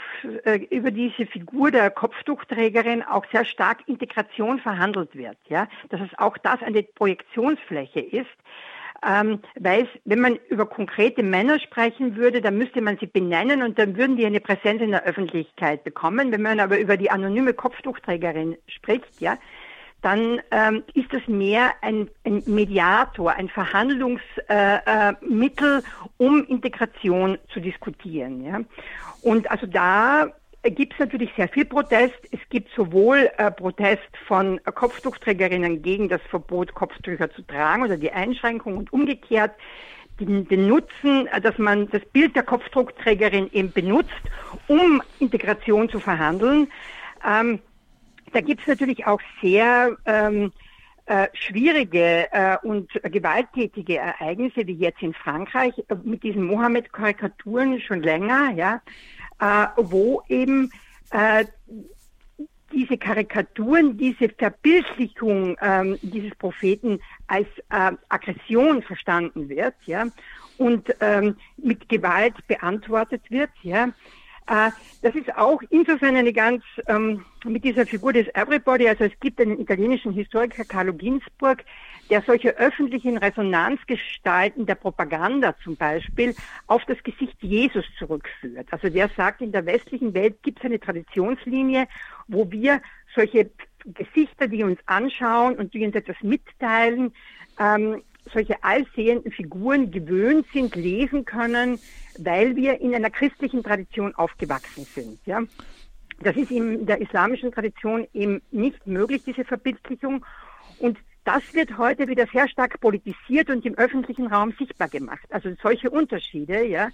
äh, 0.45 0.66
über 0.68 0.91
diese 0.91 1.26
Figur 1.26 1.70
der 1.70 1.91
Kopftuchträgerin 1.91 3.05
auch 3.05 3.24
sehr 3.30 3.45
stark 3.45 3.87
Integration 3.87 4.59
verhandelt 4.59 5.14
wird, 5.14 5.39
ja. 5.47 5.68
Dass 5.91 6.01
es 6.01 6.18
auch 6.18 6.37
das 6.39 6.61
eine 6.61 6.82
Projektionsfläche 6.82 8.01
ist, 8.01 8.37
ähm, 9.07 9.41
weil 9.59 9.89
wenn 10.05 10.21
man 10.21 10.39
über 10.49 10.67
konkrete 10.67 11.23
Männer 11.23 11.59
sprechen 11.61 12.17
würde, 12.17 12.41
dann 12.41 12.59
müsste 12.59 12.81
man 12.81 12.99
sie 12.99 13.07
benennen 13.07 13.63
und 13.63 13.79
dann 13.79 13.97
würden 13.97 14.17
die 14.17 14.27
eine 14.27 14.41
Präsenz 14.41 14.81
in 14.81 14.91
der 14.91 15.05
Öffentlichkeit 15.05 15.85
bekommen. 15.85 16.33
Wenn 16.33 16.43
man 16.43 16.61
aber 16.61 16.79
über 16.79 16.97
die 16.97 17.11
anonyme 17.11 17.55
Kopftuchträgerin 17.55 18.57
spricht, 18.67 19.21
ja, 19.21 19.39
dann 20.05 20.41
ähm, 20.51 20.83
ist 20.93 21.13
das 21.13 21.27
mehr 21.29 21.73
ein, 21.81 22.11
ein 22.25 22.43
Mediator, 22.47 23.33
ein 23.33 23.49
Verhandlungsmittel, 23.49 24.39
äh, 24.49 25.79
äh, 25.79 25.83
um 26.19 26.45
Integration 26.45 27.39
zu 27.53 27.61
diskutieren. 27.61 28.45
Ja? 28.45 28.61
Und 29.23 29.51
also 29.51 29.67
da 29.67 30.31
gibt 30.71 30.95
es 30.95 30.99
natürlich 30.99 31.31
sehr 31.37 31.49
viel 31.49 31.65
Protest. 31.65 32.15
Es 32.31 32.41
gibt 32.49 32.71
sowohl 32.75 33.31
äh, 33.37 33.51
Protest 33.51 34.09
von 34.27 34.59
äh, 34.59 34.73
Kopftuchträgerinnen 34.73 35.83
gegen 35.83 36.09
das 36.09 36.21
Verbot, 36.31 36.75
Kopftücher 36.75 37.31
zu 37.31 37.43
tragen 37.43 37.83
oder 37.83 37.97
die 37.97 38.12
Einschränkung 38.12 38.79
und 38.79 38.93
umgekehrt 38.93 39.53
den, 40.21 40.47
den 40.49 40.69
Nutzen, 40.69 41.27
äh, 41.27 41.41
dass 41.41 41.59
man 41.59 41.89
das 41.91 42.05
Bild 42.07 42.35
der 42.37 42.45
Kopfdruckträgerin 42.45 43.51
eben 43.53 43.73
benutzt, 43.73 44.11
um 44.69 45.03
Integration 45.19 45.89
zu 45.89 46.01
verhandeln. 46.01 46.69
Ähm, 47.27 47.61
da 48.33 48.41
gibt 48.41 48.62
es 48.62 48.67
natürlich 48.67 49.07
auch 49.07 49.21
sehr 49.41 49.97
ähm, 50.07 50.53
äh, 51.07 51.29
schwierige 51.35 52.33
äh, 52.33 52.57
und 52.62 52.91
gewalttätige 53.05 53.99
Ereignisse, 53.99 54.67
wie 54.67 54.73
jetzt 54.73 55.03
in 55.03 55.12
Frankreich 55.12 55.75
äh, 55.89 55.95
mit 56.03 56.23
diesen 56.23 56.45
Mohammed-Karikaturen 56.47 57.81
schon 57.81 58.03
länger, 58.03 58.53
ja, 58.57 58.81
äh, 59.41 59.66
wo 59.76 60.22
eben 60.28 60.70
äh, 61.11 61.45
diese 62.72 62.99
Karikaturen, 62.99 63.97
diese 63.97 64.28
Verbildlichung 64.28 65.57
ähm, 65.61 65.99
dieses 66.03 66.35
Propheten 66.35 67.01
als 67.26 67.47
äh, 67.70 67.93
Aggression 68.09 68.82
verstanden 68.82 69.49
wird, 69.49 69.74
ja, 69.87 70.07
und 70.59 70.95
ähm, 71.01 71.37
mit 71.57 71.89
Gewalt 71.89 72.35
beantwortet 72.47 73.22
wird, 73.30 73.51
ja. 73.62 73.91
Äh, 74.47 74.70
das 75.03 75.14
ist 75.14 75.35
auch 75.37 75.62
insofern 75.70 76.16
eine 76.16 76.32
ganz, 76.32 76.62
ähm, 76.87 77.24
mit 77.45 77.64
dieser 77.64 77.87
Figur 77.87 78.12
des 78.12 78.26
Everybody, 78.35 78.89
also 78.89 79.05
es 79.05 79.18
gibt 79.20 79.41
einen 79.41 79.59
italienischen 79.59 80.12
Historiker, 80.12 80.64
Carlo 80.64 80.93
Ginzburg, 80.93 81.64
der 82.11 82.23
solche 82.23 82.57
öffentlichen 82.57 83.19
Resonanzgestalten 83.19 84.67
der 84.67 84.75
Propaganda 84.75 85.55
zum 85.63 85.77
Beispiel 85.77 86.35
auf 86.67 86.85
das 86.87 87.03
Gesicht 87.03 87.37
Jesus 87.41 87.85
zurückführt. 87.99 88.69
Also 88.71 88.89
der 88.89 89.09
sagt, 89.17 89.41
in 89.41 89.53
der 89.53 89.67
westlichen 89.67 90.15
Welt 90.15 90.43
gibt 90.43 90.59
es 90.59 90.65
eine 90.65 90.81
Traditionslinie, 90.81 91.87
wo 92.29 92.51
wir 92.51 92.81
solche 93.15 93.51
Gesichter, 93.85 94.49
die 94.49 94.63
uns 94.63 94.79
anschauen 94.87 95.57
und 95.57 95.75
die 95.75 95.85
uns 95.87 95.95
etwas 95.95 96.17
mitteilen, 96.23 97.13
ähm, 97.59 98.03
solche 98.33 98.63
allsehenden 98.65 99.33
Figuren 99.33 99.91
gewöhnt 99.91 100.47
sind, 100.53 100.75
lesen 100.75 101.25
können, 101.25 101.79
weil 102.19 102.57
wir 102.57 102.81
in 102.81 102.95
einer 102.95 103.11
christlichen 103.11 103.63
Tradition 103.63 104.15
aufgewachsen 104.15 104.85
sind. 104.85 105.19
Ja? 105.27 105.43
Das 106.21 106.37
ist 106.37 106.51
in 106.51 106.87
der 106.87 107.01
islamischen 107.01 107.53
Tradition 107.53 108.07
eben 108.15 108.41
nicht 108.51 108.87
möglich, 108.87 109.23
diese 109.27 109.45
Verbildlichung. 109.45 110.25
Und 110.79 110.99
das 111.25 111.43
wird 111.55 111.79
heute 111.79 112.07
wieder 112.09 112.27
sehr 112.33 112.49
stark 112.49 112.81
politisiert 112.81 113.49
und 113.51 113.64
im 113.64 113.75
öffentlichen 113.75 114.27
Raum 114.27 114.53
sichtbar 114.59 114.89
gemacht. 114.89 115.27
Also 115.31 115.51
solche 115.62 115.91
Unterschiede, 115.91 116.64
ja. 116.66 116.91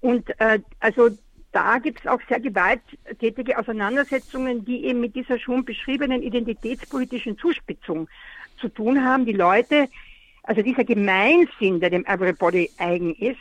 Und 0.00 0.28
äh, 0.40 0.60
also 0.80 1.10
da 1.52 1.78
gibt 1.78 2.00
es 2.00 2.06
auch 2.06 2.20
sehr 2.28 2.40
gewalttätige 2.40 3.58
Auseinandersetzungen, 3.58 4.64
die 4.64 4.84
eben 4.84 5.00
mit 5.00 5.14
dieser 5.14 5.38
schon 5.38 5.64
beschriebenen 5.64 6.22
identitätspolitischen 6.22 7.38
Zuspitzung 7.38 8.08
zu 8.60 8.68
tun 8.68 9.04
haben. 9.04 9.26
Die 9.26 9.32
Leute, 9.32 9.88
also 10.42 10.62
dieser 10.62 10.84
Gemeinsinn, 10.84 11.80
der 11.80 11.90
dem 11.90 12.04
Everybody 12.04 12.70
eigen 12.78 13.14
ist, 13.14 13.38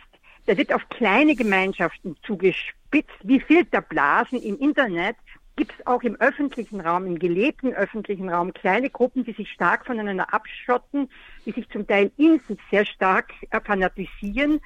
der 0.48 0.58
wird 0.58 0.74
auf 0.74 0.88
kleine 0.90 1.36
Gemeinschaften 1.36 2.16
zugespitzt, 2.26 3.18
wie 3.24 3.40
Filterblasen 3.40 4.42
im 4.42 4.60
Internet, 4.60 5.16
gibt 5.56 5.74
es 5.78 5.88
auch 5.88 6.04
im 6.04 6.16
öffentlichen 6.20 6.82
Raum, 6.82 7.06
im 7.06 7.20
gelebten 7.20 7.74
öffentlichen 7.74 8.30
Raum 8.30 8.54
kleine 8.54 8.90
Gruppen, 8.90 9.24
die 9.24 9.34
sich 9.34 9.50
stark 9.52 9.86
voneinander 9.86 10.34
abschotten, 10.34 11.10
die 11.46 11.52
sich 11.52 11.70
zum 11.70 11.88
Teil 11.88 12.12
in 12.18 12.40
sich 12.48 12.60
sehr 12.70 12.86
stark 12.86 13.32
äh, 13.50 13.60
fanatisieren 13.62 14.60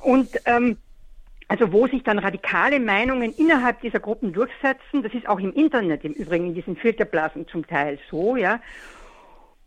und 0.00 0.28
ähm, 0.46 0.78
also 1.48 1.72
wo 1.72 1.86
sich 1.86 2.02
dann 2.02 2.18
radikale 2.18 2.80
Meinungen 2.80 3.32
innerhalb 3.34 3.80
dieser 3.82 4.00
Gruppen 4.00 4.32
durchsetzen. 4.32 5.02
Das 5.02 5.12
ist 5.12 5.28
auch 5.28 5.38
im 5.38 5.52
Internet 5.52 6.04
im 6.04 6.12
Übrigen 6.12 6.46
in 6.46 6.54
diesen 6.54 6.76
Filterblasen 6.76 7.46
zum 7.48 7.66
Teil 7.66 7.98
so, 8.10 8.36
ja. 8.36 8.60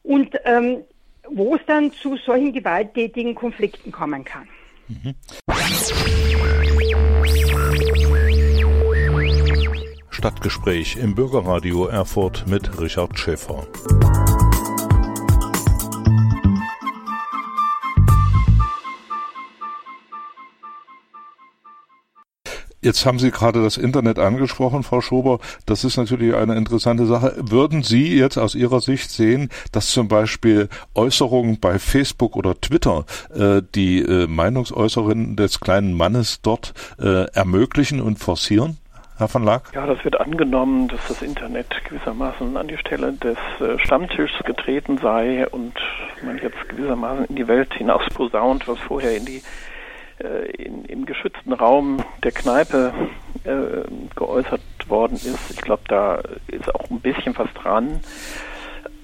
Und 0.02 0.36
ähm, 0.46 0.84
wo 1.30 1.56
es 1.56 1.62
dann 1.68 1.92
zu 1.92 2.18
solchen 2.18 2.54
gewalttätigen 2.54 3.36
Konflikten 3.36 3.92
kommen 3.92 4.24
kann. 4.24 4.48
Mhm. 4.88 5.14
Stadtgespräch 10.28 10.98
im 10.98 11.16
Bürgerradio 11.16 11.86
Erfurt 11.86 12.48
mit 12.48 12.82
Richard 12.82 13.18
Schäfer. 13.18 13.66
Jetzt 22.82 23.06
haben 23.06 23.20
Sie 23.20 23.32
gerade 23.32 23.64
das 23.64 23.78
Internet 23.78 24.20
angesprochen, 24.20 24.84
Frau 24.84 25.00
Schober. 25.00 25.40
Das 25.66 25.86
ist 25.86 25.96
natürlich 25.96 26.36
eine 26.36 26.58
interessante 26.58 27.06
Sache. 27.06 27.34
Würden 27.38 27.84
Sie 27.84 28.14
jetzt 28.14 28.38
aus 28.38 28.54
Ihrer 28.54 28.82
Sicht 28.82 29.10
sehen, 29.10 29.48
dass 29.72 29.92
zum 29.92 30.10
Beispiel 30.10 30.68
Äußerungen 30.94 31.62
bei 31.62 31.80
Facebook 31.80 32.36
oder 32.36 32.60
Twitter 32.60 33.06
äh, 33.34 33.62
die 33.74 34.00
äh, 34.00 34.28
Meinungsäußerungen 34.28 35.38
des 35.38 35.62
kleinen 35.62 35.94
Mannes 35.94 36.42
dort 36.42 36.74
äh, 37.00 37.32
ermöglichen 37.32 38.02
und 38.02 38.20
forcieren? 38.20 38.78
Herr 39.18 39.34
van 39.34 39.44
Laak? 39.44 39.72
Ja, 39.74 39.88
das 39.88 40.04
wird 40.04 40.20
angenommen, 40.20 40.90
dass 40.90 41.08
das 41.08 41.24
Internet 41.24 41.84
gewissermaßen 41.86 42.56
an 42.56 42.68
die 42.68 42.78
Stelle 42.78 43.14
des 43.14 43.38
äh, 43.60 43.80
Stammtischs 43.80 44.44
getreten 44.46 45.00
sei 45.00 45.48
und 45.48 45.74
man 46.24 46.38
jetzt 46.38 46.70
gewissermaßen 46.70 47.26
in 47.26 47.36
die 47.36 47.48
Welt 47.48 47.74
hinaus 47.74 48.04
posaunt, 48.14 48.68
was 48.68 48.78
vorher 48.80 49.18
in 49.18 49.26
die 49.26 49.42
äh, 50.20 50.52
in, 50.52 50.86
im 50.86 51.06
geschützten 51.08 51.54
Raum 51.54 52.04
der 52.24 52.32
Kneipe 52.32 52.94
äh, 53.44 53.90
geäußert 54.16 54.62
worden 54.88 55.16
ist. 55.16 55.50
Ich 55.50 55.62
glaube, 55.62 55.84
da 55.88 56.22
ist 56.48 56.74
auch 56.74 56.90
ein 56.92 57.00
bisschen 57.02 57.36
was 57.38 57.52
dran. 57.56 58.02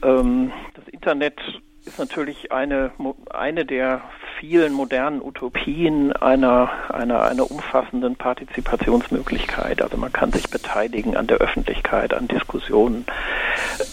Ähm, 0.03 0.51
das 0.75 0.87
Internet 0.89 1.39
ist 1.85 1.99
natürlich 1.99 2.51
eine, 2.51 2.91
eine 3.29 3.65
der 3.65 4.01
vielen 4.39 4.73
modernen 4.73 5.21
Utopien 5.21 6.13
einer, 6.13 6.69
einer, 6.89 7.23
einer 7.23 7.49
umfassenden 7.49 8.15
Partizipationsmöglichkeit. 8.15 9.81
Also 9.81 9.97
man 9.97 10.11
kann 10.11 10.31
sich 10.31 10.49
beteiligen 10.49 11.15
an 11.17 11.27
der 11.27 11.37
Öffentlichkeit, 11.37 12.13
an 12.13 12.27
Diskussionen. 12.27 13.05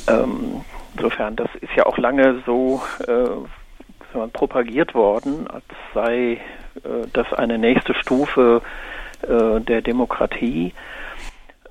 Ähm, 0.09 0.64
insofern, 0.95 1.36
das 1.36 1.49
ist 1.61 1.74
ja 1.76 1.86
auch 1.86 1.99
lange 1.99 2.43
so 2.47 2.82
äh, 3.07 4.28
propagiert 4.32 4.95
worden, 4.95 5.49
als 5.49 5.64
sei 5.95 6.41
äh, 6.84 7.07
das 7.12 7.32
eine 7.32 7.59
nächste 7.59 7.95
Stufe 7.95 8.62
äh, 9.22 9.61
der 9.61 9.82
Demokratie. 9.82 10.74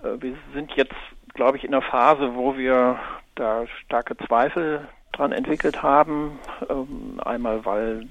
Äh, 0.03 0.21
wir 0.21 0.35
sind 0.53 0.71
jetzt, 0.73 0.95
glaube 1.33 1.57
ich, 1.57 1.63
in 1.63 1.73
einer 1.73 1.81
Phase, 1.81 2.35
wo 2.35 2.57
wir 2.57 2.99
da 3.35 3.65
starke 3.85 4.17
Zweifel 4.17 4.87
dran 5.19 5.31
entwickelt 5.31 5.83
haben. 5.83 6.39
Ähm, 6.69 7.19
einmal, 7.23 7.65
weil 7.65 8.07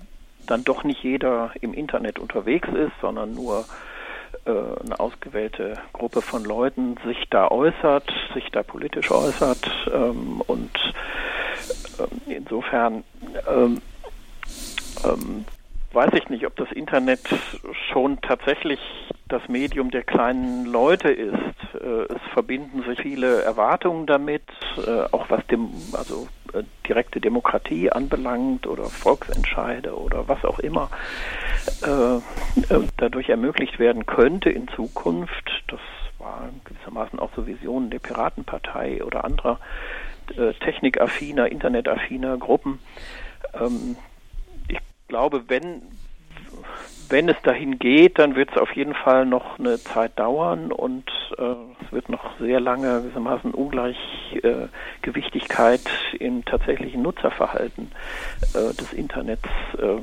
dann 0.46 0.64
doch 0.64 0.84
nicht 0.84 1.02
jeder 1.02 1.50
im 1.61 1.74
Internet 1.74 2.18
unterwegs 2.18 2.68
ist, 2.68 2.92
sondern 3.00 3.34
nur 3.34 3.64
äh, 4.44 4.50
eine 4.50 4.98
ausgewählte 5.00 5.78
Gruppe 5.92 6.22
von 6.22 6.44
Leuten 6.44 6.96
sich 7.04 7.28
da 7.30 7.50
äußert, 7.50 8.12
sich 8.34 8.50
da 8.50 8.62
politisch 8.62 9.11
äußert 9.11 9.88
ähm, 9.92 10.42
und 10.46 10.70
äh, 11.98 12.32
insofern 12.34 13.04
ähm, 13.48 13.80
ähm, 15.04 15.44
weiß 15.92 16.11
ich 16.14 16.28
nicht, 16.28 16.46
ob 16.46 16.56
das 16.56 16.70
Internet 16.72 17.20
schon 17.90 18.20
tatsächlich 18.20 18.80
das 19.28 19.46
Medium 19.48 19.90
der 19.90 20.02
kleinen 20.02 20.66
Leute 20.66 21.09
ist. 21.09 21.34
Äh, 21.74 22.12
es 22.14 22.20
verbinden 22.32 22.82
sich 22.88 23.00
viele 23.00 23.42
Erwartungen 23.42 24.06
damit, 24.06 24.44
äh, 24.86 25.04
auch 25.12 25.28
was 25.30 25.46
dem, 25.46 25.70
also 25.92 26.28
direkte 26.86 27.20
Demokratie 27.20 27.90
anbelangt 27.90 28.66
oder 28.66 28.84
Volksentscheide 28.84 29.96
oder 29.96 30.28
was 30.28 30.44
auch 30.44 30.59
immer 30.59 30.90
dadurch 32.96 33.28
ermöglicht 33.28 33.78
werden 33.78 34.07
könnte 34.07 34.51
in 34.51 34.68
Zukunft. 34.68 35.64
Das 35.68 35.80
waren 36.18 36.61
gewissermaßen 36.64 37.18
auch 37.18 37.30
so 37.36 37.46
Visionen 37.46 37.90
der 37.90 37.99
Piratenpartei 38.01 39.05
oder 39.05 39.24
anderer 39.24 39.61
technikaffiner, 40.61 41.51
internetaffiner 41.51 42.36
Gruppen. 42.36 42.80
Ähm, 43.55 43.96
ich 44.68 44.78
glaube, 45.09 45.44
wenn 45.49 45.82
wenn 47.09 47.28
es 47.28 47.36
dahin 47.42 47.78
geht, 47.78 48.18
dann 48.18 48.34
wird 48.36 48.52
es 48.52 48.59
auf 48.59 48.72
jeden 48.72 48.94
Fall 48.94 49.26
noch 49.26 49.59
eine 49.59 49.78
Zeit 49.78 50.18
dauern 50.18 50.72
und 50.72 51.04
äh, 51.38 51.54
es 51.84 51.92
wird 51.92 52.09
noch 52.09 52.38
sehr 52.38 52.61
lange 52.61 53.02
gewissermaßen 53.02 53.52
Ungleichgewichtigkeit 53.52 55.82
äh, 56.12 56.16
im 56.24 56.44
tatsächlichen 56.44 57.02
Nutzerverhalten 57.02 57.90
äh, 58.54 58.72
des 58.74 58.92
Internets 58.92 59.48
äh, 59.78 59.98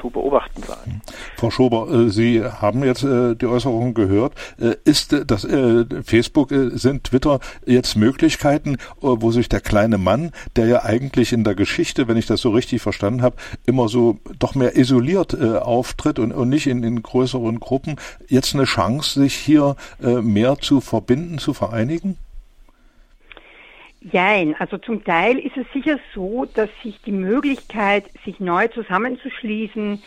zu 0.00 0.10
beobachten 0.10 0.62
sein. 0.62 1.02
Frau 1.36 1.50
Schober, 1.50 1.88
äh, 1.90 2.10
Sie 2.10 2.44
haben 2.44 2.84
jetzt 2.84 3.04
äh, 3.04 3.34
die 3.34 3.46
Äußerungen 3.46 3.94
gehört. 3.94 4.34
Äh, 4.58 4.76
ist 4.84 5.14
das 5.26 5.46
Facebook, 6.04 6.50
sind 6.50 7.04
Twitter 7.04 7.40
jetzt 7.66 7.96
Möglichkeiten, 7.96 8.76
wo 9.00 9.30
sich 9.30 9.48
der 9.48 9.60
kleine 9.60 9.98
Mann, 9.98 10.32
der 10.56 10.66
ja 10.66 10.84
eigentlich 10.84 11.32
in 11.32 11.44
der 11.44 11.54
Geschichte, 11.54 12.08
wenn 12.08 12.16
ich 12.16 12.26
das 12.26 12.40
so 12.40 12.50
richtig 12.50 12.82
verstanden 12.82 13.22
habe, 13.22 13.36
immer 13.66 13.88
so 13.88 14.18
doch 14.38 14.54
mehr 14.54 14.76
isoliert 14.76 15.40
auftritt 15.40 16.18
und, 16.18 16.32
und 16.32 16.48
nicht 16.48 16.66
in, 16.66 16.82
in 16.82 17.02
größeren 17.02 17.60
Gruppen, 17.60 17.96
jetzt 18.28 18.54
eine 18.54 18.64
Chance, 18.64 19.20
sich 19.20 19.34
hier 19.34 19.76
mehr 20.00 20.58
zu 20.58 20.80
verbinden, 20.80 21.38
zu 21.38 21.54
vereinigen? 21.54 22.16
Jein, 24.00 24.56
also 24.58 24.78
zum 24.78 25.04
Teil 25.04 25.38
ist 25.38 25.56
es 25.56 25.66
sicher 25.74 25.98
so, 26.14 26.46
dass 26.46 26.70
sich 26.82 27.00
die 27.02 27.12
Möglichkeit, 27.12 28.10
sich 28.24 28.40
neu 28.40 28.68
zusammenzuschließen, 28.68 30.02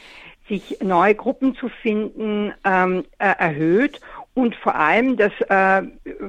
sich 0.50 0.78
neue 0.82 1.16
Gruppen 1.16 1.56
zu 1.56 1.70
finden, 1.70 2.54
ähm, 2.66 3.06
äh, 3.20 3.34
erhöht 3.38 4.02
und 4.36 4.56
vor 4.56 4.74
allem, 4.74 5.16
dass 5.16 5.32
äh, 5.50 5.84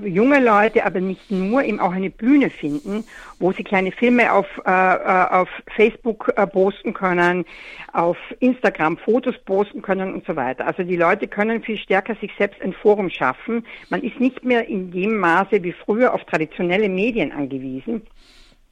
junge 0.06 0.38
Leute 0.38 0.84
aber 0.84 1.00
nicht 1.00 1.30
nur 1.30 1.62
eben 1.64 1.80
auch 1.80 1.92
eine 1.92 2.10
Bühne 2.10 2.50
finden, 2.50 3.04
wo 3.38 3.52
sie 3.52 3.64
kleine 3.64 3.92
Filme 3.92 4.30
auf, 4.30 4.46
äh, 4.66 4.70
äh, 4.70 5.28
auf 5.30 5.48
Facebook 5.74 6.30
äh, 6.36 6.46
posten 6.46 6.92
können, 6.92 7.46
auf 7.94 8.18
Instagram 8.40 8.98
Fotos 8.98 9.36
posten 9.46 9.80
können 9.80 10.12
und 10.12 10.26
so 10.26 10.36
weiter. 10.36 10.66
Also 10.66 10.82
die 10.82 10.96
Leute 10.96 11.28
können 11.28 11.62
viel 11.62 11.78
stärker 11.78 12.14
sich 12.16 12.30
selbst 12.36 12.60
ein 12.60 12.74
Forum 12.74 13.08
schaffen. 13.08 13.64
Man 13.88 14.02
ist 14.02 14.20
nicht 14.20 14.44
mehr 14.44 14.68
in 14.68 14.90
dem 14.90 15.16
Maße 15.16 15.62
wie 15.62 15.72
früher 15.72 16.12
auf 16.12 16.24
traditionelle 16.24 16.90
Medien 16.90 17.32
angewiesen. 17.32 18.02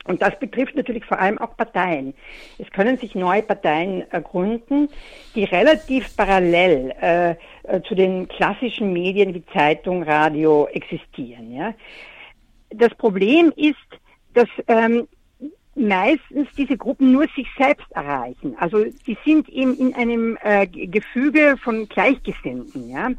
Und 0.04 0.20
das 0.20 0.38
betrifft 0.38 0.74
natürlich 0.74 1.04
vor 1.04 1.18
allem 1.18 1.38
auch 1.38 1.56
Parteien. 1.56 2.14
Es 2.58 2.68
können 2.70 2.98
sich 2.98 3.14
neue 3.14 3.42
Parteien 3.42 4.04
äh, 4.10 4.20
gründen, 4.20 4.88
die 5.34 5.44
relativ 5.44 6.16
parallel 6.16 6.92
äh, 7.00 7.30
äh, 7.62 7.82
zu 7.82 7.94
den 7.94 8.26
klassischen 8.28 8.92
Medien 8.92 9.32
wie 9.34 9.44
Zeitung, 9.52 10.02
Radio 10.02 10.66
existieren. 10.72 11.54
Ja? 11.54 11.74
Das 12.70 12.92
Problem 12.94 13.52
ist, 13.56 13.76
dass 14.34 14.48
ähm, 14.66 15.06
meistens 15.74 16.48
diese 16.56 16.76
Gruppen 16.76 17.12
nur 17.12 17.26
sich 17.36 17.46
selbst 17.56 17.90
erreichen. 17.92 18.56
Also 18.58 18.84
die 19.06 19.16
sind 19.24 19.48
eben 19.48 19.76
in 19.78 19.94
einem 19.94 20.36
äh, 20.42 20.66
Gefüge 20.66 21.56
von 21.62 21.88
Gleichgesinnten. 21.88 22.90
Ja? 22.90 23.10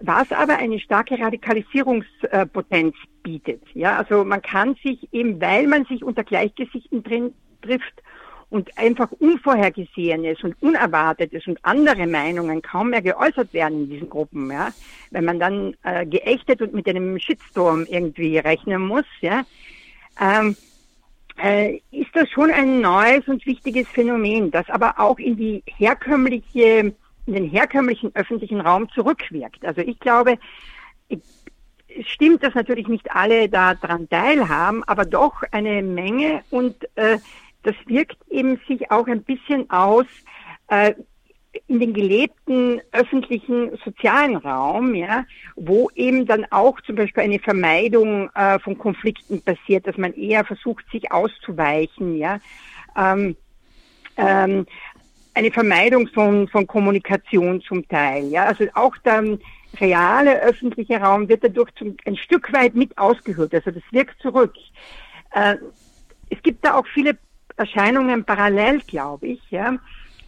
Was 0.00 0.32
aber 0.32 0.56
eine 0.58 0.80
starke 0.80 1.18
Radikalisierungspotenz 1.18 2.94
bietet. 3.22 3.62
Ja, 3.74 3.98
also 3.98 4.24
man 4.24 4.42
kann 4.42 4.74
sich 4.82 5.12
eben, 5.12 5.40
weil 5.40 5.66
man 5.66 5.84
sich 5.84 6.02
unter 6.02 6.24
Gleichgesichten 6.24 7.02
drin 7.02 7.34
trifft 7.62 8.02
und 8.48 8.76
einfach 8.76 9.12
Unvorhergesehenes 9.12 10.42
und 10.42 10.60
Unerwartetes 10.60 11.46
und 11.46 11.58
andere 11.64 12.06
Meinungen 12.06 12.62
kaum 12.62 12.90
mehr 12.90 13.02
geäußert 13.02 13.52
werden 13.52 13.82
in 13.84 13.90
diesen 13.90 14.10
Gruppen, 14.10 14.50
ja, 14.50 14.70
wenn 15.10 15.24
man 15.24 15.38
dann 15.38 15.76
äh, 15.84 16.04
geächtet 16.04 16.60
und 16.60 16.74
mit 16.74 16.88
einem 16.88 17.18
Shitstorm 17.18 17.86
irgendwie 17.88 18.38
rechnen 18.38 18.82
muss, 18.82 19.04
ja, 19.20 19.44
ähm, 20.20 20.56
äh, 21.42 21.76
ist 21.90 22.10
das 22.14 22.28
schon 22.30 22.50
ein 22.50 22.80
neues 22.80 23.26
und 23.28 23.46
wichtiges 23.46 23.86
Phänomen, 23.88 24.50
das 24.50 24.68
aber 24.68 24.98
auch 24.98 25.18
in 25.18 25.36
die 25.36 25.62
herkömmliche 25.66 26.92
in 27.26 27.34
den 27.34 27.48
herkömmlichen 27.48 28.14
öffentlichen 28.14 28.60
Raum 28.60 28.88
zurückwirkt. 28.90 29.64
Also 29.64 29.80
ich 29.80 29.98
glaube, 30.00 30.38
es 31.08 32.06
stimmt, 32.06 32.42
dass 32.42 32.54
natürlich 32.54 32.88
nicht 32.88 33.10
alle 33.12 33.48
daran 33.48 34.08
teilhaben, 34.08 34.84
aber 34.84 35.04
doch 35.04 35.42
eine 35.50 35.82
Menge 35.82 36.42
und 36.50 36.76
äh, 36.96 37.18
das 37.62 37.74
wirkt 37.86 38.16
eben 38.30 38.58
sich 38.66 38.90
auch 38.90 39.06
ein 39.06 39.22
bisschen 39.22 39.68
aus 39.70 40.06
äh, 40.68 40.94
in 41.66 41.80
den 41.80 41.92
gelebten 41.92 42.80
öffentlichen 42.92 43.76
sozialen 43.84 44.36
Raum, 44.36 44.94
ja, 44.94 45.24
wo 45.56 45.90
eben 45.94 46.24
dann 46.24 46.46
auch 46.50 46.80
zum 46.82 46.94
Beispiel 46.94 47.24
eine 47.24 47.40
Vermeidung 47.40 48.30
äh, 48.34 48.58
von 48.60 48.78
Konflikten 48.78 49.42
passiert, 49.42 49.86
dass 49.86 49.96
man 49.96 50.12
eher 50.14 50.44
versucht, 50.44 50.84
sich 50.92 51.10
auszuweichen, 51.10 52.16
ja. 52.16 52.38
Ähm, 52.96 53.36
ähm, 54.16 54.66
eine 55.34 55.50
Vermeidung 55.50 56.08
von, 56.08 56.48
von 56.48 56.66
Kommunikation 56.66 57.60
zum 57.62 57.86
Teil. 57.88 58.28
Ja? 58.28 58.46
Also 58.46 58.64
auch 58.74 58.96
der 58.98 59.38
reale 59.80 60.40
öffentliche 60.42 61.00
Raum 61.00 61.28
wird 61.28 61.44
dadurch 61.44 61.70
zum, 61.76 61.96
ein 62.04 62.16
Stück 62.16 62.52
weit 62.52 62.74
mit 62.74 62.96
ausgehört. 62.98 63.54
Also 63.54 63.70
das 63.70 63.82
wirkt 63.92 64.20
zurück. 64.20 64.54
Äh, 65.32 65.56
es 66.30 66.42
gibt 66.42 66.64
da 66.64 66.74
auch 66.74 66.86
viele 66.86 67.16
Erscheinungen 67.56 68.24
parallel, 68.24 68.80
glaube 68.80 69.28
ich. 69.28 69.50
Ja? 69.50 69.76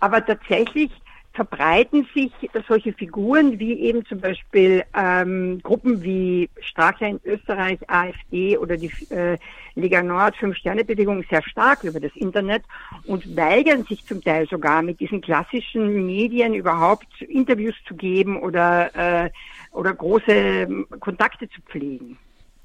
Aber 0.00 0.24
tatsächlich 0.24 0.90
verbreiten 1.32 2.06
sich 2.14 2.32
solche 2.68 2.92
Figuren 2.92 3.58
wie 3.58 3.80
eben 3.80 4.04
zum 4.04 4.20
Beispiel 4.20 4.84
ähm, 4.94 5.60
Gruppen 5.62 6.02
wie 6.02 6.50
Strache 6.60 7.06
in 7.06 7.20
Österreich, 7.24 7.78
AfD 7.88 8.58
oder 8.58 8.76
die 8.76 8.92
äh, 9.10 9.38
Liga 9.74 10.02
Nord, 10.02 10.36
Fünf-Sterne-Bewegung 10.36 11.24
sehr 11.30 11.42
stark 11.42 11.84
über 11.84 12.00
das 12.00 12.14
Internet 12.16 12.62
und 13.06 13.36
weigern 13.36 13.84
sich 13.84 14.04
zum 14.04 14.22
Teil 14.22 14.46
sogar 14.46 14.82
mit 14.82 15.00
diesen 15.00 15.22
klassischen 15.22 16.04
Medien 16.06 16.52
überhaupt 16.54 17.22
Interviews 17.22 17.76
zu 17.86 17.94
geben 17.94 18.38
oder, 18.38 19.24
äh, 19.24 19.30
oder 19.72 19.94
große 19.94 20.32
ähm, 20.32 20.86
Kontakte 21.00 21.48
zu 21.48 21.62
pflegen. 21.62 22.18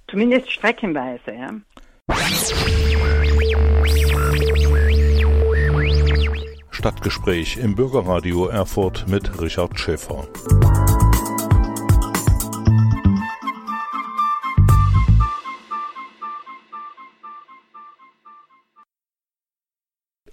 Zumindest 0.09 0.51
streckenweise. 0.51 1.31
Ja. 1.31 1.53
Stadtgespräch 6.77 7.57
im 7.57 7.73
Bürgerradio 7.73 8.45
Erfurt 8.45 9.07
mit 9.07 9.41
Richard 9.41 9.79
Schäfer. 9.79 10.27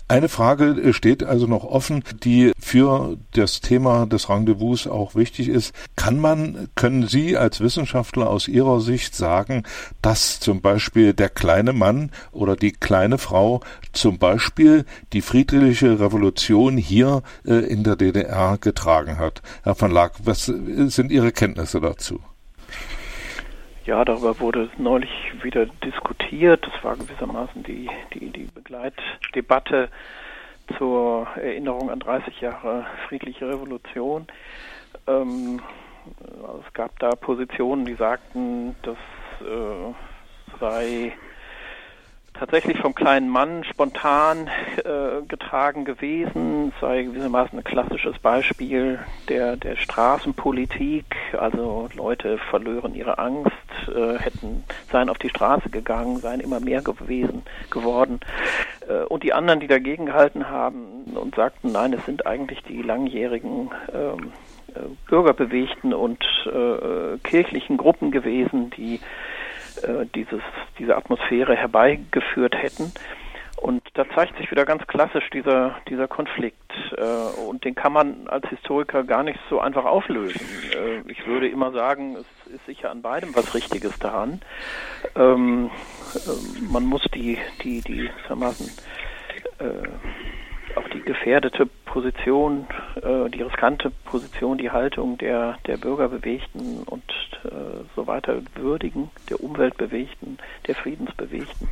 Eine 0.07 0.29
Frage 0.29 0.67
äh, 0.67 0.93
steht 0.93 1.25
also 1.25 1.47
noch 1.47 1.65
offen, 1.65 2.05
die 2.23 2.53
für 2.59 3.17
das 3.33 3.63
Thema 3.63 4.05
des 4.05 4.29
Rendezvous 4.29 4.87
auch 4.87 5.15
wichtig 5.15 5.49
ist. 5.49 5.75
Kann 5.97 6.19
man, 6.19 6.69
können 6.75 7.09
Sie 7.09 7.39
als 7.39 7.61
Wissenschaftler 7.61 8.29
aus 8.29 8.47
Ihrer 8.47 8.83
Sicht 8.83 9.15
sagen, 9.15 9.63
dass 10.03 10.41
zum 10.41 10.61
Beispiel 10.61 11.15
der 11.15 11.31
kleine 11.31 11.73
Mann 11.73 12.11
oder 12.33 12.55
die 12.55 12.73
kleine 12.73 13.17
Frau 13.17 13.61
zum 13.93 14.19
Beispiel 14.19 14.85
die 15.15 15.23
friedliche 15.23 15.99
Revolution 15.99 16.77
hier 16.77 17.23
äh, 17.47 17.55
in 17.55 17.83
der 17.83 17.97
DDR 17.97 18.59
getragen 18.59 19.17
hat? 19.17 19.41
Herr 19.63 19.81
van 19.81 19.91
Laak, 19.91 20.13
was 20.25 20.45
sind 20.45 21.13
Ihre 21.13 21.33
Kenntnisse 21.33 21.81
dazu? 21.81 22.21
Ja, 23.87 24.03
darüber 24.03 24.41
wurde 24.41 24.71
neulich 24.79 25.11
wieder 25.43 25.67
diskutiert. 25.67 26.67
Das 26.67 26.83
war 26.83 26.97
gewissermaßen 26.97 27.63
die, 27.65 27.91
die, 28.15 28.31
die 28.31 28.49
Begleitdebatte 28.55 29.91
zur 30.79 31.27
Erinnerung 31.37 31.91
an 31.91 32.01
30 32.01 32.41
Jahre 32.41 32.87
friedliche 33.07 33.47
Revolution. 33.47 34.27
Ähm, 35.07 35.61
es 36.67 36.73
gab 36.73 36.99
da 36.99 37.11
Positionen, 37.11 37.85
die 37.85 37.95
sagten, 37.95 38.75
das 38.83 38.97
äh, 39.43 39.93
sei 40.61 41.13
tatsächlich 42.35 42.79
vom 42.79 42.95
kleinen 42.95 43.29
Mann 43.29 43.65
spontan 43.65 44.49
äh, 44.79 45.23
getragen 45.27 45.85
gewesen, 45.85 46.73
sei 46.81 47.05
gewissermaßen 47.05 47.59
ein 47.59 47.65
klassisches 47.65 48.19
Beispiel 48.19 48.99
der, 49.29 49.57
der 49.57 49.77
Straßenpolitik. 49.77 51.05
Also 51.39 51.89
Leute 51.95 52.39
verlören 52.51 52.95
ihre 52.95 53.19
Angst, 53.19 53.53
äh, 53.89 54.19
hätten, 54.19 54.65
seien 54.91 55.09
auf 55.09 55.19
die 55.19 55.31
Straße 55.31 55.71
gegangen, 55.71 56.19
seien 56.19 56.41
immer 56.41 56.61
mehr 56.61 56.83
gewesen, 56.83 57.43
geworden. 57.71 58.21
Äh, 58.89 59.05
und 59.05 59.23
die 59.23 59.33
anderen, 59.33 59.61
die 59.61 59.69
dagegen 59.69 60.07
gehalten 60.07 60.51
haben 60.51 61.15
und 61.15 61.37
sagten, 61.37 61.73
nein, 61.73 61.93
es 61.93 62.05
sind 62.05 62.27
eigentlich 62.27 62.63
die 62.65 62.83
langjährigen 62.83 63.71
ähm, 63.93 64.33
äh, 64.75 64.81
bürgerbewegten 65.09 65.95
und 65.95 66.25
äh, 66.47 67.17
kirchlichen 67.23 67.77
Gruppen 67.77 68.11
gewesen, 68.11 68.71
die 68.71 69.01
äh, 69.87 70.07
dieses, 70.15 70.41
diese 70.79 70.97
Atmosphäre 70.97 71.57
herbeigeführt 71.57 72.55
hätten. 72.55 72.93
Und 73.57 73.83
da 73.95 74.05
zeigt 74.15 74.37
sich 74.37 74.51
wieder 74.51 74.67
ganz 74.67 74.87
klassisch 74.87 75.31
dieser, 75.31 75.77
dieser 75.89 76.07
Konflikt. 76.07 76.71
Äh, 76.97 77.41
und 77.49 77.65
den 77.65 77.75
kann 77.75 77.93
man 77.93 78.29
als 78.29 78.47
Historiker 78.49 79.05
gar 79.05 79.23
nicht 79.23 79.39
so 79.49 79.61
einfach 79.61 79.85
auflösen. 79.85 80.41
Äh, 80.75 81.11
ich 81.11 81.27
würde 81.27 81.49
immer 81.49 81.73
sagen, 81.73 82.17
es 82.17 82.53
ist 82.53 82.67
sicher 82.67 82.91
an 82.91 83.01
beidem 83.01 83.35
was 83.35 83.55
Richtiges 83.55 83.99
daran. 83.99 84.41
Ähm, 85.17 85.71
äh, 86.15 86.71
man 86.71 86.85
muss 86.85 87.03
die, 87.15 87.39
die, 87.63 87.81
die, 87.81 88.11
äh, 89.59 89.89
auch 90.77 90.89
die 90.89 91.01
gefährdete 91.01 91.67
Position, 91.67 92.67
äh, 92.97 93.31
die 93.31 93.43
riskante 93.43 93.91
Position, 94.05 94.59
die 94.59 94.71
Haltung 94.71 95.19
der, 95.19 95.59
der 95.67 95.77
Bürgerbewegten 95.77 96.83
und 96.85 97.05
äh, 97.45 97.85
so 97.95 98.07
weiter 98.07 98.41
würdigen, 98.55 99.11
der 99.31 99.43
Umweltbewegten, 99.43 100.39
der 100.67 100.75
Friedensbewegten, 100.75 101.69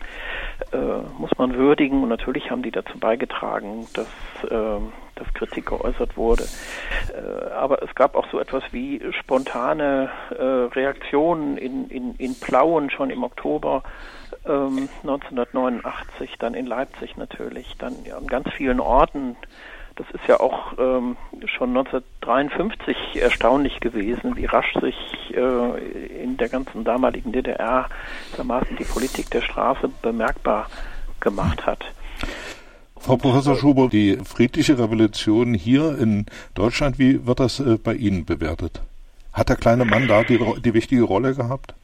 äh, 0.72 0.76
muss 1.18 1.30
man 1.38 1.54
würdigen. 1.54 2.02
Und 2.02 2.08
natürlich 2.08 2.50
haben 2.50 2.62
die 2.62 2.70
dazu 2.70 2.98
beigetragen, 2.98 3.86
dass 3.94 4.08
äh, 4.50 4.80
dass 5.14 5.32
Kritik 5.34 5.66
geäußert 5.66 6.16
wurde. 6.16 6.44
Äh, 7.14 7.50
aber 7.52 7.82
es 7.82 7.94
gab 7.94 8.16
auch 8.16 8.26
so 8.30 8.40
etwas 8.40 8.62
wie 8.72 9.00
spontane 9.20 10.10
äh, 10.30 10.42
Reaktionen 10.42 11.56
in, 11.56 11.88
in, 11.88 12.14
in 12.16 12.34
Plauen 12.38 12.90
schon 12.90 13.10
im 13.10 13.22
Oktober 13.22 13.82
ähm, 14.46 14.88
1989, 15.02 16.36
dann 16.38 16.54
in 16.54 16.66
Leipzig 16.66 17.16
natürlich, 17.16 17.76
dann 17.78 17.94
ja, 18.04 18.16
an 18.16 18.26
ganz 18.26 18.48
vielen 18.56 18.80
Orten. 18.80 19.36
Das 19.96 20.06
ist 20.12 20.26
ja 20.26 20.40
auch 20.40 20.72
ähm, 20.78 21.16
schon 21.46 21.76
1953 21.76 22.96
erstaunlich 23.20 23.80
gewesen, 23.80 24.36
wie 24.36 24.46
rasch 24.46 24.72
sich 24.80 24.96
äh, 25.34 26.22
in 26.22 26.38
der 26.38 26.48
ganzen 26.48 26.82
damaligen 26.82 27.32
DDR 27.32 27.88
dermaßen 28.36 28.76
die 28.76 28.84
Politik 28.84 29.30
der 29.30 29.42
Straße 29.42 29.90
bemerkbar 30.00 30.68
gemacht 31.20 31.66
hat. 31.66 31.84
Frau 32.98 33.16
Professor 33.16 33.56
Schuber, 33.56 33.88
die 33.88 34.16
friedliche 34.24 34.78
Revolution 34.78 35.54
hier 35.54 35.98
in 35.98 36.26
Deutschland, 36.54 36.98
wie 36.98 37.26
wird 37.26 37.40
das 37.40 37.60
äh, 37.60 37.76
bei 37.76 37.94
Ihnen 37.94 38.24
bewertet? 38.24 38.80
Hat 39.32 39.48
der 39.48 39.56
kleine 39.56 39.84
Mann 39.84 40.08
da 40.08 40.22
die, 40.22 40.38
die 40.60 40.74
wichtige 40.74 41.02
Rolle 41.02 41.34
gehabt? 41.34 41.74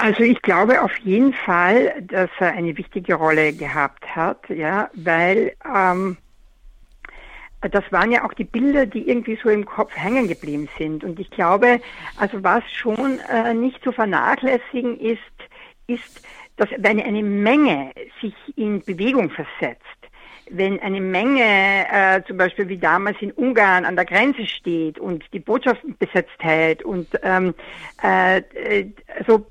Also 0.00 0.22
ich 0.22 0.40
glaube 0.40 0.80
auf 0.80 0.96
jeden 1.00 1.34
Fall, 1.34 1.92
dass 2.00 2.30
er 2.38 2.52
eine 2.52 2.74
wichtige 2.78 3.16
Rolle 3.16 3.52
gehabt 3.52 4.16
hat, 4.16 4.48
ja, 4.48 4.88
weil 4.94 5.52
ähm, 5.62 6.16
das 7.60 7.84
waren 7.92 8.10
ja 8.10 8.24
auch 8.24 8.32
die 8.32 8.44
Bilder, 8.44 8.86
die 8.86 9.06
irgendwie 9.06 9.38
so 9.42 9.50
im 9.50 9.66
Kopf 9.66 9.94
hängen 9.94 10.26
geblieben 10.26 10.70
sind. 10.78 11.04
Und 11.04 11.20
ich 11.20 11.30
glaube, 11.30 11.82
also 12.16 12.42
was 12.42 12.64
schon 12.72 13.20
äh, 13.30 13.52
nicht 13.52 13.84
zu 13.84 13.92
vernachlässigen 13.92 14.98
ist, 14.98 15.20
ist, 15.86 16.26
dass 16.56 16.70
wenn 16.78 16.98
eine 16.98 17.22
Menge 17.22 17.92
sich 18.22 18.34
in 18.56 18.80
Bewegung 18.80 19.28
versetzt, 19.28 19.84
wenn 20.48 20.80
eine 20.80 21.02
Menge, 21.02 21.42
äh, 21.92 22.22
zum 22.26 22.38
Beispiel 22.38 22.70
wie 22.70 22.78
damals 22.78 23.18
in 23.20 23.32
Ungarn 23.32 23.84
an 23.84 23.96
der 23.96 24.06
Grenze 24.06 24.46
steht 24.46 24.98
und 24.98 25.24
die 25.34 25.40
Botschaft 25.40 25.82
besetzt 25.98 26.38
hält 26.38 26.82
und 26.82 27.06
ähm, 27.22 27.54
äh, 28.02 28.38
äh 28.38 28.90
also 29.18 29.46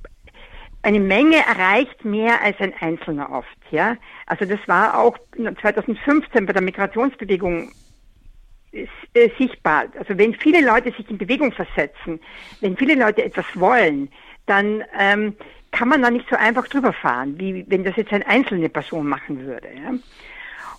eine 0.81 0.99
Menge 0.99 1.37
erreicht 1.37 2.05
mehr 2.05 2.41
als 2.41 2.59
ein 2.59 2.73
Einzelner 2.79 3.31
oft, 3.31 3.57
ja. 3.71 3.97
Also 4.25 4.45
das 4.45 4.59
war 4.67 4.97
auch 4.97 5.17
2015 5.35 6.45
bei 6.45 6.53
der 6.53 6.61
Migrationsbewegung 6.61 7.71
äh, 8.71 9.29
sichtbar. 9.37 9.85
Also 9.97 10.17
wenn 10.17 10.33
viele 10.35 10.61
Leute 10.65 10.91
sich 10.91 11.09
in 11.09 11.17
Bewegung 11.17 11.51
versetzen, 11.51 12.19
wenn 12.61 12.77
viele 12.77 12.95
Leute 12.95 13.23
etwas 13.23 13.45
wollen, 13.55 14.09
dann 14.45 14.83
ähm, 14.97 15.35
kann 15.71 15.89
man 15.89 16.01
da 16.01 16.09
nicht 16.09 16.27
so 16.29 16.35
einfach 16.35 16.67
drüber 16.67 16.93
fahren, 16.93 17.35
wie 17.39 17.65
wenn 17.67 17.83
das 17.83 17.95
jetzt 17.95 18.13
eine 18.13 18.25
einzelne 18.27 18.69
Person 18.69 19.07
machen 19.07 19.45
würde. 19.45 19.67
Ja? 19.75 19.93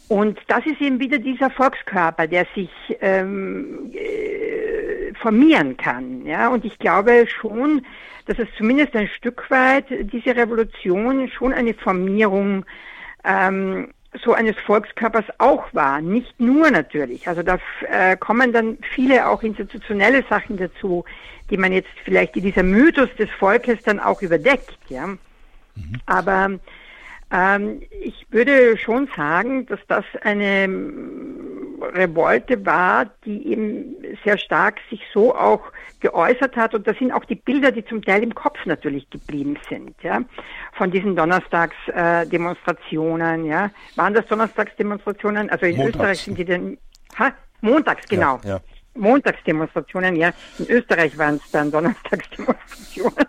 Und 0.09 0.40
das 0.48 0.66
ist 0.66 0.80
eben 0.80 0.98
wieder 0.98 1.18
dieser 1.18 1.51
Volkskörper, 1.51 2.26
der 2.26 2.46
sich 2.55 2.70
ähm, 3.01 3.92
äh, 3.92 5.14
formieren 5.14 5.76
kann. 5.76 6.26
Ja? 6.26 6.48
Und 6.48 6.64
ich 6.64 6.78
glaube 6.78 7.26
schon, 7.28 7.86
dass 8.31 8.39
es 8.39 8.49
zumindest 8.57 8.95
ein 8.95 9.09
Stück 9.09 9.51
weit 9.51 9.87
diese 9.91 10.37
Revolution 10.37 11.28
schon 11.31 11.53
eine 11.53 11.74
Formierung 11.74 12.64
ähm, 13.24 13.89
so 14.24 14.35
eines 14.35 14.57
Volkskörpers 14.66 15.24
auch 15.39 15.64
war. 15.74 16.01
Nicht 16.01 16.39
nur 16.39 16.70
natürlich. 16.70 17.26
Also 17.26 17.43
da 17.43 17.59
äh, 17.91 18.16
kommen 18.16 18.53
dann 18.53 18.78
viele 18.95 19.28
auch 19.28 19.43
institutionelle 19.43 20.22
Sachen 20.31 20.59
dazu, 20.59 21.05
die 21.51 21.57
man 21.57 21.72
jetzt 21.72 21.91
vielleicht 22.05 22.37
in 22.37 22.45
dieser 22.45 22.62
Mythos 22.62 23.09
des 23.18 23.28
Volkes 23.31 23.83
dann 23.83 23.99
auch 23.99 24.22
überdeckt. 24.22 24.78
Ja. 24.89 25.09
Mhm. 25.09 25.18
Aber 26.07 26.51
ähm, 27.31 27.81
ich 27.91 28.26
würde 28.31 28.76
schon 28.76 29.09
sagen, 29.16 29.66
dass 29.66 29.81
das 29.87 30.05
eine 30.22 30.68
Revolte 31.81 32.66
war, 32.66 33.07
die 33.24 33.53
eben 33.53 33.95
sehr 34.24 34.37
stark 34.39 34.81
sich 34.91 35.01
so 35.12 35.33
auch 35.35 35.62
geäußert 36.01 36.57
hat. 36.57 36.74
Und 36.74 36.87
das 36.87 36.99
sind 36.99 37.12
auch 37.12 37.24
die 37.24 37.37
Bilder, 37.37 37.72
die 37.72 37.83
zum 37.85 38.05
Teil 38.05 38.22
im 38.22 38.35
Kopf 38.35 38.59
natürlich 38.66 39.09
geblieben 39.11 39.59
sind, 39.68 39.95
ja, 40.03 40.22
von 40.72 40.91
diesen 40.91 41.14
Donnerstagsdemonstrationen, 41.16 43.47
äh, 43.47 43.49
ja. 43.49 43.70
Waren 43.97 44.14
das 44.14 44.26
Donnerstagsdemonstrationen? 44.26 45.51
Also 45.51 45.66
in 45.66 45.76
Montags. 45.76 45.95
Österreich 45.95 46.22
sind 46.22 46.39
die 46.39 46.45
denn, 46.45 46.78
ha? 47.18 47.33
Montags, 47.61 48.09
genau. 48.09 48.41
Ja, 48.43 48.51
ja. 48.51 48.61
Montagsdemonstrationen, 48.95 50.16
ja. 50.16 50.32
In 50.59 50.68
Österreich 50.68 51.16
waren 51.16 51.36
es 51.36 51.51
dann 51.51 51.70
Donnerstagsdemonstrationen. 51.70 53.26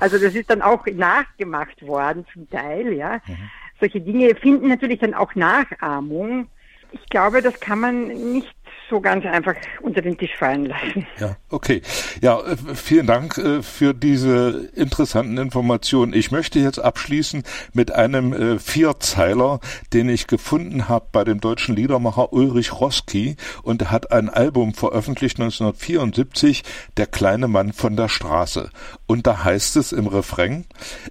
Also 0.00 0.18
das 0.18 0.34
ist 0.34 0.50
dann 0.50 0.62
auch 0.62 0.86
nachgemacht 0.86 1.86
worden 1.86 2.26
zum 2.32 2.48
Teil, 2.50 2.92
ja. 2.92 3.20
Mhm. 3.26 3.50
Solche 3.80 4.00
Dinge 4.00 4.34
finden 4.34 4.68
natürlich 4.68 5.00
dann 5.00 5.14
auch 5.14 5.34
Nachahmung. 5.34 6.48
Ich 6.92 7.04
glaube, 7.06 7.42
das 7.42 7.58
kann 7.58 7.80
man 7.80 8.06
nicht 8.32 8.54
so 8.94 9.00
ganz 9.00 9.26
einfach 9.26 9.56
unter 9.82 10.00
den 10.02 10.16
Tisch 10.16 10.36
fallen 10.36 10.66
lassen. 10.66 11.04
Ja, 11.18 11.36
okay. 11.50 11.82
Ja, 12.22 12.38
äh, 12.40 12.56
vielen 12.74 13.08
Dank 13.08 13.38
äh, 13.38 13.60
für 13.62 13.92
diese 13.92 14.70
interessanten 14.76 15.36
Informationen. 15.36 16.12
Ich 16.12 16.30
möchte 16.30 16.60
jetzt 16.60 16.78
abschließen 16.78 17.42
mit 17.72 17.92
einem 17.92 18.32
äh, 18.32 18.58
Vierzeiler, 18.60 19.58
den 19.92 20.08
ich 20.08 20.28
gefunden 20.28 20.88
habe 20.88 21.06
bei 21.10 21.24
dem 21.24 21.40
deutschen 21.40 21.74
Liedermacher 21.74 22.32
Ulrich 22.32 22.72
Roski 22.72 23.36
und 23.62 23.82
er 23.82 23.90
hat 23.90 24.12
ein 24.12 24.28
Album 24.28 24.74
veröffentlicht 24.74 25.40
1974, 25.40 26.62
Der 26.96 27.06
kleine 27.06 27.48
Mann 27.48 27.72
von 27.72 27.96
der 27.96 28.08
Straße. 28.08 28.70
Und 29.06 29.26
da 29.26 29.44
heißt 29.44 29.76
es 29.76 29.92
im 29.92 30.06
Refrain, 30.06 30.64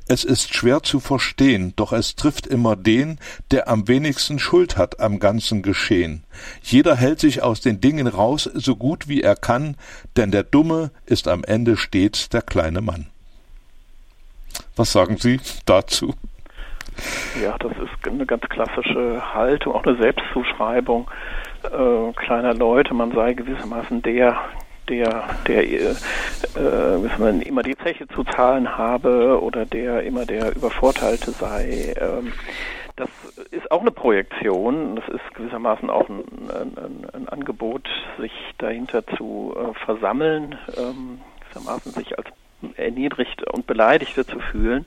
es 0.08 0.24
ist 0.24 0.56
schwer 0.56 0.82
zu 0.82 1.00
verstehen, 1.00 1.74
doch 1.76 1.94
es 1.94 2.16
trifft 2.16 2.48
immer 2.48 2.76
den, 2.76 3.20
der 3.52 3.68
am 3.68 3.88
wenigsten 3.88 4.40
Schuld 4.40 4.78
hat 4.78 5.00
am 5.00 5.20
ganzen 5.20 5.62
Geschehen. 5.62 6.24
Jeder 6.64 6.96
hält 6.96 7.20
sich 7.20 7.44
aus 7.44 7.62
den 7.62 7.82
Dingen 7.82 8.08
raus, 8.08 8.50
so 8.54 8.76
gut 8.76 9.08
wie 9.08 9.22
er 9.22 9.36
kann, 9.36 9.76
denn 10.18 10.32
der 10.32 10.44
Dumme 10.44 10.90
ist 11.06 11.28
am 11.28 11.44
Ende 11.44 11.78
stets 11.78 12.30
der 12.30 12.42
kleine 12.42 12.82
Mann. 12.82 13.08
Was 14.76 14.92
sagen 14.92 15.18
Sie 15.18 15.40
dazu? 15.66 16.16
Ja, 17.42 17.58
das 17.60 17.72
ist 17.74 18.08
eine 18.08 18.26
ganz 18.26 18.44
klassische 18.50 19.34
Haltung, 19.34 19.74
auch 19.74 19.84
eine 19.84 19.98
Selbstzuschreibung 19.98 21.10
äh, 21.64 22.14
kleiner 22.14 22.54
Leute. 22.54 22.94
Man 22.94 23.12
sei 23.12 23.34
gewissermaßen 23.34 24.02
der, 24.02 24.38
der, 24.90 25.24
der 25.48 25.64
äh, 25.64 25.96
äh, 26.56 27.42
immer 27.44 27.64
die 27.64 27.78
Zeche 27.78 28.08
zu 28.08 28.24
zahlen 28.24 28.78
habe 28.78 29.42
oder 29.42 29.66
der 29.66 30.04
immer 30.04 30.26
der 30.26 30.56
Übervorteilte 30.56 31.32
sei. 31.32 31.94
Ähm, 32.00 32.34
das 32.96 33.10
ist 33.50 33.72
auch 33.72 33.82
eine 33.82 33.92
Projektion. 33.92 34.96
Das 34.96 35.08
ist 35.10 35.34
gewissermaßen 35.36 35.90
auch 35.90 36.08
ein, 36.10 36.24
ein, 36.50 37.06
ein 37.14 37.30
Angebot, 37.30 37.88
sich 38.20 38.32
dahinter 38.60 39.06
zu 39.18 39.56
äh, 39.58 39.74
versammeln, 39.86 40.58
ähm, 40.78 41.20
gewissermaßen 41.40 41.92
sich 41.94 42.18
als 42.18 42.28
erniedrigt 42.76 43.44
und 43.52 43.68
beleidigte 43.68 44.26
zu 44.26 44.40
fühlen. 44.40 44.86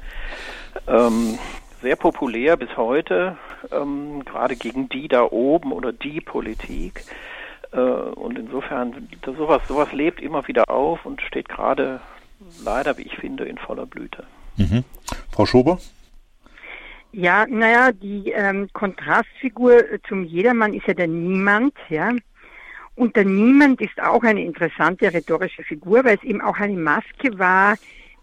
Ähm, 0.86 1.38
sehr 1.82 1.96
populär 1.96 2.56
bis 2.56 2.74
heute, 2.76 3.36
ähm, 3.70 4.24
gerade 4.24 4.56
gegen 4.56 4.88
die 4.88 5.08
da 5.08 5.22
oben 5.22 5.72
oder 5.72 5.92
die 5.92 6.20
Politik. 6.20 7.04
Äh, 7.72 7.78
und 7.78 8.38
insofern, 8.38 9.08
sowas, 9.24 9.62
sowas 9.68 9.92
lebt 9.92 10.20
immer 10.20 10.46
wieder 10.48 10.68
auf 10.70 11.04
und 11.04 11.20
steht 11.22 11.48
gerade 11.48 12.00
leider, 12.64 12.96
wie 12.98 13.02
ich 13.02 13.16
finde, 13.16 13.44
in 13.44 13.58
voller 13.58 13.86
Blüte. 13.86 14.24
Mhm. 14.56 14.84
Frau 15.32 15.46
Schober? 15.46 15.78
Ja, 17.12 17.46
naja, 17.46 17.92
die 17.92 18.30
ähm, 18.30 18.68
Kontrastfigur 18.72 19.82
zum 20.08 20.24
Jedermann 20.24 20.74
ist 20.74 20.86
ja 20.86 20.94
der 20.94 21.06
Niemand, 21.06 21.74
ja. 21.88 22.12
Und 22.94 23.16
der 23.16 23.24
Niemand 23.24 23.80
ist 23.80 24.00
auch 24.00 24.22
eine 24.22 24.42
interessante 24.42 25.12
rhetorische 25.12 25.62
Figur, 25.62 26.04
weil 26.04 26.16
es 26.16 26.24
eben 26.24 26.40
auch 26.40 26.58
eine 26.58 26.76
Maske 26.76 27.38
war, 27.38 27.76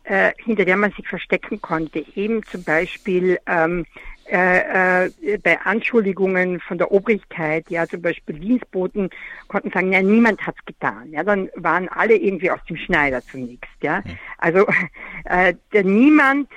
äh, 0.03 0.31
hinter 0.43 0.65
der 0.65 0.77
man 0.77 0.91
sich 0.91 1.07
verstecken 1.07 1.61
konnte. 1.61 2.05
Eben 2.15 2.43
zum 2.43 2.63
Beispiel 2.63 3.39
ähm, 3.47 3.85
äh, 4.29 5.05
äh, 5.05 5.37
bei 5.43 5.59
Anschuldigungen 5.61 6.59
von 6.61 6.77
der 6.77 6.91
Obrigkeit, 6.91 7.69
ja, 7.69 7.87
zum 7.87 8.01
Beispiel 8.01 8.39
Dienstboten 8.39 9.09
konnten 9.47 9.71
sagen, 9.71 9.91
ja, 9.91 10.01
niemand 10.01 10.45
hat's 10.45 10.63
getan. 10.65 11.11
Ja, 11.11 11.23
dann 11.23 11.49
waren 11.55 11.89
alle 11.89 12.15
irgendwie 12.15 12.49
aus 12.49 12.63
dem 12.69 12.77
Schneider 12.77 13.21
zunächst, 13.21 13.75
ja. 13.81 14.01
Also 14.37 14.65
äh, 15.25 15.55
der 15.73 15.83
Niemand 15.83 16.49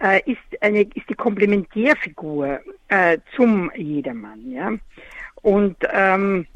äh, 0.00 0.20
ist 0.30 0.62
eine 0.62 0.82
ist 0.82 1.08
die 1.08 1.14
Komplementärfigur 1.14 2.60
äh, 2.88 3.18
zum 3.34 3.70
Jedermann, 3.74 4.50
ja. 4.50 4.72
Und 5.42 5.76
ähm, 5.92 6.46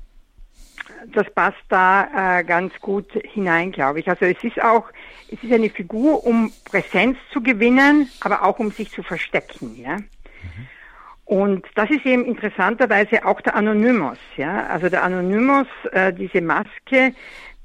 das 1.12 1.30
passt 1.32 1.56
da 1.68 2.38
äh, 2.40 2.44
ganz 2.44 2.72
gut 2.80 3.10
hinein, 3.32 3.72
glaube 3.72 4.00
ich. 4.00 4.08
Also 4.08 4.26
es 4.26 4.42
ist 4.42 4.62
auch, 4.62 4.84
es 5.30 5.42
ist 5.42 5.52
eine 5.52 5.70
Figur, 5.70 6.24
um 6.26 6.52
Präsenz 6.64 7.16
zu 7.32 7.42
gewinnen, 7.42 8.10
aber 8.20 8.44
auch 8.44 8.58
um 8.58 8.70
sich 8.70 8.90
zu 8.90 9.02
verstecken, 9.02 9.76
ja. 9.76 9.98
Mhm. 10.43 10.66
Und 11.24 11.66
das 11.74 11.91
ist 11.91 12.07
eben 12.07 12.24
interessanterweise 12.24 13.26
auch 13.26 13.41
der 13.43 13.55
Anonymous, 13.55 14.16
ja. 14.39 14.66
Also 14.68 14.89
der 14.89 15.05
Anonymous, 15.05 15.66
äh, 15.93 16.11
diese 16.12 16.41
Maske, 16.41 17.12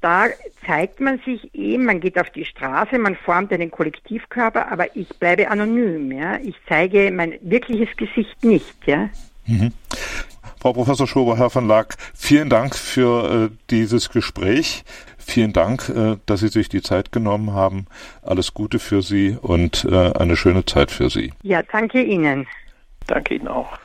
da 0.02 0.26
zeigt 0.66 1.00
man 1.00 1.18
sich 1.24 1.54
eben, 1.54 1.86
man 1.86 1.98
geht 1.98 2.18
auf 2.18 2.28
die 2.28 2.44
Straße, 2.44 2.98
man 2.98 3.16
formt 3.16 3.54
einen 3.54 3.70
Kollektivkörper, 3.70 4.70
aber 4.70 4.94
ich 4.94 5.08
bleibe 5.18 5.48
anonym, 5.48 6.12
ja. 6.12 6.36
Ich 6.42 6.56
zeige 6.68 7.10
mein 7.10 7.38
wirkliches 7.40 7.88
Gesicht 7.96 8.44
nicht, 8.44 8.76
ja. 8.86 9.08
Mhm. 9.46 9.72
Frau 10.60 10.74
Professor 10.74 11.06
Schober, 11.06 11.38
Herr 11.38 11.48
von 11.48 11.66
Lack, 11.66 11.96
vielen 12.14 12.50
Dank 12.50 12.74
für 12.74 13.50
äh, 13.50 13.56
dieses 13.70 14.10
Gespräch. 14.10 14.84
Vielen 15.16 15.54
Dank, 15.54 15.88
äh, 15.88 16.16
dass 16.26 16.40
Sie 16.40 16.48
sich 16.48 16.68
die 16.68 16.82
Zeit 16.82 17.12
genommen 17.12 17.54
haben. 17.54 17.86
Alles 18.20 18.52
Gute 18.52 18.78
für 18.78 19.00
Sie 19.00 19.38
und 19.40 19.86
äh, 19.90 20.12
eine 20.12 20.36
schöne 20.36 20.66
Zeit 20.66 20.90
für 20.90 21.08
Sie. 21.08 21.32
Ja, 21.42 21.62
danke 21.62 22.02
Ihnen. 22.02 22.46
Danke 23.06 23.34
Ihnen 23.34 23.48
auch. 23.48 23.78